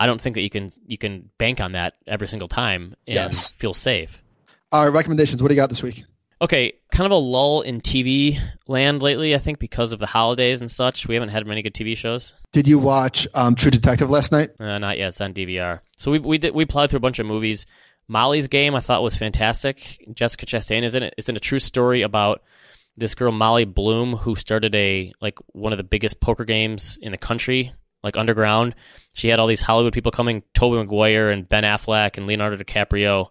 I 0.00 0.06
don't 0.06 0.20
think 0.20 0.34
that 0.34 0.42
you 0.42 0.50
can 0.50 0.70
you 0.86 0.98
can 0.98 1.30
bank 1.38 1.60
on 1.60 1.72
that 1.72 1.94
every 2.06 2.28
single 2.28 2.48
time 2.48 2.94
and 3.06 3.14
Yes. 3.14 3.48
feel 3.50 3.74
safe. 3.74 4.22
All 4.70 4.84
right, 4.84 4.92
recommendations. 4.92 5.42
What 5.42 5.48
do 5.48 5.54
you 5.54 5.60
got 5.60 5.68
this 5.70 5.82
week? 5.82 6.04
Okay, 6.40 6.74
kind 6.92 7.04
of 7.04 7.10
a 7.10 7.16
lull 7.20 7.62
in 7.62 7.80
TV 7.80 8.38
land 8.68 9.02
lately. 9.02 9.34
I 9.34 9.38
think 9.38 9.58
because 9.58 9.90
of 9.92 9.98
the 9.98 10.06
holidays 10.06 10.60
and 10.60 10.70
such, 10.70 11.08
we 11.08 11.14
haven't 11.16 11.30
had 11.30 11.44
many 11.48 11.62
good 11.62 11.74
TV 11.74 11.96
shows. 11.96 12.32
Did 12.52 12.68
you 12.68 12.78
watch 12.78 13.26
um, 13.34 13.56
True 13.56 13.72
Detective 13.72 14.08
last 14.08 14.30
night? 14.30 14.50
Uh, 14.60 14.78
not 14.78 14.98
yet. 14.98 15.08
It's 15.08 15.20
on 15.20 15.34
DVR. 15.34 15.80
So 15.96 16.12
we 16.12 16.20
we 16.20 16.38
did 16.38 16.54
we 16.54 16.64
plowed 16.64 16.90
through 16.90 16.98
a 16.98 17.00
bunch 17.00 17.18
of 17.18 17.26
movies. 17.26 17.66
Molly's 18.06 18.46
Game 18.46 18.74
I 18.76 18.80
thought 18.80 19.02
was 19.02 19.16
fantastic. 19.16 20.04
Jessica 20.14 20.46
Chastain 20.46 20.82
is 20.84 20.94
in 20.94 21.02
it. 21.02 21.14
It's 21.18 21.28
in 21.28 21.34
a 21.36 21.40
true 21.40 21.58
story 21.58 22.02
about 22.02 22.42
this 22.96 23.14
girl 23.14 23.32
Molly 23.32 23.64
Bloom 23.64 24.14
who 24.14 24.36
started 24.36 24.74
a 24.74 25.12
like 25.20 25.38
one 25.52 25.72
of 25.72 25.76
the 25.76 25.84
biggest 25.84 26.20
poker 26.20 26.44
games 26.44 26.98
in 27.02 27.10
the 27.12 27.18
country, 27.18 27.72
like 28.02 28.16
underground. 28.16 28.74
She 29.12 29.28
had 29.28 29.38
all 29.38 29.46
these 29.46 29.62
Hollywood 29.62 29.92
people 29.92 30.12
coming, 30.12 30.42
Tobey 30.54 30.76
Maguire 30.76 31.30
and 31.30 31.48
Ben 31.48 31.64
Affleck 31.64 32.16
and 32.16 32.26
Leonardo 32.26 32.56
DiCaprio, 32.56 33.28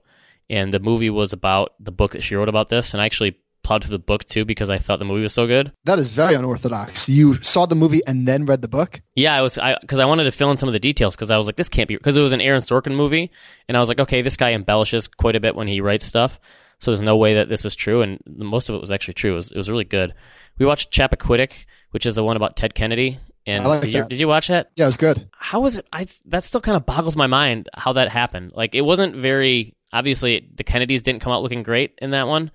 and 0.49 0.73
the 0.73 0.79
movie 0.79 1.09
was 1.09 1.33
about 1.33 1.73
the 1.79 1.91
book 1.91 2.11
that 2.11 2.23
she 2.23 2.35
wrote 2.35 2.49
about 2.49 2.69
this. 2.69 2.93
And 2.93 3.01
I 3.01 3.05
actually 3.05 3.37
plowed 3.67 3.83
through 3.83 3.91
the 3.91 3.99
book 3.99 4.23
too 4.23 4.45
because 4.45 4.69
I 4.69 4.77
thought 4.77 4.99
the 4.99 5.05
movie 5.05 5.23
was 5.23 5.33
so 5.33 5.45
good. 5.45 5.73
That 5.83 5.99
is 5.99 6.09
very 6.09 6.35
unorthodox. 6.35 7.09
You 7.09 7.41
saw 7.43 7.65
the 7.65 7.75
movie 7.75 8.01
and 8.07 8.25
then 8.25 8.45
read 8.45 8.61
the 8.61 8.69
book? 8.69 9.01
Yeah, 9.13 9.35
I 9.35 9.41
was 9.41 9.59
because 9.81 9.99
I, 9.99 10.05
wanted 10.05 10.23
to 10.23 10.31
fill 10.31 10.51
in 10.51 10.57
some 10.57 10.69
of 10.69 10.73
the 10.73 10.79
details 10.79 11.15
because 11.15 11.31
I 11.31 11.37
was 11.37 11.47
like, 11.47 11.57
this 11.57 11.67
can't 11.67 11.89
be 11.89 11.97
because 11.97 12.15
it 12.15 12.21
was 12.21 12.31
an 12.31 12.39
Aaron 12.39 12.61
Sorkin 12.61 12.95
movie, 12.95 13.29
and 13.67 13.75
I 13.75 13.81
was 13.81 13.89
like, 13.89 13.99
okay, 13.99 14.21
this 14.21 14.37
guy 14.37 14.53
embellishes 14.53 15.09
quite 15.09 15.35
a 15.35 15.41
bit 15.41 15.53
when 15.53 15.67
he 15.67 15.81
writes 15.81 16.05
stuff, 16.05 16.39
so 16.79 16.91
there's 16.91 17.01
no 17.01 17.17
way 17.17 17.33
that 17.35 17.49
this 17.49 17.65
is 17.65 17.75
true, 17.75 18.01
and 18.01 18.19
most 18.25 18.69
of 18.69 18.75
it 18.75 18.81
was 18.81 18.91
actually 18.91 19.15
true. 19.15 19.33
It 19.33 19.35
was, 19.35 19.51
it 19.51 19.57
was 19.57 19.69
really 19.69 19.83
good. 19.83 20.13
We 20.57 20.65
watched 20.65 20.91
Chappaquiddick, 20.91 21.65
which 21.91 22.05
is 22.05 22.15
the 22.15 22.23
one 22.23 22.37
about 22.37 22.55
Ted 22.55 22.73
Kennedy, 22.73 23.19
and 23.47 23.65
like 23.65 23.81
did, 23.81 23.93
you, 23.93 24.05
did 24.07 24.19
you 24.19 24.27
watch 24.27 24.49
that? 24.49 24.71
Yeah, 24.75 24.85
it 24.85 24.87
was 24.87 24.97
good. 24.97 25.29
How 25.31 25.61
was 25.61 25.77
it? 25.77 25.87
I 25.91 26.05
that 26.25 26.43
still 26.43 26.61
kind 26.61 26.75
of 26.75 26.85
boggles 26.85 27.15
my 27.15 27.27
mind 27.27 27.69
how 27.73 27.93
that 27.93 28.09
happened. 28.09 28.51
Like 28.53 28.75
it 28.75 28.81
wasn't 28.81 29.15
very 29.15 29.75
obviously 29.91 30.47
the 30.53 30.63
Kennedys 30.63 31.01
didn't 31.01 31.21
come 31.21 31.31
out 31.31 31.41
looking 31.41 31.63
great 31.63 31.97
in 32.01 32.11
that 32.11 32.27
one. 32.27 32.51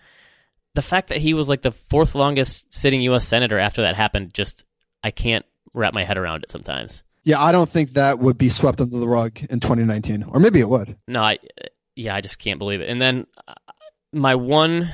The 0.75 0.83
fact 0.83 1.09
that 1.09 1.19
he 1.19 1.35
was 1.35 1.49
like 1.49 1.63
the 1.63 1.73
fourth 1.73 2.15
longest 2.15 2.73
sitting 2.73 3.01
U.S. 3.03 3.27
senator 3.27 3.59
after 3.59 3.83
that 3.83 3.97
happened, 3.97 4.35
just 4.35 4.65
I 5.03 5.11
can't 5.11 5.45
wrap 5.75 5.95
my 5.95 6.05
head 6.05 6.19
around 6.19 6.45
it 6.45 6.51
sometimes. 6.51 7.03
Yeah, 7.25 7.41
I 7.41 7.53
don't 7.53 7.69
think 7.69 7.95
that 7.95 8.19
would 8.19 8.37
be 8.37 8.49
swept 8.49 8.81
under 8.81 8.99
the 8.99 9.09
rug 9.09 9.39
in 9.49 9.61
2019, 9.61 10.25
or 10.25 10.41
maybe 10.41 10.61
it 10.61 10.69
would. 10.69 10.97
No, 11.09 11.23
I 11.23 11.39
yeah, 11.95 12.15
I 12.15 12.21
just 12.21 12.39
can't 12.39 12.59
believe 12.59 12.81
it. 12.81 12.89
And 12.89 13.01
then 13.01 13.27
uh, 13.49 13.55
my 14.13 14.35
one 14.35 14.93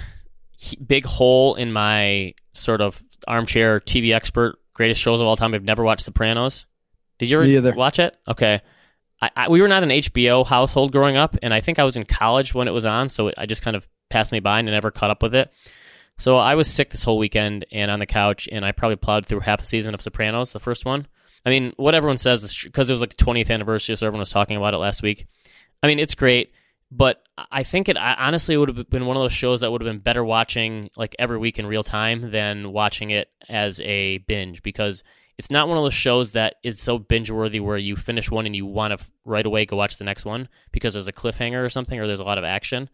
big 0.87 1.04
hole 1.04 1.54
in 1.54 1.72
my 1.72 2.34
sort 2.52 2.80
of 2.80 3.02
armchair 3.26 3.80
TV 3.80 4.14
expert 4.14 4.58
greatest 4.78 5.02
shows 5.02 5.20
of 5.20 5.26
all 5.26 5.36
time. 5.36 5.52
I've 5.52 5.64
never 5.64 5.82
watched 5.82 6.04
Sopranos. 6.04 6.64
Did 7.18 7.28
you 7.28 7.38
ever 7.38 7.46
watch 7.74 7.98
it? 7.98 8.16
Okay. 8.28 8.62
I, 9.20 9.30
I, 9.36 9.48
we 9.48 9.60
were 9.60 9.68
not 9.68 9.82
an 9.82 9.88
HBO 9.88 10.46
household 10.46 10.92
growing 10.92 11.16
up, 11.16 11.36
and 11.42 11.52
I 11.52 11.60
think 11.60 11.80
I 11.80 11.84
was 11.84 11.96
in 11.96 12.04
college 12.04 12.54
when 12.54 12.68
it 12.68 12.70
was 12.70 12.86
on, 12.86 13.08
so 13.08 13.26
it, 13.26 13.34
I 13.36 13.46
just 13.46 13.62
kind 13.62 13.76
of 13.76 13.88
passed 14.08 14.30
me 14.30 14.38
by 14.38 14.60
and 14.60 14.68
I 14.68 14.72
never 14.72 14.92
caught 14.92 15.10
up 15.10 15.20
with 15.20 15.34
it. 15.34 15.52
So 16.16 16.38
I 16.38 16.54
was 16.54 16.72
sick 16.72 16.90
this 16.90 17.02
whole 17.02 17.18
weekend 17.18 17.66
and 17.72 17.90
on 17.90 17.98
the 17.98 18.06
couch, 18.06 18.48
and 18.50 18.64
I 18.64 18.70
probably 18.70 18.96
plowed 18.96 19.26
through 19.26 19.40
half 19.40 19.62
a 19.62 19.66
season 19.66 19.94
of 19.94 20.00
Sopranos, 20.00 20.52
the 20.52 20.60
first 20.60 20.84
one. 20.84 21.08
I 21.44 21.50
mean, 21.50 21.72
what 21.76 21.96
everyone 21.96 22.18
says 22.18 22.44
is 22.44 22.62
because 22.62 22.88
it 22.88 22.92
was 22.94 23.00
like 23.00 23.16
the 23.16 23.24
20th 23.24 23.50
anniversary, 23.50 23.96
so 23.96 24.06
everyone 24.06 24.20
was 24.20 24.30
talking 24.30 24.56
about 24.56 24.74
it 24.74 24.78
last 24.78 25.02
week. 25.02 25.26
I 25.82 25.88
mean, 25.88 25.98
it's 25.98 26.14
great, 26.14 26.52
but 26.90 27.22
I 27.51 27.62
think 27.62 27.88
it 27.88 27.98
I, 27.98 28.14
honestly 28.14 28.57
would 28.57 28.68
have 28.68 28.90
been 28.90 29.07
one 29.07 29.16
of 29.16 29.22
those 29.22 29.33
shows 29.33 29.61
that 29.61 29.70
would 29.70 29.81
have 29.81 29.90
been 29.90 30.01
better 30.01 30.24
watching 30.24 30.90
like 30.96 31.14
every 31.18 31.38
week 31.38 31.59
in 31.59 31.66
real 31.66 31.85
time 31.85 32.31
than 32.31 32.72
watching 32.72 33.11
it 33.11 33.29
as 33.48 33.81
a 33.81 34.18
binge 34.18 34.62
because 34.62 35.05
it's 35.37 35.51
not 35.51 35.68
one 35.68 35.79
of 35.79 35.85
those 35.85 35.94
shows 35.94 36.33
that 36.33 36.57
is 36.64 36.81
so 36.81 36.98
binge 36.98 37.31
worthy 37.31 37.61
where 37.61 37.77
you 37.77 37.94
finish 37.94 38.31
one 38.31 38.46
and 38.46 38.57
you 38.57 38.66
want 38.66 38.98
to 38.98 39.07
right 39.24 39.46
away 39.46 39.66
go 39.66 39.77
watch 39.77 39.98
the 39.98 40.05
next 40.05 40.24
one 40.24 40.48
because 40.72 40.94
there's 40.94 41.09
a 41.09 41.12
cliffhanger 41.12 41.64
or 41.64 41.68
something 41.68 42.01
or 42.01 42.07
there's 42.07 42.20
a 42.20 42.24
lot 42.24 42.38
of 42.38 42.44
action. 42.44 42.90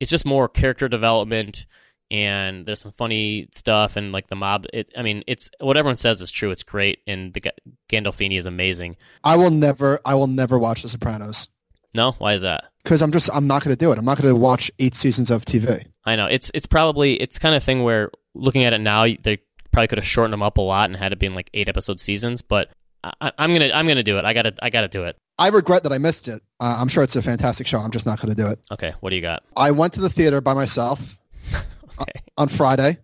It's 0.00 0.10
just 0.10 0.24
more 0.24 0.48
character 0.48 0.88
development 0.88 1.66
and 2.10 2.64
there's 2.64 2.80
some 2.80 2.92
funny 2.92 3.48
stuff 3.52 3.96
and 3.96 4.10
like 4.10 4.28
the 4.28 4.36
mob. 4.36 4.66
It, 4.72 4.92
I 4.96 5.02
mean, 5.02 5.22
it's 5.26 5.50
what 5.60 5.76
everyone 5.76 5.96
says 5.96 6.20
is 6.20 6.30
true. 6.30 6.50
It's 6.50 6.62
great 6.62 7.00
and 7.06 7.34
the 7.34 7.40
Ga- 7.40 7.50
Gandolfini 7.90 8.38
is 8.38 8.46
amazing. 8.46 8.96
I 9.22 9.36
will 9.36 9.50
never, 9.50 10.00
I 10.04 10.14
will 10.14 10.28
never 10.28 10.58
watch 10.58 10.82
The 10.82 10.88
Sopranos 10.88 11.48
No, 11.94 12.12
why 12.12 12.34
is 12.34 12.42
that? 12.42 12.64
because 12.84 13.00
I'm 13.00 13.12
just, 13.12 13.30
I'm 13.32 13.46
not 13.46 13.62
going 13.62 13.74
to 13.76 13.78
do 13.78 13.92
it. 13.92 13.98
I'm 13.98 14.04
not 14.04 14.18
going 14.20 14.28
to 14.32 14.38
watch 14.38 14.68
eight 14.80 14.96
seasons 14.96 15.30
of 15.30 15.44
TV. 15.44 15.86
I 16.04 16.16
know 16.16 16.26
it's 16.26 16.50
it's 16.52 16.66
probably 16.66 17.14
it's 17.20 17.38
kind 17.38 17.54
of 17.54 17.62
thing 17.62 17.84
where 17.84 18.10
looking 18.34 18.64
at 18.64 18.72
it 18.72 18.78
now 18.80 19.04
they 19.04 19.38
probably 19.70 19.86
could 19.86 19.98
have 19.98 20.04
shortened 20.06 20.32
them 20.32 20.42
up 20.42 20.58
a 20.58 20.60
lot 20.62 20.90
and 20.90 20.96
had 20.96 21.12
it 21.12 21.20
been 21.20 21.34
like 21.34 21.48
eight 21.54 21.68
episode 21.68 22.00
seasons. 22.00 22.42
But 22.42 22.70
I, 23.04 23.30
I'm 23.38 23.52
gonna 23.52 23.70
I'm 23.72 23.86
gonna 23.86 24.02
do 24.02 24.18
it. 24.18 24.24
I 24.24 24.32
gotta 24.32 24.52
I 24.60 24.70
gotta 24.70 24.88
do 24.88 25.04
it. 25.04 25.16
I 25.38 25.48
regret 25.48 25.84
that 25.84 25.92
I 25.92 25.98
missed 25.98 26.26
it. 26.26 26.42
Uh, 26.58 26.76
I'm 26.78 26.88
sure 26.88 27.04
it's 27.04 27.14
a 27.14 27.22
fantastic 27.22 27.68
show. 27.68 27.78
I'm 27.78 27.90
just 27.92 28.04
not 28.04 28.20
going 28.20 28.34
to 28.34 28.40
do 28.42 28.48
it. 28.48 28.58
Okay, 28.72 28.92
what 29.00 29.10
do 29.10 29.16
you 29.16 29.22
got? 29.22 29.42
I 29.56 29.70
went 29.70 29.92
to 29.94 30.00
the 30.00 30.10
theater 30.10 30.40
by 30.40 30.54
myself 30.54 31.16
Okay. 32.00 32.20
on 32.36 32.48
Friday. 32.48 32.98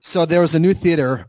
So 0.00 0.26
there 0.26 0.40
was 0.40 0.54
a 0.54 0.58
new 0.60 0.74
theater 0.74 1.26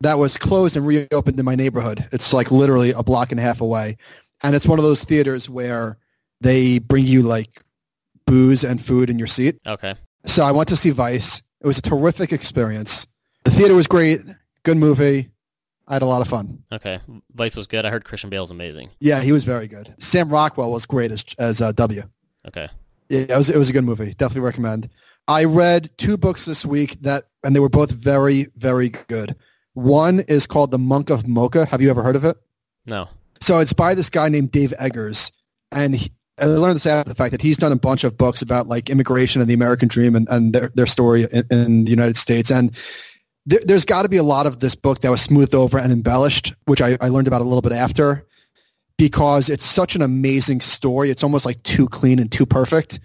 that 0.00 0.18
was 0.18 0.36
closed 0.36 0.76
and 0.76 0.86
reopened 0.86 1.38
in 1.38 1.44
my 1.44 1.54
neighborhood. 1.54 2.08
It's 2.12 2.32
like 2.32 2.50
literally 2.50 2.90
a 2.92 3.02
block 3.02 3.30
and 3.32 3.38
a 3.38 3.42
half 3.42 3.60
away. 3.60 3.96
And 4.42 4.54
it's 4.54 4.66
one 4.66 4.78
of 4.78 4.84
those 4.84 5.04
theaters 5.04 5.48
where 5.48 5.98
they 6.40 6.78
bring 6.78 7.06
you 7.06 7.22
like 7.22 7.62
booze 8.26 8.64
and 8.64 8.84
food 8.84 9.10
in 9.10 9.18
your 9.18 9.28
seat. 9.28 9.58
Okay. 9.66 9.94
So 10.26 10.44
I 10.44 10.52
went 10.52 10.68
to 10.70 10.76
see 10.76 10.90
Vice. 10.90 11.42
It 11.60 11.66
was 11.66 11.78
a 11.78 11.82
terrific 11.82 12.32
experience. 12.32 13.06
The 13.44 13.50
theater 13.50 13.74
was 13.74 13.86
great. 13.86 14.20
Good 14.64 14.76
movie. 14.76 15.30
I 15.88 15.94
had 15.94 16.02
a 16.02 16.06
lot 16.06 16.22
of 16.22 16.28
fun. 16.28 16.62
Okay. 16.72 17.00
Vice 17.34 17.56
was 17.56 17.66
good. 17.66 17.84
I 17.84 17.90
heard 17.90 18.04
Christian 18.04 18.30
Bale's 18.30 18.50
amazing. 18.50 18.90
Yeah, 19.00 19.20
he 19.20 19.32
was 19.32 19.44
very 19.44 19.68
good. 19.68 19.94
Sam 19.98 20.28
Rockwell 20.28 20.70
was 20.70 20.86
great 20.86 21.10
as 21.10 21.24
as 21.38 21.60
uh, 21.60 21.72
W. 21.72 22.02
Okay. 22.48 22.68
Yeah, 23.08 23.20
it 23.20 23.36
was 23.36 23.50
it 23.50 23.58
was 23.58 23.70
a 23.70 23.72
good 23.72 23.84
movie. 23.84 24.14
Definitely 24.14 24.42
recommend. 24.42 24.88
I 25.28 25.44
read 25.44 25.90
two 25.98 26.16
books 26.16 26.44
this 26.44 26.64
week 26.64 27.00
that 27.02 27.24
and 27.44 27.54
they 27.54 27.60
were 27.60 27.68
both 27.68 27.90
very 27.90 28.48
very 28.56 28.90
good. 28.90 29.36
One 29.74 30.20
is 30.20 30.46
called 30.46 30.70
The 30.70 30.78
Monk 30.78 31.10
of 31.10 31.26
Mocha. 31.26 31.66
Have 31.66 31.82
you 31.82 31.90
ever 31.90 32.02
heard 32.02 32.16
of 32.16 32.24
it? 32.24 32.36
No. 32.86 33.08
So 33.42 33.58
it's 33.58 33.72
by 33.72 33.94
this 33.94 34.08
guy 34.08 34.28
named 34.28 34.52
Dave 34.52 34.72
Eggers, 34.78 35.32
and 35.72 35.96
he, 35.96 36.12
I 36.38 36.44
learned 36.44 36.76
this 36.76 36.86
after 36.86 37.08
the 37.08 37.14
fact 37.16 37.32
that 37.32 37.42
he's 37.42 37.58
done 37.58 37.72
a 37.72 37.76
bunch 37.76 38.04
of 38.04 38.16
books 38.16 38.40
about 38.40 38.68
like 38.68 38.88
immigration 38.88 39.40
and 39.40 39.50
the 39.50 39.54
American 39.54 39.88
dream 39.88 40.14
and, 40.14 40.28
and 40.30 40.52
their, 40.52 40.70
their 40.76 40.86
story 40.86 41.24
in, 41.24 41.44
in 41.50 41.84
the 41.84 41.90
United 41.90 42.16
States. 42.16 42.52
And 42.52 42.70
there, 43.44 43.58
there's 43.64 43.84
got 43.84 44.02
to 44.02 44.08
be 44.08 44.16
a 44.16 44.22
lot 44.22 44.46
of 44.46 44.60
this 44.60 44.76
book 44.76 45.00
that 45.00 45.10
was 45.10 45.20
smoothed 45.20 45.56
over 45.56 45.76
and 45.76 45.92
embellished, 45.92 46.54
which 46.66 46.80
I, 46.80 46.96
I 47.00 47.08
learned 47.08 47.26
about 47.26 47.40
a 47.40 47.44
little 47.44 47.62
bit 47.62 47.72
after, 47.72 48.24
because 48.96 49.48
it's 49.48 49.64
such 49.64 49.96
an 49.96 50.02
amazing 50.02 50.60
story. 50.60 51.10
It's 51.10 51.24
almost 51.24 51.44
like 51.44 51.60
too 51.64 51.88
clean 51.88 52.20
and 52.20 52.30
too 52.30 52.46
perfect. 52.46 53.00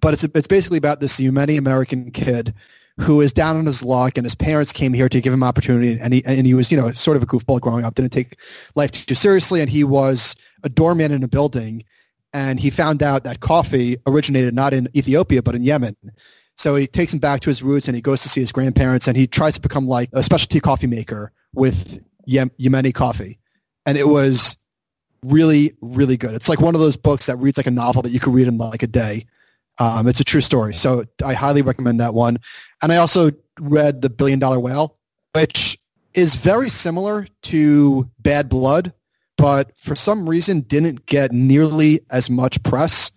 But 0.00 0.14
it's 0.14 0.24
it's 0.24 0.48
basically 0.48 0.78
about 0.78 1.00
this 1.00 1.20
Yemeni 1.20 1.58
American 1.58 2.10
kid 2.12 2.54
who 3.00 3.20
is 3.20 3.32
down 3.32 3.56
on 3.56 3.66
his 3.66 3.84
luck, 3.84 4.18
and 4.18 4.24
his 4.24 4.34
parents 4.34 4.72
came 4.72 4.92
here 4.92 5.08
to 5.08 5.20
give 5.20 5.32
him 5.32 5.42
opportunity, 5.42 5.98
and 6.00 6.12
he 6.14 6.24
and 6.24 6.46
he 6.46 6.54
was 6.54 6.70
you 6.70 6.80
know 6.80 6.92
sort 6.92 7.16
of 7.16 7.22
a 7.22 7.26
goofball 7.26 7.60
growing 7.60 7.84
up, 7.84 7.94
didn't 7.94 8.12
take 8.12 8.36
life 8.74 8.92
too 8.92 9.14
seriously, 9.14 9.60
and 9.60 9.70
he 9.70 9.84
was 9.84 10.36
a 10.62 10.68
doorman 10.68 11.12
in 11.12 11.22
a 11.22 11.28
building, 11.28 11.84
and 12.32 12.60
he 12.60 12.70
found 12.70 13.02
out 13.02 13.24
that 13.24 13.40
coffee 13.40 13.96
originated 14.06 14.54
not 14.54 14.72
in 14.72 14.88
Ethiopia 14.96 15.42
but 15.42 15.54
in 15.54 15.62
Yemen. 15.62 15.96
So 16.56 16.76
he 16.76 16.86
takes 16.86 17.14
him 17.14 17.18
back 17.18 17.40
to 17.40 17.50
his 17.50 17.62
roots, 17.62 17.88
and 17.88 17.96
he 17.96 18.02
goes 18.02 18.20
to 18.22 18.28
see 18.28 18.40
his 18.40 18.52
grandparents, 18.52 19.08
and 19.08 19.16
he 19.16 19.26
tries 19.26 19.54
to 19.54 19.60
become 19.60 19.88
like 19.88 20.10
a 20.12 20.22
specialty 20.22 20.60
coffee 20.60 20.86
maker 20.86 21.32
with 21.54 21.98
Yem- 22.26 22.52
Yemeni 22.60 22.92
coffee, 22.92 23.38
and 23.86 23.96
it 23.96 24.08
was 24.08 24.56
really 25.24 25.74
really 25.80 26.16
good. 26.16 26.34
It's 26.34 26.48
like 26.48 26.60
one 26.60 26.74
of 26.74 26.80
those 26.80 26.96
books 26.96 27.26
that 27.26 27.36
reads 27.36 27.56
like 27.56 27.66
a 27.66 27.70
novel 27.70 28.02
that 28.02 28.10
you 28.10 28.20
could 28.20 28.34
read 28.34 28.48
in 28.48 28.58
like 28.58 28.82
a 28.82 28.86
day. 28.86 29.26
Um, 29.78 30.06
it's 30.06 30.20
a 30.20 30.24
true 30.24 30.40
story, 30.40 30.74
so 30.74 31.04
I 31.24 31.34
highly 31.34 31.62
recommend 31.62 32.00
that 32.00 32.14
one. 32.14 32.38
And 32.82 32.92
I 32.92 32.96
also 32.96 33.30
read 33.58 34.02
The 34.02 34.10
Billion 34.10 34.38
Dollar 34.38 34.60
Whale, 34.60 34.96
which 35.34 35.78
is 36.14 36.36
very 36.36 36.68
similar 36.68 37.26
to 37.44 38.10
Bad 38.18 38.48
Blood, 38.48 38.92
but 39.38 39.76
for 39.78 39.96
some 39.96 40.28
reason 40.28 40.60
didn't 40.60 41.06
get 41.06 41.32
nearly 41.32 42.00
as 42.10 42.28
much 42.28 42.62
press. 42.62 43.10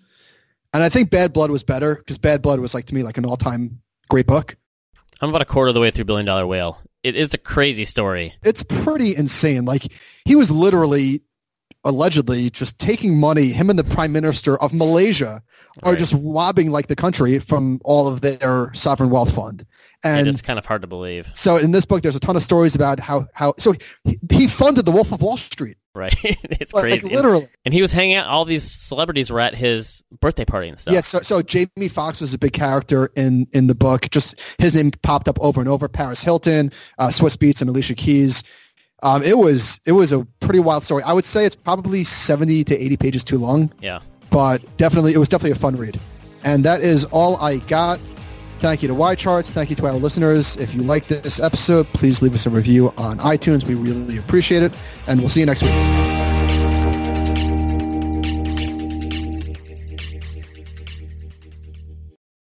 And 0.74 0.82
I 0.82 0.89
think 0.89 1.10
Bad 1.10 1.34
Blood 1.34 1.51
was 1.51 1.64
better 1.64 1.95
because 1.95 2.18
Bad 2.18 2.41
Blood 2.41 2.60
was 2.60 2.74
like 2.74 2.86
to 2.88 2.95
me 2.95 3.03
like 3.03 3.18
an 3.18 3.26
all-time 3.26 3.82
great 4.10 4.28
book. 4.28 4.56
I'm 5.22 5.30
about 5.30 5.41
a 5.41 5.45
quarter 5.45 5.70
of 5.70 5.74
the 5.74 5.82
way 5.82 5.91
through 5.91 6.06
Billion 6.06 6.26
Dollar 6.26 6.47
Whale. 6.47 6.80
It's 7.03 7.34
a 7.34 7.38
crazy 7.38 7.86
story. 7.86 8.34
It's 8.43 8.64
pretty 8.64 9.16
insane. 9.16 9.66
Like 9.66 9.91
he 10.26 10.36
was 10.36 10.49
literally 10.49 11.22
allegedly 11.86 12.49
just 12.49 12.77
taking 12.79 13.17
money 13.17 13.47
him 13.51 13.69
and 13.69 13.79
the 13.79 13.83
prime 13.83 14.11
minister 14.11 14.57
of 14.61 14.73
Malaysia 14.73 15.41
are 15.83 15.91
Right. 15.91 15.99
just 15.99 16.15
robbing 16.23 16.71
like 16.71 16.88
the 16.88 16.95
country 16.95 17.39
from 17.39 17.79
all 17.86 18.07
of 18.07 18.21
their 18.21 18.71
sovereign 18.73 19.09
wealth 19.09 19.33
fund. 19.36 19.65
And 20.03 20.27
it's 20.27 20.41
kind 20.41 20.59
of 20.59 20.65
hard 20.65 20.81
to 20.81 20.88
believe, 20.88 21.31
so 21.33 21.57
in 21.57 21.71
this 21.71 21.86
book 21.86 22.01
there's 22.03 22.15
a 22.15 22.19
ton 22.19 22.36
of 22.36 22.43
stories 22.43 22.75
about 22.75 22.99
how 22.99 23.27
how 23.33 23.53
so 23.57 23.73
he, 24.03 24.19
he 24.31 24.47
funded 24.47 24.86
the 24.86 24.91
Wolf 24.91 25.11
of 25.11 25.21
Wall 25.21 25.36
Street. 25.38 25.77
right? 25.95 26.13
it's 26.23 26.73
Like, 26.73 26.83
crazy. 26.83 27.07
And- 27.07 27.15
literally. 27.15 27.45
And 27.65 27.73
he 27.73 27.81
was 27.81 27.91
hanging 27.91 28.15
out. 28.15 28.27
All 28.27 28.45
these 28.45 28.63
celebrities 28.69 29.31
were 29.31 29.39
at 29.39 29.55
his 29.55 30.03
birthday 30.21 30.45
party 30.45 30.67
and 30.69 30.79
stuff. 30.79 30.93
Yeah, 30.93 31.01
so 31.01 31.19
so 31.21 31.41
Jamie 31.41 31.88
Foxx 31.88 32.21
was 32.21 32.33
a 32.33 32.38
big 32.38 32.53
character 32.53 33.09
in 33.15 33.47
in 33.53 33.65
the 33.67 33.73
book. 33.75 34.09
Just 34.11 34.39
his 34.59 34.75
name 34.75 34.91
popped 35.01 35.27
up 35.27 35.39
over 35.41 35.59
and 35.59 35.69
over. 35.69 35.88
Paris 35.88 36.21
Hilton, 36.23 36.71
uh, 36.99 37.07
Swizz 37.07 37.38
Beatz, 37.38 37.61
and 37.61 37.69
Alicia 37.69 37.95
Keys. 37.95 38.43
Um, 39.04 39.22
it 39.24 39.38
was 39.38 39.80
it 39.86 39.91
was 39.91 40.12
a 40.12 40.26
pretty 40.39 40.60
wild 40.60 40.84
story. 40.84 41.04
I 41.04 41.14
would 41.14 41.26
say 41.26 41.46
it's 41.46 41.56
probably 41.56 42.04
70 42.04 42.64
to 42.66 42.78
80 42.78 42.98
pages 42.98 43.24
too 43.24 43.38
long, 43.38 43.72
Yeah. 43.82 44.00
but 44.32 44.62
definitely 44.78 45.14
it 45.14 45.18
was 45.18 45.30
definitely 45.30 45.52
a 45.52 45.56
fun 45.60 45.76
read. 45.76 46.00
And 46.43 46.64
that 46.66 46.82
is 46.82 47.06
all 47.06 47.36
I 47.38 47.58
got. 47.58 48.00
Thank 48.60 48.82
you 48.82 48.88
to 48.88 48.93
YCharts. 48.93 49.50
Thank 49.52 49.70
you 49.70 49.76
to 49.76 49.86
our 49.88 49.93
listeners. 49.93 50.56
If 50.58 50.74
you 50.74 50.82
like 50.82 51.08
this 51.08 51.39
episode, 51.39 51.86
please 51.88 52.22
leave 52.22 52.34
us 52.34 52.46
a 52.46 52.50
review 52.50 52.93
on 52.98 53.18
iTunes. 53.20 53.66
We 53.66 53.76
really 53.76 54.18
appreciate 54.18 54.64
it. 54.64 54.72
And 55.08 55.20
we'll 55.20 55.30
see 55.30 55.41
you 55.41 55.46
next 55.46 55.62
week. 55.64 56.14